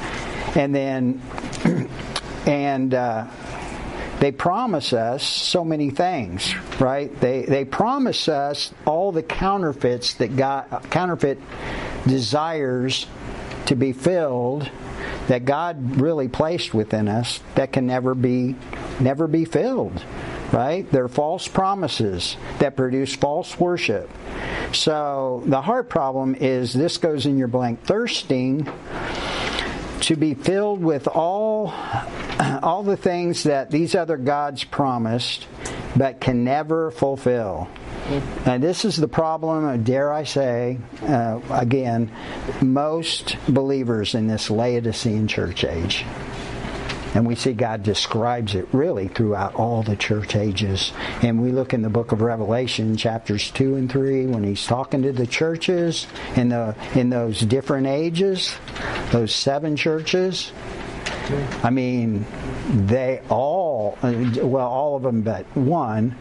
And 0.55 0.73
then, 0.73 1.21
and, 2.45 2.93
uh, 2.93 3.27
they 4.20 4.32
promise 4.32 4.93
us 4.93 5.24
so 5.24 5.63
many 5.63 5.89
things, 5.91 6.53
right? 6.80 7.18
They 7.20 7.43
they 7.43 7.65
promise 7.65 8.28
us 8.28 8.74
all 8.86 9.11
the 9.11 9.24
counterfeits 9.24 10.15
that 10.15 10.36
God 10.36 10.84
counterfeit 10.89 11.39
desires 12.07 13.05
to 13.68 13.76
be 13.76 13.93
filled 13.93 14.70
that 15.28 15.45
God 15.45 15.99
really 15.99 16.28
placed 16.30 16.74
within 16.74 17.07
us 17.07 17.41
that 17.55 17.72
can 17.72 17.86
never 17.86 18.15
be 18.15 18.55
never 18.99 19.28
be 19.28 19.45
filled. 19.45 20.01
right? 20.51 20.89
They're 20.91 21.07
false 21.07 21.47
promises 21.47 22.38
that 22.59 22.76
produce 22.76 23.15
false 23.15 23.59
worship. 23.59 24.09
So 24.74 25.43
the 25.45 25.61
heart 25.61 25.89
problem 25.89 26.36
is 26.36 26.74
this 26.74 26.97
goes 26.97 27.26
in 27.26 27.38
your 27.38 27.47
blank 27.47 27.84
thirsting 27.84 28.68
to 30.01 30.15
be 30.15 30.34
filled 30.34 30.82
with 30.82 31.07
all 31.07 31.74
all 32.57 32.83
the 32.83 32.97
things 32.97 33.43
that 33.43 33.71
these 33.71 33.95
other 33.95 34.17
gods 34.17 34.63
promised 34.63 35.47
but 35.95 36.19
can 36.19 36.43
never 36.43 36.91
fulfill. 36.91 37.67
And 38.45 38.63
this 38.63 38.85
is 38.85 38.95
the 38.95 39.07
problem, 39.07 39.83
dare 39.83 40.13
I 40.13 40.23
say, 40.23 40.77
uh, 41.01 41.41
again, 41.49 42.11
most 42.61 43.35
believers 43.49 44.15
in 44.15 44.27
this 44.27 44.49
Laodicean 44.49 45.27
church 45.27 45.65
age. 45.65 46.05
And 47.13 47.25
we 47.25 47.35
see 47.35 47.53
God 47.53 47.83
describes 47.83 48.53
it 48.53 48.67
really 48.71 49.07
throughout 49.07 49.55
all 49.55 49.81
the 49.81 49.95
church 49.95 50.35
ages. 50.35 50.93
And 51.23 51.41
we 51.41 51.51
look 51.51 51.73
in 51.73 51.81
the 51.81 51.89
book 51.89 52.11
of 52.11 52.21
Revelation, 52.21 52.95
chapters 52.95 53.49
2 53.51 53.75
and 53.75 53.91
3, 53.91 54.27
when 54.27 54.43
he's 54.43 54.65
talking 54.65 55.01
to 55.01 55.11
the 55.11 55.25
churches 55.25 56.05
in, 56.35 56.49
the, 56.49 56.75
in 56.93 57.09
those 57.09 57.39
different 57.39 57.87
ages, 57.87 58.55
those 59.11 59.33
seven 59.33 59.75
churches. 59.75 60.51
I 61.63 61.69
mean, 61.69 62.25
they 62.69 63.21
all, 63.30 63.97
well, 64.01 64.67
all 64.67 64.95
of 64.95 65.03
them 65.03 65.21
but 65.21 65.45
one, 65.55 66.15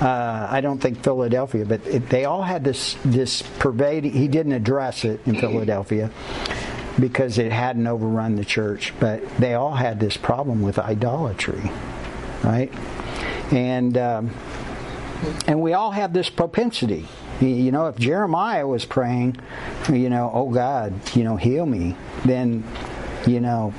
uh, 0.00 0.48
I 0.50 0.60
don't 0.60 0.78
think 0.78 1.02
Philadelphia, 1.02 1.64
but 1.64 1.86
it, 1.86 2.08
they 2.08 2.24
all 2.24 2.42
had 2.42 2.64
this 2.64 2.96
this 3.04 3.42
pervading. 3.42 4.12
He 4.12 4.28
didn't 4.28 4.52
address 4.52 5.04
it 5.04 5.20
in 5.26 5.36
Philadelphia, 5.38 6.10
because 6.98 7.38
it 7.38 7.52
hadn't 7.52 7.86
overrun 7.86 8.36
the 8.36 8.44
church, 8.44 8.92
but 9.00 9.26
they 9.36 9.54
all 9.54 9.74
had 9.74 10.00
this 10.00 10.16
problem 10.16 10.62
with 10.62 10.78
idolatry, 10.78 11.70
right? 12.42 12.72
And 13.52 13.96
um, 13.96 14.30
and 15.46 15.60
we 15.60 15.72
all 15.72 15.90
have 15.90 16.12
this 16.12 16.30
propensity. 16.30 17.06
You 17.40 17.72
know, 17.72 17.86
if 17.88 17.96
Jeremiah 17.96 18.66
was 18.66 18.84
praying, 18.84 19.36
you 19.92 20.08
know, 20.08 20.30
oh 20.32 20.50
God, 20.50 20.94
you 21.16 21.24
know, 21.24 21.36
heal 21.36 21.66
me, 21.66 21.96
then, 22.24 22.62
you 23.26 23.40
know, 23.40 23.74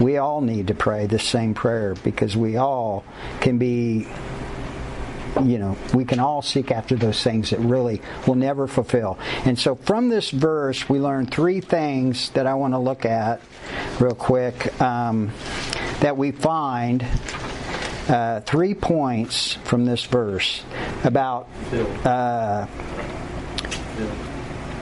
we 0.00 0.16
all 0.16 0.40
need 0.40 0.68
to 0.68 0.74
pray 0.74 1.06
the 1.06 1.18
same 1.18 1.54
prayer 1.54 1.94
because 2.02 2.36
we 2.36 2.56
all 2.56 3.04
can 3.40 3.58
be 3.58 4.06
you 5.42 5.58
know, 5.58 5.76
we 5.92 6.04
can 6.04 6.20
all 6.20 6.42
seek 6.42 6.70
after 6.70 6.94
those 6.94 7.22
things 7.22 7.50
that 7.50 7.58
really 7.58 8.00
will 8.26 8.36
never 8.36 8.66
fulfill. 8.66 9.18
And 9.44 9.58
so 9.58 9.74
from 9.74 10.08
this 10.08 10.30
verse, 10.30 10.88
we 10.88 11.00
learn 11.00 11.26
three 11.26 11.60
things 11.60 12.30
that 12.30 12.46
I 12.46 12.54
want 12.54 12.74
to 12.74 12.78
look 12.78 13.04
at 13.04 13.40
real 13.98 14.14
quick 14.14 14.80
um, 14.80 15.32
that 16.00 16.16
we 16.16 16.30
find. 16.30 17.04
Uh, 18.08 18.40
three 18.40 18.74
points 18.74 19.54
from 19.64 19.86
this 19.86 20.04
verse 20.04 20.62
about 21.04 21.48
uh, 22.04 22.66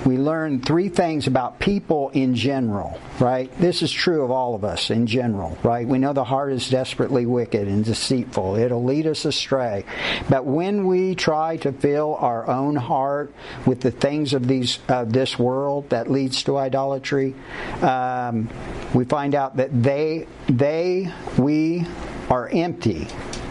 we 0.05 0.17
learn 0.17 0.61
three 0.61 0.89
things 0.89 1.27
about 1.27 1.61
people 1.61 2.11
in 2.11 2.35
general, 2.35 2.99
right? 3.21 3.51
This 3.59 3.83
is 3.83 3.93
true 3.93 4.25
of 4.25 4.31
all 4.31 4.55
of 4.55 4.65
us 4.65 4.91
in 4.91 5.07
general, 5.07 5.57
right? 5.63 5.87
We 5.87 5.99
know 5.99 6.13
the 6.13 6.25
heart 6.25 6.53
is 6.53 6.69
desperately 6.69 7.25
wicked 7.25 7.69
and 7.69 7.85
deceitful. 7.85 8.57
It'll 8.57 8.83
lead 8.83 9.07
us 9.07 9.25
astray. 9.25 9.85
But 10.29 10.45
when 10.45 10.87
we 10.87 11.15
try 11.15 11.57
to 11.59 11.73
fill 11.73 12.17
our 12.17 12.49
own 12.49 12.77
heart 12.77 13.33
with 13.65 13.81
the 13.81 13.91
things 13.91 14.33
of 14.35 14.49
these 14.49 14.79
of 14.89 15.13
this 15.13 15.39
world 15.39 15.91
that 15.91 16.11
leads 16.11 16.43
to 16.45 16.57
idolatry, 16.57 17.35
um, 17.81 18.49
we 18.95 19.05
find 19.05 19.35
out 19.35 19.57
that 19.57 19.83
they 19.83 20.27
they 20.49 21.13
we 21.39 21.87
are 22.29 22.49
empty, 22.49 23.07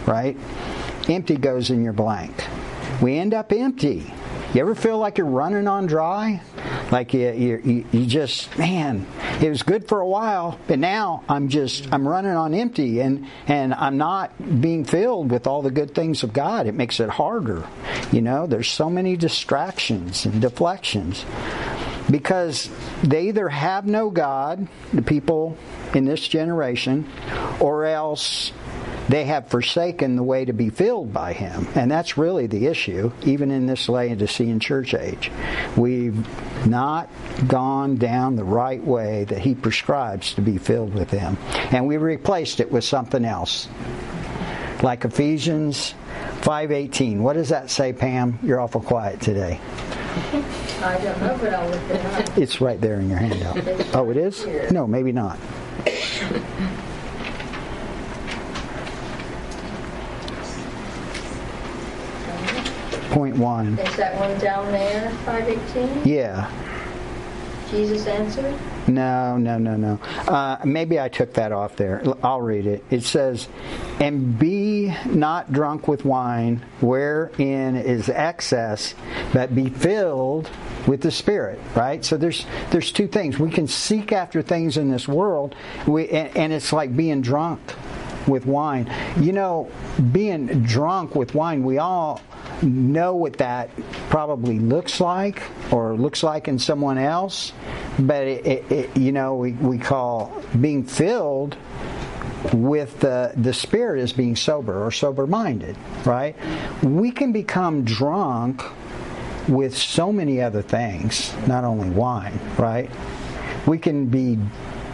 right? 0.05 0.37
Empty 1.07 1.37
goes 1.37 1.69
in 1.69 1.83
your 1.83 1.93
blank. 1.93 2.45
We 3.01 3.17
end 3.17 3.33
up 3.33 3.51
empty 3.51 4.13
you 4.53 4.61
ever 4.61 4.75
feel 4.75 4.97
like 4.97 5.17
you're 5.17 5.27
running 5.27 5.67
on 5.67 5.85
dry? 5.85 6.41
Like 6.91 7.13
you, 7.13 7.31
you, 7.31 7.85
you 7.91 8.05
just, 8.05 8.57
man, 8.57 9.07
it 9.41 9.49
was 9.49 9.63
good 9.63 9.87
for 9.87 10.01
a 10.01 10.07
while, 10.07 10.59
but 10.67 10.77
now 10.77 11.23
I'm 11.29 11.47
just, 11.47 11.91
I'm 11.93 12.05
running 12.05 12.31
on 12.31 12.53
empty 12.53 12.99
and, 12.99 13.27
and 13.47 13.73
I'm 13.73 13.97
not 13.97 14.61
being 14.61 14.83
filled 14.83 15.31
with 15.31 15.47
all 15.47 15.61
the 15.61 15.71
good 15.71 15.95
things 15.95 16.23
of 16.23 16.33
God. 16.33 16.67
It 16.67 16.75
makes 16.75 16.99
it 16.99 17.09
harder. 17.09 17.65
You 18.11 18.21
know, 18.21 18.45
there's 18.45 18.67
so 18.67 18.89
many 18.89 19.15
distractions 19.15 20.25
and 20.25 20.41
deflections 20.41 21.25
because 22.09 22.69
they 23.03 23.29
either 23.29 23.47
have 23.47 23.85
no 23.85 24.09
God, 24.09 24.67
the 24.93 25.01
people 25.01 25.57
in 25.93 26.03
this 26.03 26.27
generation, 26.27 27.09
or 27.61 27.85
else 27.85 28.51
they 29.11 29.25
have 29.25 29.47
forsaken 29.47 30.15
the 30.15 30.23
way 30.23 30.45
to 30.45 30.53
be 30.53 30.69
filled 30.69 31.13
by 31.13 31.33
Him. 31.33 31.67
And 31.75 31.91
that's 31.91 32.17
really 32.17 32.47
the 32.47 32.67
issue, 32.67 33.11
even 33.23 33.51
in 33.51 33.65
this 33.65 33.89
Laodicean 33.89 34.59
church 34.59 34.93
age. 34.93 35.31
We've 35.75 36.25
not 36.67 37.09
gone 37.47 37.97
down 37.97 38.35
the 38.35 38.43
right 38.43 38.83
way 38.83 39.25
that 39.25 39.39
He 39.39 39.53
prescribes 39.55 40.33
to 40.35 40.41
be 40.41 40.57
filled 40.57 40.93
with 40.93 41.11
Him. 41.11 41.37
And 41.71 41.87
we 41.87 41.97
replaced 41.97 42.59
it 42.59 42.71
with 42.71 42.83
something 42.83 43.25
else. 43.25 43.67
Like 44.81 45.05
Ephesians 45.05 45.93
5.18. 46.41 47.19
What 47.19 47.33
does 47.33 47.49
that 47.49 47.69
say, 47.69 47.93
Pam? 47.93 48.39
You're 48.41 48.59
awful 48.59 48.81
quiet 48.81 49.21
today. 49.21 49.59
I 50.81 50.97
don't 50.97 51.21
know, 51.21 51.37
but 51.39 51.53
I'll 51.53 51.69
look 51.69 51.89
it 51.89 52.05
up. 52.05 52.37
It's 52.37 52.59
right 52.61 52.81
there 52.81 52.99
in 52.99 53.09
your 53.09 53.19
handout. 53.19 53.95
Oh, 53.95 54.09
it 54.09 54.17
is? 54.17 54.45
No, 54.71 54.87
maybe 54.87 55.11
not. 55.11 55.37
Point 63.11 63.37
one. 63.37 63.77
Is 63.77 63.95
that 63.97 64.17
one 64.19 64.37
down 64.39 64.71
there, 64.71 65.09
518? 65.25 66.07
Yeah. 66.11 66.49
Jesus 67.69 68.05
answered? 68.07 68.53
No, 68.87 69.37
no, 69.37 69.57
no, 69.57 69.77
no. 69.77 69.99
Uh, 70.27 70.57
maybe 70.65 70.99
I 70.99 71.07
took 71.07 71.33
that 71.33 71.51
off 71.51 71.75
there. 71.77 72.03
I'll 72.23 72.41
read 72.41 72.65
it. 72.65 72.83
It 72.89 73.03
says, 73.03 73.47
And 73.99 74.37
be 74.37 74.93
not 75.05 75.53
drunk 75.53 75.87
with 75.87 76.03
wine, 76.03 76.65
wherein 76.81 77.75
is 77.77 78.09
excess, 78.09 78.93
but 79.33 79.55
be 79.55 79.69
filled 79.69 80.49
with 80.87 81.01
the 81.01 81.11
Spirit, 81.11 81.59
right? 81.75 82.03
So 82.03 82.17
there's 82.17 82.45
there's 82.71 82.91
two 82.91 83.07
things. 83.07 83.39
We 83.39 83.51
can 83.51 83.67
seek 83.67 84.11
after 84.11 84.41
things 84.41 84.77
in 84.77 84.91
this 84.91 85.07
world, 85.07 85.55
we, 85.87 86.09
and, 86.09 86.35
and 86.35 86.53
it's 86.53 86.73
like 86.73 86.95
being 86.95 87.21
drunk 87.21 87.59
with 88.27 88.45
wine. 88.45 88.91
You 89.19 89.31
know, 89.31 89.71
being 90.11 90.63
drunk 90.63 91.15
with 91.15 91.35
wine, 91.35 91.63
we 91.63 91.77
all 91.77 92.21
know 92.61 93.15
what 93.15 93.37
that 93.37 93.69
probably 94.09 94.59
looks 94.59 94.99
like 94.99 95.43
or 95.71 95.93
looks 95.93 96.23
like 96.23 96.47
in 96.47 96.59
someone 96.59 96.97
else, 96.97 97.53
but 97.99 98.27
it, 98.27 98.45
it, 98.45 98.71
it, 98.71 98.97
you 98.97 99.11
know 99.11 99.35
we, 99.35 99.53
we 99.53 99.77
call 99.77 100.41
being 100.59 100.83
filled 100.83 101.57
with 102.53 102.99
the 102.99 103.33
the 103.35 103.53
spirit 103.53 104.01
as 104.01 104.13
being 104.13 104.35
sober 104.35 104.85
or 104.85 104.91
sober 104.91 105.27
minded, 105.27 105.77
right? 106.05 106.35
We 106.83 107.11
can 107.11 107.31
become 107.31 107.83
drunk 107.83 108.63
with 109.47 109.75
so 109.75 110.11
many 110.11 110.41
other 110.41 110.61
things, 110.61 111.33
not 111.47 111.63
only 111.63 111.89
wine, 111.89 112.39
right? 112.57 112.89
We 113.65 113.77
can 113.77 114.07
be 114.07 114.39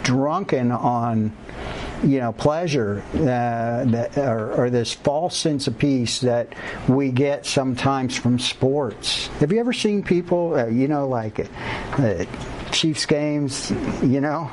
drunken 0.02 0.72
on 0.72 1.32
you 2.02 2.20
know 2.20 2.32
pleasure 2.32 3.02
uh, 3.14 3.84
that, 3.84 4.16
or, 4.16 4.52
or, 4.54 4.70
this 4.70 4.92
false 4.92 5.36
sense 5.36 5.66
of 5.66 5.78
peace 5.78 6.20
that 6.20 6.54
we 6.88 7.10
get 7.10 7.44
sometimes 7.44 8.16
from 8.16 8.38
sports. 8.38 9.26
Have 9.38 9.52
you 9.52 9.60
ever 9.60 9.72
seen 9.72 10.02
people, 10.02 10.54
uh, 10.54 10.66
you 10.66 10.88
know, 10.88 11.08
like 11.08 11.40
uh, 11.98 12.24
Chiefs 12.70 13.06
games? 13.06 13.70
You 14.02 14.20
know, 14.20 14.44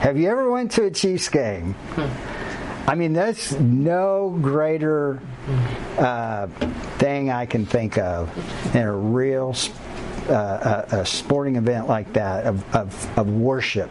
have 0.00 0.18
you 0.18 0.28
ever 0.30 0.50
went 0.50 0.72
to 0.72 0.84
a 0.84 0.90
Chiefs 0.90 1.28
game? 1.28 1.74
I 2.86 2.94
mean, 2.94 3.12
that's 3.12 3.52
no 3.52 4.36
greater 4.40 5.20
uh, 5.98 6.46
thing 6.98 7.30
I 7.30 7.46
can 7.46 7.66
think 7.66 7.98
of 7.98 8.32
than 8.72 8.86
a 8.86 8.92
real 8.92 9.54
uh, 10.30 10.86
a, 10.92 10.96
a, 11.00 11.06
sporting 11.06 11.56
event 11.56 11.88
like 11.88 12.12
that 12.12 12.44
of, 12.46 12.74
of, 12.74 13.18
of 13.18 13.28
worship 13.28 13.90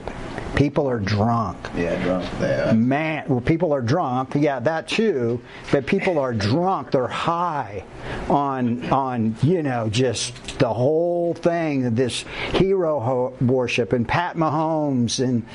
People 0.56 0.88
are 0.88 1.00
drunk. 1.00 1.58
Yeah, 1.76 2.02
drunk. 2.04 2.30
Yeah. 2.42 2.74
Man, 2.74 3.26
well, 3.28 3.40
people 3.40 3.72
are 3.72 3.82
drunk. 3.82 4.32
Yeah, 4.36 4.60
that 4.60 4.88
too. 4.88 5.42
But 5.72 5.86
people 5.86 6.18
are 6.18 6.34
drunk. 6.34 6.92
They're 6.92 7.08
high 7.08 7.86
on 8.30 8.90
on 8.92 9.36
you 9.42 9.64
know 9.64 9.90
just 9.90 10.60
the 10.60 10.74
whole 10.74 11.34
thing. 11.34 11.94
This 11.96 12.26
hero 12.54 13.00
ho- 13.00 13.34
worship 13.42 13.94
and 13.94 14.08
Pat 14.08 14.36
Mahomes 14.36 15.24
and 15.24 15.46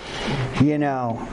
you 0.65 0.79
know 0.79 1.29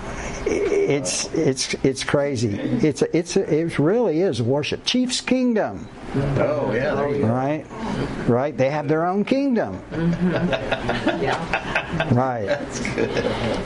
it's 0.46 1.34
it's 1.34 1.74
it's 1.86 2.04
crazy. 2.04 2.56
It's 2.56 3.04
a, 3.04 3.18
it's 3.18 3.38
a, 3.38 3.54
it 3.54 3.80
really 3.80 4.22
is 4.22 4.42
worship. 4.42 4.86
Chiefs 4.86 5.22
Kingdom. 5.22 5.88
Oh 6.16 6.74
yeah, 6.74 7.00
right, 7.26 7.66
right. 8.28 8.58
They 8.58 8.70
have 8.70 8.88
their 8.88 9.06
own 9.06 9.24
kingdom. 9.24 9.82
Mm-hmm. 9.92 11.22
yeah. 11.24 11.78
Right. 12.12 12.58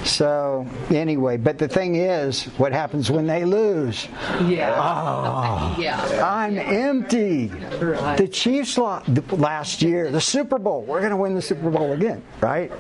So 0.06 0.68
anyway, 0.90 1.38
but 1.38 1.58
the 1.58 1.68
thing 1.68 1.96
is, 1.96 2.44
what 2.58 2.72
happens 2.74 3.10
when 3.12 3.28
they 3.28 3.46
lose? 3.46 4.08
Yeah. 4.46 4.76
Oh, 4.78 5.76
Yeah. 5.80 6.00
I'm 6.26 6.58
empty. 6.58 7.48
The 7.48 8.28
Chiefs 8.32 8.78
lost 8.78 9.08
last 9.32 9.82
year, 9.82 10.12
the 10.12 10.22
Super 10.22 10.60
Bowl. 10.60 10.84
We're 10.84 11.00
going 11.00 11.12
to 11.12 11.18
win 11.18 11.34
the 11.36 11.42
Super 11.42 11.70
Bowl 11.70 11.94
again, 11.94 12.22
right? 12.42 12.72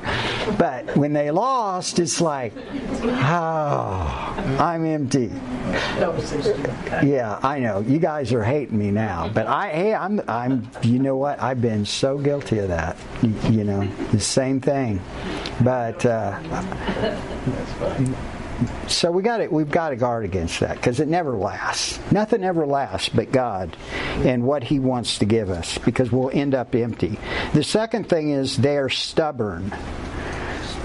But 0.58 0.96
when 0.98 1.14
they 1.14 1.32
lost, 1.32 2.00
it's 2.00 2.22
like, 2.22 2.54
oh, 3.04 4.58
I'm 4.60 4.86
empty. 4.86 5.32
Yeah, 7.04 7.40
I 7.44 7.60
know. 7.60 7.80
You 7.82 8.00
guys 8.00 8.32
are 8.34 8.44
hating 8.44 8.78
me 8.78 8.92
now, 8.92 9.30
but 9.34 9.48
I, 9.48 9.70
hey, 9.70 9.94
I'm, 9.94 10.22
I'm. 10.28 10.70
You 10.84 11.00
know 11.00 11.18
what? 11.18 11.42
I've 11.42 11.62
been 11.62 11.86
so 11.86 12.18
guilty 12.18 12.60
of 12.60 12.68
that. 12.70 12.98
You, 13.22 13.34
you 13.50 13.64
know, 13.64 13.86
the 14.12 14.20
same 14.20 14.60
thing. 14.62 15.02
But 15.62 16.06
uh, 16.06 16.40
so 18.88 19.12
we 19.12 19.24
got 19.24 19.42
it. 19.42 19.52
We've 19.52 19.70
got 19.70 19.90
to 19.90 19.96
guard 19.96 20.26
against 20.26 20.60
that 20.62 20.76
because 20.76 21.00
it 21.00 21.08
never 21.08 21.36
lasts. 21.36 22.00
Nothing 22.12 22.44
ever 22.44 22.66
lasts 22.66 23.10
but 23.10 23.32
God 23.32 23.76
and 24.18 24.44
what 24.44 24.64
He 24.64 24.80
wants 24.80 25.20
to 25.20 25.26
give 25.26 25.50
us, 25.50 25.78
because 25.80 26.12
we'll 26.12 26.32
end 26.32 26.56
up 26.56 26.76
empty. 26.76 27.20
The 27.54 27.64
second 27.64 28.10
thing 28.10 28.32
is 28.32 28.58
they 28.58 28.78
are 28.78 28.90
stubborn 28.90 29.74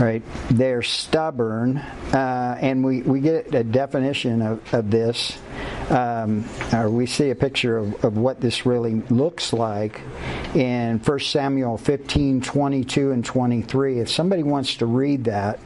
right? 0.01 0.23
They're 0.51 0.83
stubborn, 0.83 1.77
uh, 1.77 2.57
and 2.59 2.83
we, 2.83 3.03
we 3.03 3.21
get 3.21 3.55
a 3.55 3.63
definition 3.63 4.41
of, 4.41 4.75
of 4.75 4.91
this, 4.91 5.39
um, 5.91 6.49
or 6.73 6.89
we 6.89 7.07
see 7.07 7.31
a 7.31 7.35
picture 7.35 7.77
of, 7.77 8.05
of 8.05 8.17
what 8.17 8.41
this 8.41 8.65
really 8.65 9.03
looks 9.11 9.53
like 9.53 10.01
in 10.55 10.99
1 10.99 11.21
Samuel 11.21 11.77
15 11.77 12.41
22 12.41 13.11
and 13.13 13.25
23. 13.25 14.01
If 14.01 14.11
somebody 14.11 14.43
wants 14.43 14.77
to 14.77 14.87
read 14.87 15.25
that, 15.25 15.59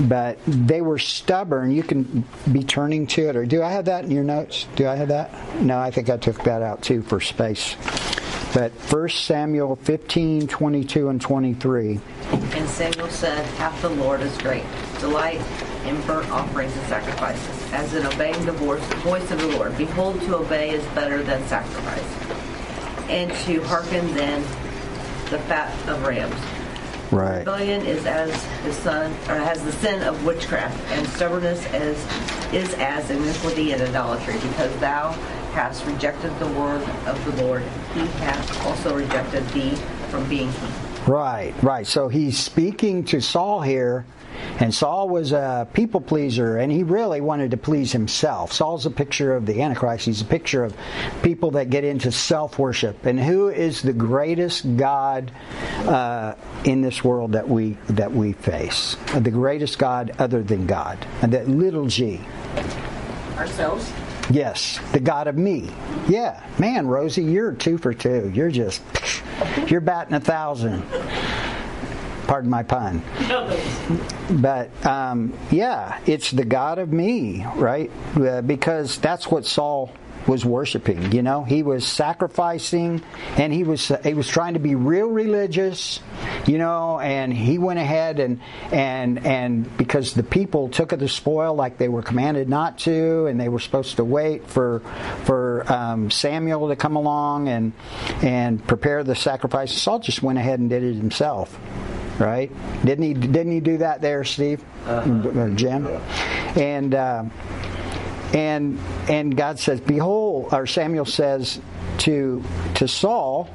but 0.00 0.38
they 0.46 0.80
were 0.80 0.98
stubborn. 0.98 1.70
You 1.70 1.82
can 1.82 2.24
be 2.52 2.62
turning 2.64 3.06
to 3.08 3.28
it, 3.28 3.36
or 3.36 3.46
do 3.46 3.62
I 3.62 3.70
have 3.70 3.84
that 3.86 4.04
in 4.04 4.10
your 4.10 4.24
notes? 4.24 4.66
Do 4.76 4.88
I 4.88 4.96
have 4.96 5.08
that? 5.08 5.30
No, 5.60 5.78
I 5.78 5.90
think 5.90 6.10
I 6.10 6.16
took 6.16 6.42
that 6.44 6.62
out 6.62 6.82
too 6.82 7.02
for 7.02 7.20
space. 7.20 7.76
But 8.54 8.70
1 8.72 9.08
Samuel 9.08 9.76
15, 9.76 10.46
22, 10.46 11.08
and 11.08 11.20
23. 11.20 12.00
And 12.30 12.68
Samuel 12.68 13.08
said, 13.08 13.44
Half 13.56 13.82
the 13.82 13.88
Lord 13.90 14.20
is 14.20 14.36
great, 14.38 14.64
delight 15.00 15.40
in 15.86 16.00
burnt 16.02 16.30
offerings 16.30 16.76
and 16.76 16.86
sacrifices, 16.86 17.63
as 17.74 17.92
in 17.92 18.06
obeying 18.06 18.46
the 18.46 18.52
voice 18.52 19.30
of 19.32 19.40
the 19.40 19.48
Lord. 19.48 19.76
Behold, 19.76 20.20
to 20.22 20.36
obey 20.36 20.70
is 20.70 20.84
better 20.94 21.22
than 21.22 21.44
sacrifice, 21.48 22.00
and 23.10 23.30
to 23.44 23.60
hearken 23.64 24.14
than 24.14 24.40
the 25.30 25.38
fat 25.40 25.74
of 25.88 26.06
rams. 26.06 26.34
Right. 27.10 27.40
Rebellion 27.40 27.84
is 27.84 28.06
as 28.06 28.30
the 28.64 28.72
son, 28.72 29.10
or 29.28 29.34
has 29.34 29.62
the 29.64 29.72
sin 29.72 30.02
of 30.02 30.24
witchcraft, 30.24 30.80
and 30.92 31.06
stubbornness 31.08 31.64
as 31.66 31.96
is 32.52 32.72
as 32.74 33.10
iniquity 33.10 33.72
and 33.72 33.82
idolatry, 33.82 34.34
because 34.34 34.74
thou 34.78 35.10
hast 35.52 35.84
rejected 35.86 36.36
the 36.38 36.46
word 36.48 36.82
of 37.06 37.24
the 37.24 37.42
Lord, 37.44 37.62
he 37.92 38.00
hath 38.00 38.66
also 38.66 38.96
rejected 38.96 39.46
thee 39.48 39.74
from 40.08 40.28
being 40.28 40.52
king. 40.52 40.72
Right, 41.06 41.54
right. 41.62 41.86
So 41.86 42.08
he's 42.08 42.38
speaking 42.38 43.04
to 43.06 43.20
Saul 43.20 43.60
here, 43.60 44.06
and 44.60 44.74
Saul 44.74 45.08
was 45.08 45.32
a 45.32 45.68
people 45.72 46.00
pleaser, 46.00 46.56
and 46.56 46.70
he 46.70 46.82
really 46.82 47.20
wanted 47.20 47.50
to 47.52 47.56
please 47.56 47.92
himself. 47.92 48.52
Saul's 48.52 48.86
a 48.86 48.90
picture 48.90 49.34
of 49.34 49.46
the 49.46 49.62
Antichrist. 49.62 50.06
He's 50.06 50.20
a 50.20 50.26
picture 50.26 50.64
of 50.64 50.76
people 51.22 51.52
that 51.52 51.70
get 51.70 51.84
into 51.84 52.12
self 52.12 52.58
worship. 52.58 53.06
And 53.06 53.18
who 53.18 53.48
is 53.48 53.82
the 53.82 53.92
greatest 53.92 54.76
God 54.76 55.32
uh, 55.86 56.34
in 56.64 56.82
this 56.82 57.02
world 57.02 57.32
that 57.32 57.48
we 57.48 57.76
that 57.88 58.12
we 58.12 58.32
face? 58.32 58.96
The 59.16 59.30
greatest 59.30 59.78
God 59.78 60.12
other 60.18 60.42
than 60.42 60.66
God, 60.66 61.04
and 61.22 61.32
that 61.32 61.48
little 61.48 61.86
G. 61.86 62.20
Ourselves. 63.36 63.92
Yes, 64.30 64.80
the 64.92 65.00
God 65.00 65.26
of 65.26 65.36
me. 65.36 65.68
Yeah, 66.08 66.42
man, 66.58 66.86
Rosie, 66.86 67.24
you're 67.24 67.52
two 67.52 67.76
for 67.76 67.92
two. 67.92 68.30
You're 68.34 68.50
just, 68.50 68.80
you're 69.66 69.82
batting 69.82 70.14
a 70.14 70.20
thousand. 70.20 70.82
Pardon 72.26 72.50
my 72.50 72.62
pun. 72.62 73.02
But 74.30 74.86
um, 74.86 75.36
yeah, 75.50 76.00
it's 76.06 76.30
the 76.30 76.44
God 76.44 76.78
of 76.78 76.92
me, 76.92 77.44
right? 77.56 77.90
Uh, 78.16 78.42
because 78.42 78.98
that's 78.98 79.30
what 79.30 79.44
Saul 79.44 79.92
was 80.26 80.44
worshiping. 80.44 81.12
You 81.12 81.22
know, 81.22 81.44
he 81.44 81.62
was 81.62 81.86
sacrificing, 81.86 83.02
and 83.36 83.52
he 83.52 83.64
was 83.64 83.92
he 84.02 84.14
was 84.14 84.28
trying 84.28 84.54
to 84.54 84.60
be 84.60 84.74
real 84.74 85.08
religious. 85.08 86.00
You 86.46 86.58
know, 86.58 87.00
and 87.00 87.32
he 87.32 87.58
went 87.58 87.78
ahead 87.78 88.18
and 88.20 88.40
and 88.72 89.24
and 89.26 89.76
because 89.76 90.14
the 90.14 90.22
people 90.22 90.68
took 90.68 90.92
of 90.92 91.00
the 91.00 91.08
spoil 91.08 91.54
like 91.54 91.78
they 91.78 91.88
were 91.88 92.02
commanded 92.02 92.48
not 92.48 92.78
to, 92.80 93.26
and 93.26 93.40
they 93.40 93.48
were 93.48 93.60
supposed 93.60 93.96
to 93.96 94.04
wait 94.04 94.46
for 94.48 94.80
for 95.24 95.70
um, 95.70 96.10
Samuel 96.10 96.68
to 96.68 96.76
come 96.76 96.96
along 96.96 97.48
and 97.48 97.72
and 98.22 98.66
prepare 98.66 99.04
the 99.04 99.14
sacrifice. 99.14 99.72
Saul 99.72 99.98
just 99.98 100.22
went 100.22 100.38
ahead 100.38 100.58
and 100.60 100.70
did 100.70 100.82
it 100.82 100.94
himself 100.94 101.58
right? 102.18 102.50
Didn't 102.84 103.04
he? 103.04 103.14
Didn't 103.14 103.52
he 103.52 103.60
do 103.60 103.78
that 103.78 104.00
there, 104.00 104.24
Steve, 104.24 104.64
uh 104.86 105.48
Jim? 105.50 105.86
And 106.56 106.94
uh, 106.94 107.24
and 108.32 108.78
and 109.08 109.36
God 109.36 109.58
says, 109.58 109.80
"Behold," 109.80 110.52
or 110.52 110.66
Samuel 110.66 111.04
says 111.04 111.60
to 111.98 112.42
to 112.74 112.88
Saul 112.88 113.48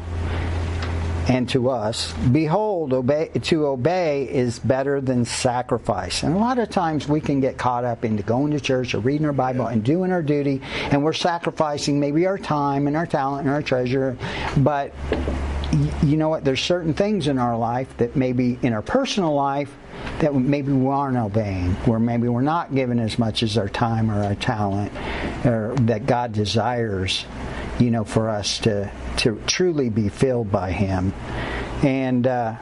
and 1.28 1.47
to 1.49 1.70
us, 1.70 2.14
"Behold, 2.32 2.91
obey, 2.93 3.28
to 3.28 3.68
obey 3.68 4.24
is 4.24 4.57
better 4.57 4.99
than 4.99 5.26
sacrifice." 5.26 6.24
And 6.24 6.36
a 6.36 6.39
lot 6.39 6.57
of 6.57 6.70
times 6.70 7.07
we 7.07 7.22
can 7.22 7.39
get 7.39 7.57
caught 7.57 7.84
up 7.84 8.03
into 8.03 8.24
going 8.24 8.51
to 8.51 8.60
church 8.60 8.95
or 8.95 8.99
reading 8.99 9.28
our 9.28 9.34
Bible 9.34 9.68
and 9.68 9.84
doing 9.84 10.12
our 10.12 10.24
duty, 10.24 10.62
and 10.91 11.03
we're 11.03 11.14
sacrificing 11.14 11.99
maybe 11.99 12.26
our 12.26 12.38
time 12.38 12.88
and 12.88 12.97
our 12.97 13.05
talent 13.05 13.45
and 13.45 13.53
our 13.53 13.62
treasure, 13.62 14.18
but 14.57 14.91
you 16.04 16.18
know 16.18 16.30
what? 16.30 16.44
There's 16.44 16.62
certain 16.62 16.94
things 16.94 17.28
in 17.28 17.38
our 17.38 17.58
life 17.58 17.96
that 17.98 18.16
maybe 18.16 18.58
in 18.62 18.74
our 18.74 18.82
personal 18.82 19.34
life 19.34 19.74
that 20.20 20.34
maybe 20.34 20.72
we 20.72 20.88
aren't 20.88 21.18
obeying, 21.18 21.74
where 21.86 22.00
maybe 22.00 22.28
we're 22.28 22.42
not 22.42 22.74
giving 22.74 23.00
as 23.00 23.20
much 23.20 23.44
as 23.44 23.58
our 23.58 23.70
time 23.70 24.10
or 24.10 24.24
our 24.24 24.36
talent, 24.36 24.92
or 25.46 25.76
that 25.82 26.06
God 26.06 26.34
desires, 26.34 27.26
you 27.80 27.92
know, 27.92 28.04
for 28.04 28.30
us 28.30 28.60
to 28.60 28.92
to 29.18 29.42
truly 29.46 29.90
be 29.90 30.10
filled 30.10 30.52
by 30.52 30.72
Him. 30.72 31.14
And 31.84 32.26
uh, 32.26 32.56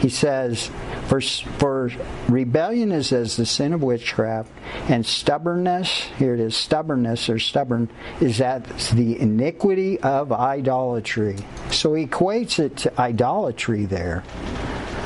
He 0.00 0.08
says, 0.08 0.70
for, 1.08 1.20
for 1.20 1.90
rebellion 2.28 2.92
is 2.92 3.12
as 3.12 3.36
the 3.36 3.46
sin 3.46 3.72
of 3.72 3.82
witchcraft, 3.82 4.50
and 4.88 5.04
stubbornness, 5.04 6.02
here 6.18 6.34
it 6.34 6.40
is, 6.40 6.54
stubbornness 6.54 7.30
or 7.30 7.38
stubborn, 7.38 7.88
is 8.20 8.38
that 8.38 8.64
the 8.92 9.18
iniquity 9.18 9.98
of 10.00 10.32
idolatry. 10.32 11.36
So 11.70 11.94
he 11.94 12.06
equates 12.06 12.58
it 12.58 12.76
to 12.78 13.00
idolatry 13.00 13.86
there. 13.86 14.22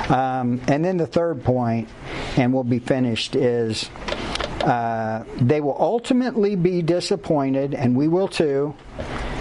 Um, 0.09 0.61
and 0.67 0.85
then 0.85 0.97
the 0.97 1.07
third 1.07 1.45
point, 1.45 1.89
and 2.37 2.53
we'll 2.53 2.65
be 2.65 2.81
finished, 2.81 3.37
is 3.37 3.89
uh, 4.63 5.25
they 5.37 5.61
will 5.61 5.77
ultimately 5.79 6.57
be 6.57 6.83
disappointed, 6.83 7.75
and 7.75 7.97
we 7.97 8.09
will 8.09 8.29
too, 8.29 8.75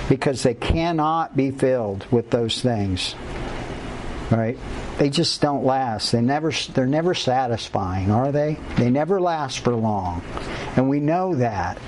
because 0.10 0.44
they 0.44 0.54
cannot 0.54 1.36
be 1.36 1.50
filled 1.50 2.06
with 2.12 2.30
those 2.30 2.62
things. 2.62 3.16
Right? 4.30 4.58
They 5.02 5.10
just 5.10 5.42
don't 5.42 5.66
last. 5.66 6.12
They 6.12 6.22
never 6.22 6.52
they're 6.76 6.86
never 6.86 7.16
satisfying, 7.16 8.12
are 8.12 8.32
they? 8.32 8.60
They 8.78 8.92
never 8.92 9.20
last 9.20 9.62
for 9.62 9.76
long. 9.76 10.22
And 10.76 10.90
we 10.90 11.00
know 11.00 11.34
that. 11.38 11.80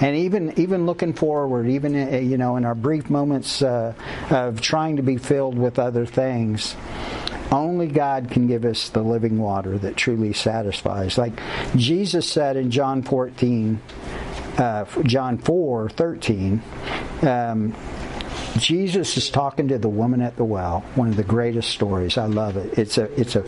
And 0.00 0.14
even 0.14 0.56
even 0.56 0.86
looking 0.86 1.12
forward, 1.12 1.66
even 1.66 1.96
uh, 1.96 2.18
you 2.18 2.38
know 2.38 2.54
in 2.54 2.64
our 2.64 2.76
brief 2.76 3.10
moments 3.10 3.62
uh, 3.62 3.94
of 4.30 4.60
trying 4.60 4.98
to 4.98 5.02
be 5.02 5.16
filled 5.16 5.58
with 5.58 5.80
other 5.80 6.06
things, 6.06 6.76
only 7.50 7.88
God 7.88 8.30
can 8.30 8.46
give 8.46 8.64
us 8.64 8.90
the 8.90 9.02
living 9.02 9.40
water 9.40 9.76
that 9.78 9.96
truly 9.96 10.32
satisfies. 10.32 11.18
Like 11.18 11.32
Jesus 11.74 12.30
said 12.30 12.56
in 12.56 12.70
John 12.70 13.02
14, 13.02 13.80
uh, 14.58 14.84
John 15.02 15.38
4, 15.38 15.88
13, 15.88 16.62
um, 17.22 17.74
Jesus 18.58 19.16
is 19.16 19.30
talking 19.30 19.68
to 19.68 19.78
the 19.78 19.88
woman 19.88 20.20
at 20.20 20.36
the 20.36 20.44
well. 20.44 20.80
One 20.94 21.08
of 21.08 21.16
the 21.16 21.22
greatest 21.22 21.70
stories. 21.70 22.18
I 22.18 22.26
love 22.26 22.56
it. 22.56 22.78
It's 22.78 22.98
a 22.98 23.04
it's 23.18 23.36
a 23.36 23.44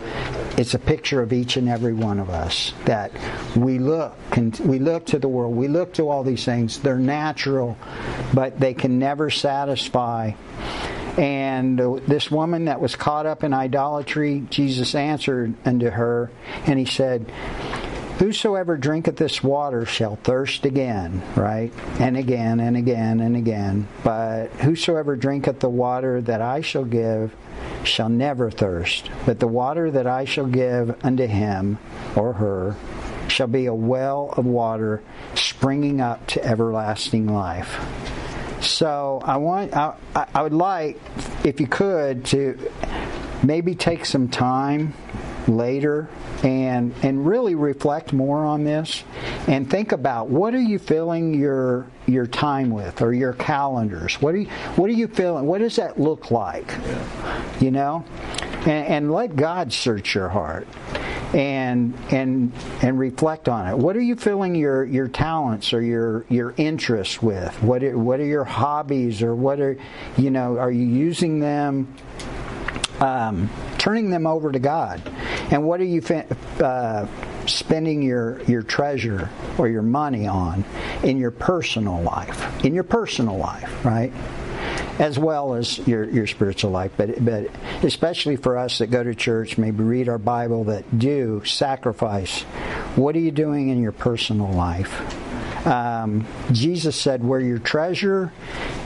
it's 0.58 0.74
a 0.74 0.78
picture 0.78 1.20
of 1.20 1.32
each 1.32 1.56
and 1.56 1.68
every 1.68 1.92
one 1.92 2.18
of 2.18 2.30
us 2.30 2.72
that 2.86 3.12
we 3.56 3.78
look 3.78 4.16
and 4.32 4.58
we 4.60 4.78
look 4.78 5.06
to 5.06 5.18
the 5.18 5.28
world. 5.28 5.54
We 5.54 5.68
look 5.68 5.94
to 5.94 6.08
all 6.08 6.22
these 6.22 6.44
things. 6.44 6.78
They're 6.78 6.98
natural, 6.98 7.76
but 8.32 8.58
they 8.58 8.74
can 8.74 8.98
never 8.98 9.30
satisfy. 9.30 10.32
And 11.16 11.78
this 11.78 12.30
woman 12.30 12.64
that 12.64 12.80
was 12.80 12.96
caught 12.96 13.26
up 13.26 13.44
in 13.44 13.52
idolatry, 13.52 14.44
Jesus 14.50 14.96
answered 14.96 15.54
unto 15.64 15.90
her, 15.90 16.30
and 16.66 16.76
he 16.76 16.86
said, 16.86 17.30
Whosoever 18.18 18.76
drinketh 18.76 19.16
this 19.16 19.42
water 19.42 19.84
shall 19.84 20.16
thirst 20.16 20.64
again, 20.64 21.20
right? 21.34 21.72
And 21.98 22.16
again 22.16 22.60
and 22.60 22.76
again 22.76 23.18
and 23.20 23.36
again. 23.36 23.88
But 24.04 24.48
whosoever 24.60 25.16
drinketh 25.16 25.58
the 25.58 25.68
water 25.68 26.20
that 26.22 26.40
I 26.40 26.60
shall 26.60 26.84
give 26.84 27.34
shall 27.82 28.08
never 28.08 28.50
thirst, 28.50 29.10
but 29.26 29.40
the 29.40 29.48
water 29.48 29.90
that 29.90 30.06
I 30.06 30.24
shall 30.24 30.46
give 30.46 31.04
unto 31.04 31.26
him 31.26 31.78
or 32.14 32.34
her 32.34 32.76
shall 33.28 33.46
be 33.48 33.66
a 33.66 33.74
well 33.74 34.32
of 34.36 34.46
water 34.46 35.02
springing 35.34 36.00
up 36.00 36.26
to 36.28 36.44
everlasting 36.44 37.26
life. 37.26 37.80
So 38.60 39.20
I 39.24 39.36
want, 39.38 39.74
I, 39.74 39.94
I 40.14 40.42
would 40.42 40.54
like, 40.54 40.98
if 41.44 41.60
you 41.60 41.66
could, 41.66 42.24
to 42.26 42.58
maybe 43.42 43.74
take 43.74 44.06
some 44.06 44.28
time 44.28 44.94
later 45.48 46.08
and 46.42 46.94
and 47.02 47.26
really 47.26 47.54
reflect 47.54 48.12
more 48.12 48.44
on 48.44 48.64
this 48.64 49.04
and 49.46 49.70
think 49.70 49.92
about 49.92 50.28
what 50.28 50.54
are 50.54 50.60
you 50.60 50.78
filling 50.78 51.34
your 51.34 51.86
your 52.06 52.26
time 52.26 52.70
with 52.70 53.02
or 53.02 53.12
your 53.12 53.32
calendars? 53.34 54.20
What 54.20 54.34
are 54.34 54.38
you 54.38 54.48
what 54.76 54.88
are 54.90 54.94
you 54.94 55.08
feeling 55.08 55.46
what 55.46 55.58
does 55.58 55.76
that 55.76 55.98
look 55.98 56.30
like? 56.30 56.74
You 57.60 57.70
know? 57.70 58.04
And, 58.60 58.86
and 58.86 59.12
let 59.12 59.36
god 59.36 59.72
search 59.72 60.14
your 60.14 60.28
heart 60.28 60.66
and 61.34 61.94
and 62.10 62.52
and 62.80 62.98
reflect 62.98 63.48
on 63.48 63.66
it. 63.66 63.76
What 63.76 63.96
are 63.96 64.02
you 64.02 64.16
filling 64.16 64.54
your 64.54 64.84
your 64.84 65.08
talents 65.08 65.72
or 65.72 65.82
your 65.82 66.24
your 66.28 66.54
interests 66.56 67.20
with? 67.20 67.60
What 67.62 67.82
are, 67.82 67.98
what 67.98 68.20
are 68.20 68.26
your 68.26 68.44
hobbies 68.44 69.22
or 69.22 69.34
what 69.34 69.60
are 69.60 69.76
you 70.16 70.30
know 70.30 70.58
are 70.58 70.70
you 70.70 70.86
using 70.86 71.40
them 71.40 71.94
um, 73.00 73.50
turning 73.78 74.10
them 74.10 74.26
over 74.26 74.52
to 74.52 74.58
God. 74.58 75.02
And 75.50 75.64
what 75.64 75.80
are 75.80 75.84
you 75.84 76.02
uh, 76.60 77.06
spending 77.46 78.02
your, 78.02 78.42
your 78.44 78.62
treasure 78.62 79.30
or 79.58 79.68
your 79.68 79.82
money 79.82 80.26
on 80.26 80.64
in 81.02 81.18
your 81.18 81.30
personal 81.30 82.02
life? 82.02 82.64
In 82.64 82.74
your 82.74 82.84
personal 82.84 83.36
life, 83.36 83.84
right? 83.84 84.12
As 84.98 85.18
well 85.18 85.54
as 85.54 85.78
your, 85.86 86.04
your 86.04 86.26
spiritual 86.26 86.70
life, 86.70 86.92
but 86.96 87.22
but 87.24 87.50
especially 87.82 88.36
for 88.36 88.56
us 88.56 88.78
that 88.78 88.86
go 88.86 89.02
to 89.02 89.14
church, 89.14 89.58
maybe 89.58 89.82
read 89.82 90.08
our 90.08 90.18
Bible, 90.18 90.64
that 90.64 90.98
do 90.98 91.44
sacrifice. 91.44 92.42
What 92.94 93.16
are 93.16 93.20
you 93.20 93.32
doing 93.32 93.68
in 93.68 93.82
your 93.82 93.92
personal 93.92 94.52
life? 94.52 95.66
Um, 95.66 96.26
Jesus 96.52 96.94
said, 96.94 97.24
"Where 97.24 97.40
your 97.40 97.58
treasure 97.58 98.32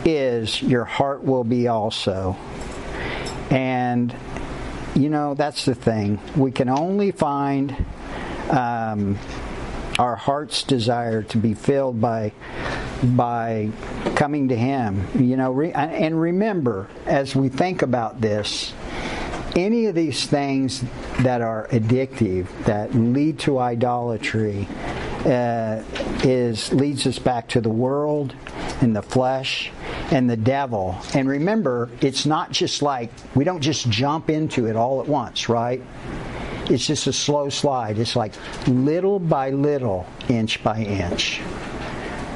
is, 0.04 0.62
your 0.62 0.84
heart 0.84 1.24
will 1.24 1.44
be 1.44 1.68
also." 1.68 2.36
And, 3.50 4.14
you 4.99 5.09
know, 5.09 5.34
that's 5.34 5.64
the 5.64 5.74
thing. 5.74 6.20
We 6.36 6.51
can 6.51 6.68
only 6.68 7.12
find 7.12 7.86
um, 8.51 9.18
our 9.99 10.16
heart's 10.16 10.62
desire 10.62 11.22
to 11.24 11.38
be 11.38 11.55
filled 11.55 12.01
by 12.01 12.32
by 13.03 13.70
coming 14.14 14.49
to 14.49 14.57
him 14.57 15.07
you 15.20 15.36
know 15.36 15.51
re- 15.51 15.72
and 15.72 16.20
remember 16.20 16.88
as 17.07 17.34
we 17.34 17.49
think 17.49 17.82
about 17.82 18.20
this 18.20 18.72
any 19.57 19.86
of 19.86 19.94
these 19.94 20.26
things 20.26 20.84
that 21.20 21.40
are 21.42 21.66
addictive 21.68 22.46
that 22.64 22.94
lead 22.94 23.38
to 23.38 23.59
idolatry 23.59 24.68
uh, 25.26 25.82
is 26.22 26.72
leads 26.72 27.07
us 27.07 27.18
back 27.18 27.49
to 27.49 27.61
the 27.61 27.70
world 27.70 28.34
and 28.80 28.94
the 28.94 29.03
flesh 29.03 29.72
and 30.11 30.28
the 30.28 30.36
devil. 30.36 30.96
And 31.14 31.28
remember, 31.28 31.90
it's 32.00 32.26
not 32.26 32.50
just 32.50 32.82
like 32.82 33.11
we 33.34 33.44
don't 33.44 33.61
just 33.61 33.88
jump 33.90 34.30
into 34.30 34.66
it 34.66 34.76
all 34.76 35.00
at 35.00 35.09
once, 35.09 35.48
right? 35.48 35.82
It's 36.70 36.86
just 36.86 37.06
a 37.06 37.12
slow 37.12 37.48
slide. 37.48 37.98
It's 37.98 38.14
like 38.14 38.34
little 38.66 39.18
by 39.18 39.50
little, 39.50 40.06
inch 40.28 40.62
by 40.62 40.78
inch. 40.78 41.40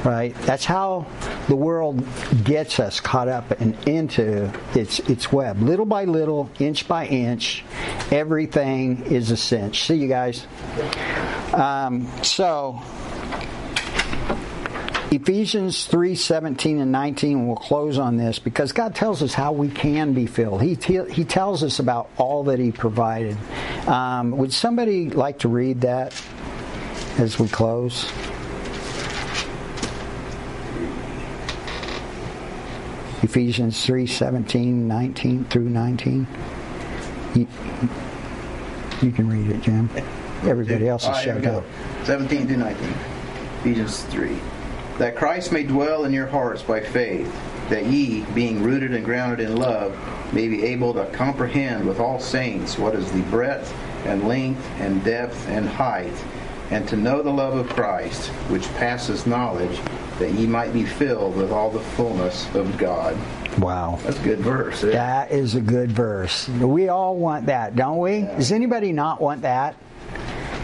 Right? 0.03 0.35
That's 0.41 0.65
how 0.65 1.05
the 1.47 1.55
world 1.55 2.03
gets 2.43 2.79
us 2.81 2.99
caught 2.99 3.29
up 3.29 3.51
and 3.61 3.75
into 3.87 4.51
its 4.75 4.99
its 4.99 5.31
web. 5.31 5.61
Little 5.61 5.85
by 5.85 6.03
little, 6.03 6.49
inch 6.59 6.89
by 6.89 7.05
inch, 7.07 7.63
everything 8.11 9.05
is 9.05 9.31
a 9.31 9.37
cinch. 9.37 9.85
See 9.85 9.95
you 9.95 10.09
guys. 10.09 10.45
Um, 11.53 12.11
so 12.21 12.81
Ephesians 15.13 15.85
3 15.85 16.15
17 16.15 16.79
and 16.79 16.91
19, 16.91 17.45
we'll 17.45 17.55
close 17.55 17.99
on 17.99 18.17
this 18.17 18.39
because 18.39 18.71
God 18.71 18.95
tells 18.95 19.21
us 19.21 19.31
how 19.31 19.51
we 19.51 19.69
can 19.69 20.13
be 20.13 20.25
filled. 20.25 20.63
He, 20.63 20.73
he 20.73 21.23
tells 21.23 21.61
us 21.61 21.77
about 21.77 22.09
all 22.17 22.45
that 22.45 22.57
He 22.57 22.71
provided. 22.71 23.37
Um, 23.87 24.31
would 24.31 24.51
somebody 24.51 25.11
like 25.11 25.39
to 25.39 25.49
read 25.49 25.81
that 25.81 26.19
as 27.19 27.37
we 27.37 27.47
close? 27.47 28.05
Ephesians 33.21 33.85
3 33.85 34.07
17, 34.07 34.87
19 34.87 35.45
through 35.45 35.69
19. 35.69 36.27
You, 37.35 37.47
you 39.03 39.11
can 39.11 39.29
read 39.29 39.55
it, 39.55 39.61
Jim. 39.61 39.91
Everybody 40.41 40.87
else 40.87 41.07
is 41.07 41.17
shut 41.21 41.45
up. 41.45 41.63
17 42.03 42.47
through 42.47 42.57
19. 42.57 42.93
Ephesians 43.59 44.01
3 44.05 44.39
that 45.03 45.17
Christ 45.17 45.51
may 45.51 45.63
dwell 45.63 46.05
in 46.05 46.13
your 46.13 46.27
hearts 46.27 46.61
by 46.61 46.79
faith, 46.79 47.29
that 47.67 47.87
ye, 47.87 48.21
being 48.33 48.63
rooted 48.63 48.93
and 48.93 49.03
grounded 49.03 49.49
in 49.49 49.57
love, 49.57 49.93
may 50.33 50.47
be 50.47 50.63
able 50.63 50.93
to 50.93 51.05
comprehend 51.07 51.85
with 51.85 51.99
all 51.99 52.21
saints 52.21 52.77
what 52.77 52.95
is 52.95 53.11
the 53.11 53.21
breadth 53.23 53.75
and 54.05 54.29
length 54.29 54.65
and 54.79 55.03
depth 55.03 55.45
and 55.49 55.67
height, 55.67 56.13
and 56.71 56.87
to 56.87 56.95
know 56.95 57.21
the 57.21 57.29
love 57.29 57.53
of 57.53 57.67
Christ, 57.67 58.29
which 58.47 58.63
passes 58.75 59.27
knowledge, 59.27 59.77
that 60.19 60.31
ye 60.31 60.47
might 60.47 60.71
be 60.71 60.85
filled 60.85 61.35
with 61.35 61.51
all 61.51 61.69
the 61.69 61.81
fullness 61.81 62.47
of 62.55 62.77
God. 62.77 63.17
Wow. 63.59 63.99
That's 64.03 64.19
a 64.21 64.23
good 64.23 64.39
verse. 64.39 64.85
Eh? 64.85 64.91
That 64.91 65.31
is 65.31 65.55
a 65.55 65.61
good 65.61 65.91
verse. 65.91 66.47
We 66.47 66.87
all 66.87 67.17
want 67.17 67.47
that, 67.47 67.75
don't 67.75 67.97
we? 67.97 68.19
Yeah. 68.19 68.37
Does 68.37 68.53
anybody 68.53 68.93
not 68.93 69.19
want 69.19 69.41
that? 69.41 69.75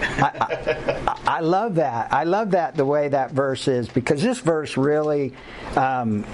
I, 0.01 1.05
I, 1.07 1.19
I, 1.37 1.39
love 1.41 1.75
that. 1.75 2.13
I 2.13 2.23
love 2.23 2.51
that 2.51 2.75
the 2.75 2.85
way 2.85 3.09
that 3.09 3.31
verse 3.31 3.67
is 3.67 3.89
because 3.89 4.21
this 4.21 4.39
verse 4.39 4.77
really, 4.77 5.33
um, 5.75 6.25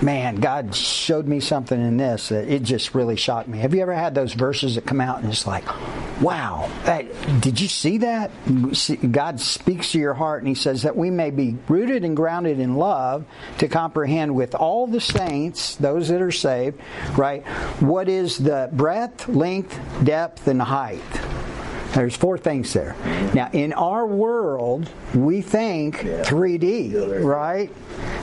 man, 0.00 0.36
God 0.36 0.74
showed 0.74 1.26
me 1.26 1.40
something 1.40 1.80
in 1.80 1.96
this 1.96 2.28
that 2.28 2.48
it 2.48 2.62
just 2.62 2.94
really 2.94 3.16
shocked 3.16 3.48
me. 3.48 3.58
Have 3.58 3.74
you 3.74 3.82
ever 3.82 3.94
had 3.94 4.14
those 4.14 4.34
verses 4.34 4.74
that 4.76 4.86
come 4.86 5.00
out 5.00 5.22
and 5.22 5.30
it's 5.30 5.46
like, 5.46 5.64
wow, 6.20 6.70
did 7.40 7.60
you 7.60 7.68
see 7.68 7.98
that? 7.98 8.30
God 9.10 9.40
speaks 9.40 9.92
to 9.92 9.98
your 9.98 10.14
heart 10.14 10.42
and 10.42 10.48
He 10.48 10.54
says 10.54 10.82
that 10.82 10.96
we 10.96 11.10
may 11.10 11.30
be 11.30 11.56
rooted 11.68 12.04
and 12.04 12.16
grounded 12.16 12.60
in 12.60 12.76
love 12.76 13.24
to 13.58 13.68
comprehend 13.68 14.34
with 14.34 14.54
all 14.54 14.86
the 14.86 15.00
saints, 15.00 15.76
those 15.76 16.08
that 16.08 16.22
are 16.22 16.32
saved, 16.32 16.80
right? 17.16 17.44
What 17.80 18.08
is 18.08 18.38
the 18.38 18.70
breadth, 18.72 19.28
length, 19.28 19.78
depth, 20.04 20.46
and 20.46 20.62
height? 20.62 21.00
There's 21.94 22.16
four 22.16 22.38
things 22.38 22.72
there. 22.72 22.96
Now, 23.34 23.50
in 23.52 23.74
our 23.74 24.06
world, 24.06 24.88
we 25.14 25.42
think 25.42 25.96
3D, 25.96 27.22
right? 27.22 27.70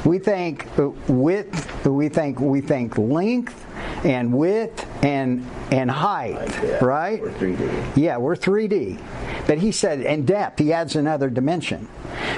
We 0.06 0.18
think 0.18 0.66
width, 1.08 1.86
we 1.86 2.10
think 2.10 2.40
we 2.40 2.62
think 2.62 2.98
length 2.98 3.66
and 4.04 4.34
width 4.34 4.88
and 5.04 5.46
and 5.72 5.92
height, 5.92 6.82
right? 6.82 7.22
We're 7.22 7.32
3D. 7.32 7.98
Yeah, 7.98 8.18
we're 8.18 8.36
3D. 8.36 9.00
But 9.46 9.60
he 9.60 9.72
said, 9.72 10.02
and 10.02 10.26
depth, 10.26 10.60
he 10.60 10.74
adds 10.74 10.96
another 10.96 11.30
dimension. 11.30 11.88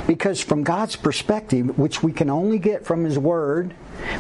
Because 0.08 0.42
from 0.42 0.64
God's 0.64 0.96
perspective, 0.98 1.78
which 1.78 2.04
we 2.04 2.12
can 2.12 2.30
only 2.30 2.60
get 2.60 2.86
from 2.86 3.06
his 3.06 3.18
word, 3.18 3.72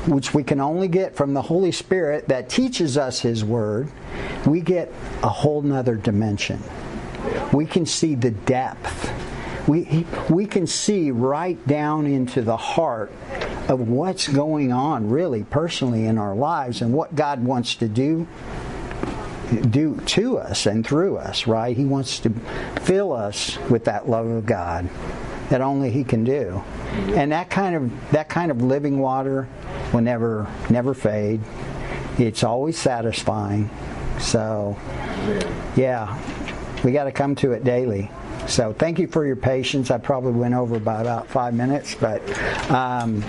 which 0.07 0.33
we 0.33 0.43
can 0.43 0.61
only 0.61 0.87
get 0.87 1.15
from 1.15 1.33
the 1.33 1.41
Holy 1.41 1.71
Spirit 1.71 2.29
that 2.29 2.47
teaches 2.47 2.97
us 2.97 3.19
his 3.19 3.43
word, 3.43 3.91
we 4.45 4.61
get 4.61 4.93
a 5.23 5.29
whole 5.29 5.61
nother 5.61 5.95
dimension 5.95 6.61
we 7.53 7.65
can 7.65 7.85
see 7.85 8.15
the 8.15 8.31
depth. 8.31 9.11
We, 9.67 10.05
we 10.29 10.45
can 10.45 10.65
see 10.65 11.11
right 11.11 11.65
down 11.67 12.07
into 12.07 12.41
the 12.41 12.57
heart 12.57 13.11
of 13.67 13.87
what's 13.87 14.27
going 14.27 14.71
on, 14.71 15.09
really, 15.09 15.43
personally 15.43 16.05
in 16.07 16.17
our 16.17 16.35
lives 16.35 16.81
and 16.81 16.93
what 16.93 17.15
God 17.15 17.43
wants 17.43 17.75
to 17.75 17.87
do 17.87 18.27
do 19.69 19.99
to 20.05 20.37
us 20.37 20.65
and 20.65 20.87
through 20.87 21.17
us, 21.17 21.45
right? 21.45 21.75
He 21.75 21.83
wants 21.83 22.19
to 22.21 22.29
fill 22.81 23.11
us 23.11 23.57
with 23.69 23.83
that 23.85 24.09
love 24.09 24.25
of 24.25 24.45
God 24.45 24.89
that 25.49 25.59
only 25.59 25.91
he 25.91 26.05
can 26.05 26.23
do. 26.23 26.63
And 27.13 27.31
that 27.33 27.49
kind 27.49 27.75
of 27.75 28.11
that 28.11 28.29
kind 28.29 28.51
of 28.51 28.61
living 28.61 28.99
water 28.99 29.49
will 29.93 30.01
never 30.01 30.47
never 30.69 30.93
fade. 30.93 31.41
It's 32.17 32.43
always 32.43 32.77
satisfying. 32.77 33.69
So 34.19 34.77
yeah, 35.75 36.17
we 36.83 36.91
got 36.91 37.05
to 37.05 37.11
come 37.11 37.35
to 37.35 37.51
it 37.51 37.63
daily. 37.63 38.09
So 38.47 38.73
thank 38.73 38.99
you 38.99 39.07
for 39.07 39.25
your 39.25 39.35
patience. 39.35 39.91
I 39.91 39.97
probably 39.97 40.31
went 40.31 40.53
over 40.55 40.79
by 40.79 41.01
about 41.01 41.27
five 41.27 41.53
minutes, 41.53 41.95
but 41.95 42.21
um, 42.71 43.23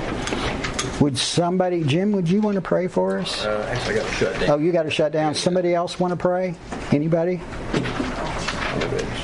would 1.01 1.19
somebody, 1.19 1.85
Jim, 1.85 2.13
would 2.13 2.29
you 2.29 2.41
want 2.41 2.55
to 2.57 2.63
pray 2.63 2.89
for 2.89 3.19
us? 3.19 3.45
Uh, 3.45 3.69
actually, 3.71 3.97
I 3.97 3.99
got 3.99 4.09
to 4.09 4.15
shut 4.15 4.41
down. 4.41 4.51
Oh, 4.51 4.59
you 4.59 4.73
got 4.73 4.83
to 4.85 4.91
shut 4.91 5.13
down. 5.13 5.35
Somebody 5.35 5.75
else 5.75 6.01
want 6.01 6.13
to 6.13 6.17
pray? 6.17 6.55
Anybody? 6.91 7.41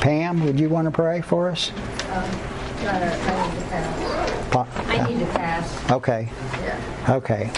Pam, 0.01 0.45
would 0.45 0.61
you 0.61 0.69
want 0.69 0.85
to 0.85 0.91
pray 0.91 1.21
for 1.21 1.49
us? 1.49 1.71
Um, 1.71 2.25
I 2.87 3.49
need 3.51 3.61
to 3.61 3.67
pass. 3.67 4.51
Pa- 4.51 4.69
I 4.87 5.09
need 5.11 5.19
to 5.21 5.27
pass. 5.27 5.91
Okay. 5.91 6.29
Yeah. 6.63 7.15
Okay. 7.17 7.51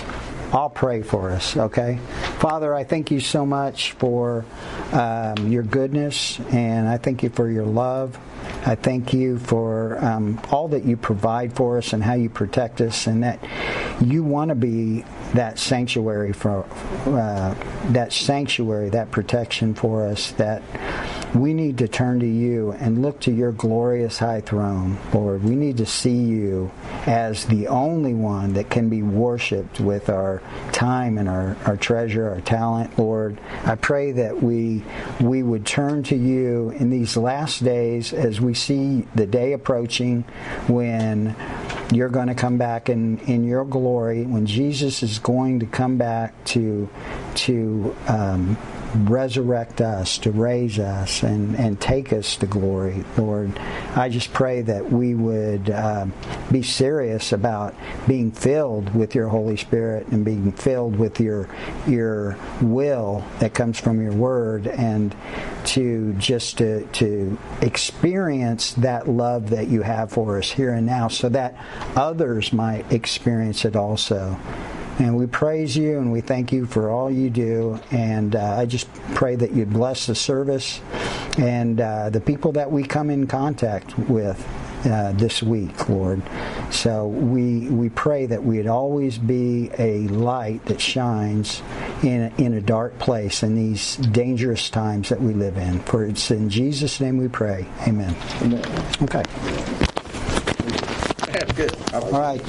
I'll 0.53 0.70
pray 0.70 1.03
for 1.03 1.30
us, 1.30 1.57
okay? 1.57 1.98
Father, 2.38 2.74
I 2.74 2.82
thank 2.82 3.11
you 3.11 3.20
so 3.20 3.46
much 3.46 3.92
for 3.92 4.44
um, 4.92 5.48
your 5.48 5.62
goodness, 5.62 6.40
and 6.51 6.88
I 6.88 6.98
thank 6.98 7.22
you 7.22 7.30
for 7.30 7.48
your 7.48 7.64
love. 7.64 8.18
I 8.66 8.74
thank 8.74 9.12
you 9.12 9.38
for 9.38 10.03
um, 10.05 10.40
all 10.51 10.68
that 10.68 10.84
you 10.84 10.96
provide 10.96 11.55
for 11.55 11.78
us 11.78 11.92
and 11.92 12.03
how 12.03 12.14
you 12.14 12.28
protect 12.28 12.80
us, 12.80 13.07
and 13.07 13.22
that 13.22 13.38
you 14.05 14.24
want 14.24 14.48
to 14.48 14.55
be 14.57 15.05
that 15.34 15.59
sanctuary 15.59 16.32
for 16.32 16.64
uh, 17.07 17.55
that 17.92 18.12
sanctuary, 18.12 18.90
that 18.90 19.11
protection 19.12 19.74
for 19.74 20.07
us. 20.07 20.32
That 20.32 20.62
we 21.34 21.54
need 21.54 21.78
to 21.78 21.88
turn 21.88 22.20
to 22.20 22.26
you 22.26 22.72
and 22.72 23.02
look 23.02 23.20
to 23.20 23.30
your 23.30 23.52
glorious 23.52 24.18
high 24.18 24.40
throne, 24.40 24.98
Lord. 25.12 25.44
We 25.44 25.54
need 25.54 25.76
to 25.76 25.86
see 25.86 26.16
you 26.16 26.70
as 27.06 27.44
the 27.46 27.68
only 27.68 28.14
one 28.14 28.54
that 28.54 28.68
can 28.68 28.88
be 28.88 29.02
worshipped 29.02 29.80
with 29.80 30.08
our 30.08 30.42
time 30.72 31.18
and 31.18 31.28
our, 31.28 31.56
our 31.66 31.76
treasure, 31.76 32.28
our 32.28 32.40
talent, 32.40 32.98
Lord. 32.98 33.38
I 33.64 33.76
pray 33.76 34.12
that 34.12 34.42
we 34.42 34.82
we 35.20 35.42
would 35.42 35.66
turn 35.66 36.02
to 36.04 36.16
you 36.16 36.70
in 36.70 36.90
these 36.90 37.16
last 37.16 37.62
days 37.62 38.12
as 38.12 38.40
we 38.40 38.54
see 38.54 39.06
the 39.14 39.26
day 39.26 39.52
approaching 39.52 40.22
when 40.66 41.36
you're 41.92 42.08
going 42.08 42.28
to 42.28 42.34
come 42.34 42.58
back 42.58 42.88
in, 42.88 43.18
in 43.20 43.44
your 43.44 43.64
glory, 43.64 44.24
when 44.24 44.46
Jesus 44.46 45.02
is 45.02 45.18
going 45.18 45.60
to 45.60 45.66
come 45.66 45.96
back 45.96 46.44
to 46.46 46.88
to 47.34 47.96
um, 48.08 48.56
resurrect 48.95 49.80
us, 49.80 50.18
to 50.18 50.30
raise 50.30 50.78
us, 50.78 51.22
and, 51.22 51.55
and 51.57 51.80
take 51.80 52.12
us 52.12 52.36
to 52.36 52.47
glory, 52.47 53.05
Lord. 53.16 53.59
I 53.95 54.09
just 54.09 54.32
pray 54.32 54.62
that 54.62 54.91
we 54.91 55.14
would 55.14 55.70
uh, 55.70 56.07
be 56.51 56.62
serious 56.62 57.32
about 57.32 57.74
being 58.07 58.32
filled 58.32 58.95
with 58.95 59.14
your 59.14 59.28
Holy 59.28 59.57
Spirit 59.57 60.09
and 60.09 60.24
being 60.24 60.53
filled 60.53 60.97
with 60.97 61.20
your 61.20 61.49
your 61.86 62.36
will 62.61 63.24
that 63.38 63.55
comes 63.55 63.78
from 63.78 64.03
your 64.03 64.12
Word, 64.12 64.66
and 64.66 65.14
to 65.66 66.12
just 66.14 66.59
to, 66.59 66.86
to 66.86 67.38
experience 67.62 68.72
that 68.74 69.09
love 69.09 69.51
that 69.51 69.68
you 69.68 69.82
have 69.82 70.11
for 70.11 70.38
us 70.38 70.51
here 70.51 70.72
and 70.72 70.86
now, 70.86 71.09
so 71.09 71.28
that 71.28 71.57
others 71.97 72.53
might 72.53 72.91
experience 72.93 73.64
it 73.64 73.76
also. 73.76 74.38
And 75.01 75.16
we 75.16 75.26
praise 75.26 75.74
you 75.74 75.98
and 75.98 76.12
we 76.12 76.20
thank 76.20 76.53
you 76.53 76.66
for 76.66 76.90
all 76.90 77.11
you 77.11 77.30
do. 77.30 77.80
And 77.90 78.36
uh, 78.36 78.57
I 78.59 78.66
just 78.66 78.86
pray 79.14 79.34
that 79.34 79.53
you'd 79.53 79.72
bless 79.72 80.07
the 80.07 80.14
service 80.14 80.80
and 81.38 81.80
uh, 81.80 82.11
the 82.11 82.20
people 82.20 82.53
that 82.53 82.70
we 82.70 82.82
come 82.84 83.09
in 83.09 83.26
contact 83.26 83.98
with. 83.98 84.46
Uh, 84.82 85.12
this 85.12 85.42
week, 85.42 85.90
Lord. 85.90 86.22
So 86.70 87.07
we 87.07 87.68
we 87.68 87.90
pray 87.90 88.24
that 88.24 88.42
we'd 88.42 88.66
always 88.66 89.18
be 89.18 89.70
a 89.78 90.09
light 90.09 90.64
that 90.64 90.80
shines 90.80 91.61
in 92.03 92.22
a, 92.22 92.42
in 92.42 92.55
a 92.55 92.62
dark 92.62 92.98
place 92.98 93.42
in 93.42 93.57
these 93.57 93.96
dangerous 93.96 94.70
times 94.70 95.11
that 95.11 95.20
we 95.20 95.34
live 95.34 95.59
in. 95.59 95.80
For 95.80 96.07
it's 96.07 96.30
in 96.30 96.48
Jesus' 96.48 96.98
name 96.98 97.18
we 97.18 97.28
pray. 97.28 97.66
Amen. 97.86 98.16
Amen. 98.40 98.64
Okay. 99.03 99.22
That's 101.26 101.53
good. 101.53 101.76
All 101.92 102.12
right. 102.12 102.40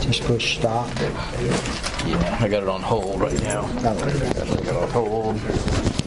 Just 0.00 0.22
push 0.24 0.56
stop. 0.56 0.88
Yeah, 2.06 2.38
I 2.40 2.48
got 2.48 2.62
it 2.62 2.68
on 2.68 2.80
hold 2.80 3.20
right 3.20 3.42
now. 3.42 3.66
I 3.76 3.82
got 3.82 4.08
it 4.08 4.70
on 4.70 4.88
hold. 4.88 5.97